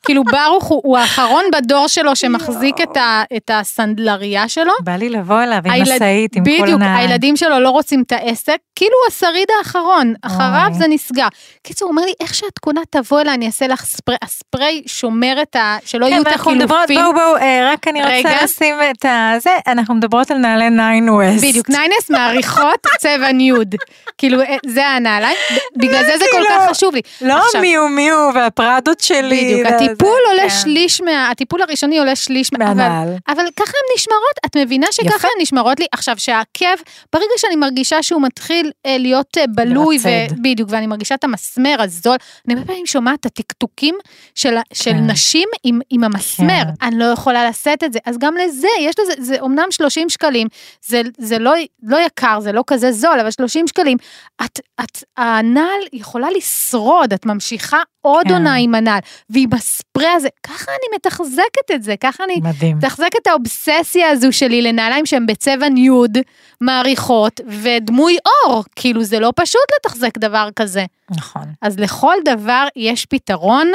כאילו 0.07 0.25
ברוך 0.25 0.65
הוא, 0.65 0.81
הוא 0.85 0.99
האחרון 0.99 1.45
בדור 1.53 1.89
שלו 1.89 2.17
שמחזיק 2.17 2.81
את, 2.81 2.97
ה, 2.97 3.23
את 3.37 3.51
הסנדלריה 3.55 4.49
שלו. 4.49 4.73
בא 4.81 4.97
לי 4.97 5.09
לבוא 5.09 5.43
אליו 5.43 5.59
עם 5.65 5.71
הילד- 5.71 5.95
משאית, 5.97 6.37
עם 6.37 6.45
כל 6.45 6.51
בדיוק, 6.51 6.69
הנעליים. 6.81 7.09
הילדים 7.09 7.37
שלו 7.37 7.59
לא 7.61 7.71
רוצים 7.71 8.03
את 8.07 8.13
העסק, 8.13 8.57
כאילו 8.77 8.93
הוא 9.05 9.09
השריד 9.09 9.49
האחרון, 9.59 10.15
אחריו. 10.23 10.69
זה 10.79 10.85
נסגר. 10.89 11.27
קיצור, 11.63 11.89
הוא 11.89 11.97
אומר 11.97 12.07
לי, 12.07 12.13
איך 12.21 12.35
שאת 12.35 12.59
קונה, 12.59 12.81
תבוא 12.91 13.21
אליי, 13.21 13.35
אני 13.35 13.47
אעשה 13.47 13.67
לך 13.67 13.85
ספריי, 13.85 14.17
הספריי 14.23 14.83
שומר 14.87 15.43
את 15.43 15.57
ה... 15.57 15.77
שלא 15.85 16.07
כן, 16.07 16.13
יהיו 16.13 16.23
את 16.23 16.27
החילופים. 16.27 16.69
בואו 17.01 17.13
בואו, 17.15 17.37
אה, 17.37 17.71
רק 17.73 17.89
אני 17.89 18.03
רגע. 18.03 18.17
רוצה 18.31 18.45
לשים 18.45 18.75
את 18.91 19.05
הזה, 19.37 19.51
אנחנו 19.67 19.95
מדברות 19.95 20.31
על 20.31 20.37
נעלי 20.39 20.71
Nine 20.71 21.09
West. 21.09 21.45
בדיוק, 21.45 21.69
ניינס 21.71 22.11
מעריכות 22.11 22.87
צבע 23.03 23.33
nude. 23.33 23.75
כאילו, 24.19 24.41
אה, 24.43 24.57
זה 24.67 24.87
הנעליים, 24.87 25.37
בגלל 25.77 26.05
זה 26.05 26.19
זה 26.19 26.25
כל 26.33 26.43
כך 26.49 26.71
חשוב 26.71 26.95
לי. 26.95 27.01
לא 27.21 27.37
Miu 27.61 27.89
Miu 27.89 28.31
והפראדות 28.35 29.01
שלי. 29.01 29.63
בדיוק, 29.65 29.90
הטיפול 29.93 30.21
עולה 30.29 30.43
כן. 30.43 30.49
שליש 30.63 31.01
מה... 31.01 31.31
הטיפול 31.31 31.63
הראשוני 31.63 31.99
עולה 31.99 32.17
שליש 32.17 32.53
מה... 32.53 32.65
אבל, 32.65 32.75
מהנעל. 32.75 33.09
אבל 33.29 33.45
ככה 33.57 33.73
הן 33.73 33.95
נשמרות, 33.97 34.37
את 34.47 34.57
מבינה 34.57 34.87
שככה 34.91 35.17
יפה. 35.17 35.29
הן 35.37 35.43
נשמרות 35.43 35.81
לי? 35.81 35.87
עכשיו, 35.93 36.15
שהעקב, 36.19 36.83
ברגע 37.13 37.27
שאני 37.37 37.57
מרגישה 37.57 38.03
שהוא 38.03 38.23
מתחיל 38.23 38.71
אה, 38.87 38.99
להיות 38.99 39.39
אה, 39.39 39.45
בלוי, 39.47 39.97
לרצד. 39.97 40.35
בדיוק, 40.43 40.69
ואני 40.73 40.87
מרגישה 40.87 41.15
את 41.15 41.25
המסמר 41.25 41.77
הזול, 41.79 42.17
אני 42.49 42.55
הרבה 42.55 42.67
פעמים 42.67 42.87
שומעת 42.87 43.21
את 43.21 43.27
הטקטוקים 43.27 43.95
של, 44.35 44.57
ה- 44.57 44.63
של 44.73 44.91
כן. 44.91 45.11
נשים 45.11 45.49
עם, 45.65 45.81
עם 45.91 46.05
המסמר, 46.05 46.65
כן. 46.65 46.87
אני 46.87 46.99
לא 46.99 47.05
יכולה 47.05 47.49
לשאת 47.49 47.85
את 47.85 47.93
זה, 47.93 47.99
אז 48.07 48.19
גם 48.19 48.35
לזה, 48.37 48.69
יש 48.81 48.95
לזה, 48.99 49.13
זה 49.19 49.37
אומנם 49.41 49.67
30 49.71 50.09
שקלים, 50.09 50.49
זה, 50.87 51.03
זה 51.19 51.39
לא, 51.39 51.53
לא 51.83 51.97
יקר, 52.07 52.41
זה 52.41 52.53
לא 52.53 52.65
כזה 52.67 52.93
זול, 52.93 53.21
אבל 53.21 53.31
30 53.31 53.69
שקלים, 53.69 53.97
את, 54.45 54.61
את, 54.81 55.05
הנעל 55.17 55.81
יכולה 55.93 56.31
לשרוד, 56.31 57.13
את 57.13 57.27
ממשיכה 57.27 57.79
עוד 58.01 58.27
כן. 58.27 58.33
עונה 58.33 58.55
עם 58.55 58.75
הנעל, 58.75 59.01
ועם 59.31 59.51
הספרי 59.81 60.09
הזה, 60.09 60.29
ככה 60.43 60.71
אני 60.71 60.97
מתחזקת 60.97 61.71
את 61.75 61.83
זה, 61.83 61.95
ככה 62.01 62.25
אני 62.25 62.41
מדהים. 62.43 62.77
מתחזקת 62.77 63.17
את 63.23 63.27
האובססיה 63.27 64.09
הזו 64.11 64.33
שלי 64.33 64.63
לנעליים 64.63 65.07
שהן 65.07 65.27
בצבע 65.27 65.69
ניוד, 65.69 66.19
מעריכות, 66.61 67.41
ודמוי 67.47 68.17
אור, 68.47 68.65
כאילו 68.77 69.05
זה 69.05 69.21
לא 69.21 69.33
פשוט 69.37 69.63
לתחזק 69.77 70.19
דבר 70.19 70.49
כזה. 70.57 70.85
נכון. 71.11 71.43
אז 71.63 71.79
לכל 71.79 72.15
דבר 72.25 72.67
יש 72.77 73.07
פתרון. 73.07 73.73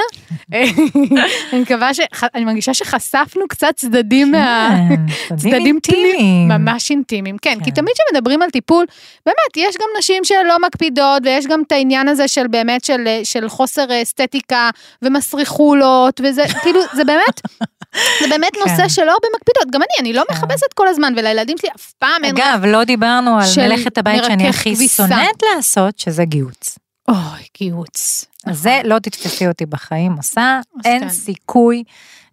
אני 0.54 1.62
מקווה 1.62 1.94
ש... 1.94 2.00
אני 2.36 2.46
מרגישה 2.46 2.74
שחשפנו 2.74 3.48
קצת 3.48 3.74
צדדים 3.76 4.32
מה... 4.32 4.70
כן, 4.90 5.36
צדדים 5.36 5.66
אינטימיים. 5.66 6.48
ממש 6.48 6.92
אינטימיים, 6.92 7.38
כן, 7.38 7.58
כי 7.64 7.72
כן. 7.72 7.72
תמיד 7.72 7.94
כשמדברים 7.94 8.42
על 8.42 8.50
טיפול, 8.50 8.86
באמת, 9.26 9.58
יש 9.58 9.76
גם 9.76 9.88
נשים 10.00 10.24
שלא 10.24 10.60
מקפידות, 10.66 11.22
ויש 11.26 11.48
גם 11.48 11.64
את 11.68 11.72
העניין 11.72 12.08
הזה 12.08 12.28
של 12.28 12.48
באמת, 12.48 12.84
של, 12.84 13.08
של 13.24 13.50
חוסר 13.50 14.02
אסתטיקה, 14.02 14.70
ומסריחולות, 15.02 15.95
וזה, 16.24 16.44
כאילו, 16.64 16.80
זה 16.94 17.04
באמת, 17.04 17.42
זה 18.22 18.28
באמת 18.30 18.52
כן. 18.54 18.60
נושא 18.60 18.88
שלא 18.90 19.12
הרבה 19.12 19.28
מקפידות, 19.36 19.72
גם 19.72 19.82
אני, 19.82 20.00
אני 20.00 20.14
לא 20.14 20.24
כן. 20.30 20.36
מכבסת 20.36 20.74
כל 20.74 20.88
הזמן, 20.88 21.14
ולילדים 21.18 21.58
שלי 21.58 21.70
אף 21.76 21.92
פעם 21.92 22.24
אין... 22.24 22.38
אגב, 22.38 22.66
לא 22.66 22.84
דיברנו 22.84 23.40
על 23.40 23.46
מלאכת 23.58 23.98
הבית 23.98 24.24
שאני 24.24 24.50
הכי. 24.50 24.88
שונאת 24.88 25.44
לעשות, 25.56 26.00
שזה 26.00 26.26
גיהוץ. 26.26 26.78
אוי, 27.08 27.18
גיהוץ. 27.58 28.26
אז 28.46 28.60
זה 28.60 28.82
לא 28.84 29.00
תתפסי 29.00 29.48
אותי 29.48 29.66
בחיים 29.66 30.14
עושה, 30.18 30.60
אין. 30.86 31.10
סיכוי. 31.10 31.84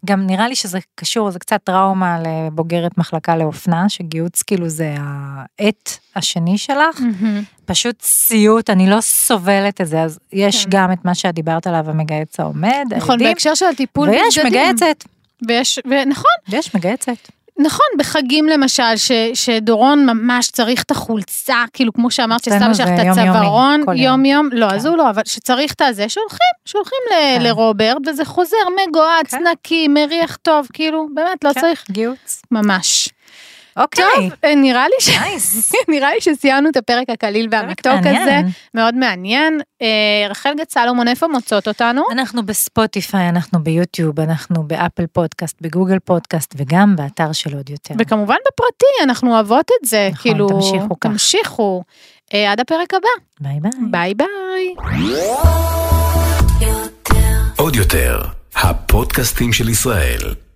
גם 0.05 0.26
נראה 0.26 0.48
לי 0.48 0.55
שזה 0.57 0.78
קשור, 0.94 1.30
זה 1.30 1.38
קצת 1.38 1.61
טראומה 1.64 2.18
לבוגרת 2.20 2.98
מחלקה 2.98 3.36
לאופנה, 3.36 3.88
שגיהוץ 3.88 4.42
כאילו 4.42 4.68
זה 4.68 4.94
העט 4.98 5.98
השני 6.16 6.59
שלך. 6.59 7.00
מהמם. 7.00 7.42
פשוט 7.64 8.03
סיוט, 8.03 8.70
אני 8.70 8.90
לא 8.90 9.00
סובלת 9.00 9.80
את 9.80 9.86
זה, 9.86 10.03
אז 10.03 10.18
יש 10.32 10.64
כן. 10.64 10.70
גם 10.70 10.92
את 10.92 11.05
מה 11.05 11.14
שאת 11.14 11.34
דיברת 11.34 11.66
עליו, 11.66 11.90
המגהץ 11.90 12.40
העומד, 12.40 12.84
נכון, 12.96 13.11
העדים, 13.11 13.28
בהקשר 13.28 13.55
של 13.55 13.66
הטיפול 13.66 14.09
ויש. 14.09 14.38
מגהצת, 14.38 15.05
ויש, 15.48 15.78
ונכון, 15.84 16.32
יש 16.48 16.74
מגהצת. 16.74 17.28
נכון, 17.62 17.86
בחגים 17.98 18.46
למשל, 18.46 18.96
ש, 18.96 19.12
שדורון 19.34 20.06
ממש 20.06 20.50
צריך 20.50 20.82
את 20.82 20.90
החולצה, 20.90 21.64
כאילו 21.72 21.92
כמו 21.92 22.10
שאמרת, 22.10 22.44
שסבא 22.44 22.74
שלך 22.74 22.88
את 22.88 23.06
הצווארון, 23.10 23.82
כל 23.84 23.96
יום. 23.96 24.24
יום 24.24 24.24
יום, 24.24 24.48
לא, 24.52 24.66
אז 24.66 24.82
כן. 24.82 24.88
הוא 24.88 24.96
לא, 24.96 25.10
אבל 25.10 25.22
שצריך 25.26 25.72
את 25.72 25.80
הזה, 25.80 26.08
שולחים, 26.08 26.52
שולחים 26.64 26.98
ל, 27.10 27.14
כן. 27.14 27.42
לרוברט, 27.42 27.96
וזה 28.06 28.24
חוזר 28.24 28.56
מגוהץ, 28.88 29.30
כן. 29.30 29.44
נקי, 29.52 29.88
מריח 29.88 30.36
טוב, 30.36 30.66
כאילו, 30.72 31.08
באמת, 31.14 31.44
לא 31.44 31.52
כן, 31.52 31.60
צריך, 31.60 31.84
גיהוץ. 31.90 32.42
ממש. 32.50 33.08
אוקיי. 33.77 34.05
טוב, 34.14 34.33
אה, 34.45 34.55
נראה 34.55 34.89
לי 34.89 34.95
ש... 35.01 35.09
nice. 35.09 35.72
נראה 35.89 36.14
לי 36.14 36.20
שסיימנו 36.20 36.68
את 36.68 36.77
הפרק 36.77 37.11
הקליל 37.11 37.49
והמתוק 37.51 38.01
הזה. 38.05 38.41
מאוד 38.75 38.95
מעניין. 38.95 39.61
אה, 39.83 40.27
רחל 40.31 40.53
גת 40.59 40.70
סלומון, 40.70 41.09
איפה 41.09 41.29
מוצאות 41.29 41.68
אותנו? 41.68 42.03
אנחנו 42.12 42.47
בספוטיפיי, 42.47 43.29
אנחנו 43.29 43.62
ביוטיוב, 43.62 44.20
אנחנו 44.20 44.62
באפל 44.62 45.07
פודקאסט, 45.07 45.57
בגוגל 45.61 45.99
פודקאסט, 45.99 46.55
וגם 46.57 46.97
באתר 46.97 47.33
של 47.33 47.57
עוד 47.57 47.70
יותר. 47.70 47.95
וכמובן 47.99 48.37
בפרטי, 48.49 49.03
אנחנו 49.03 49.35
אוהבות 49.35 49.70
את 49.81 49.89
זה, 49.89 50.09
נכון, 50.12 50.23
כאילו, 50.23 50.49
תמשיכו 50.49 51.01
כך. 51.01 51.11
תמשיכו. 51.11 51.83
אה, 52.35 52.53
עד 52.53 52.61
הפרק 52.61 52.95
הבא, 52.95 53.09
ביי 53.41 53.61
ביי. 53.61 53.70
ביי 53.91 54.14
ביי. 54.14 54.75
עוד 57.57 57.77
יותר, 57.77 58.20
הפודקאסטים 58.55 59.53
של 59.53 59.68
ישראל. 59.68 60.18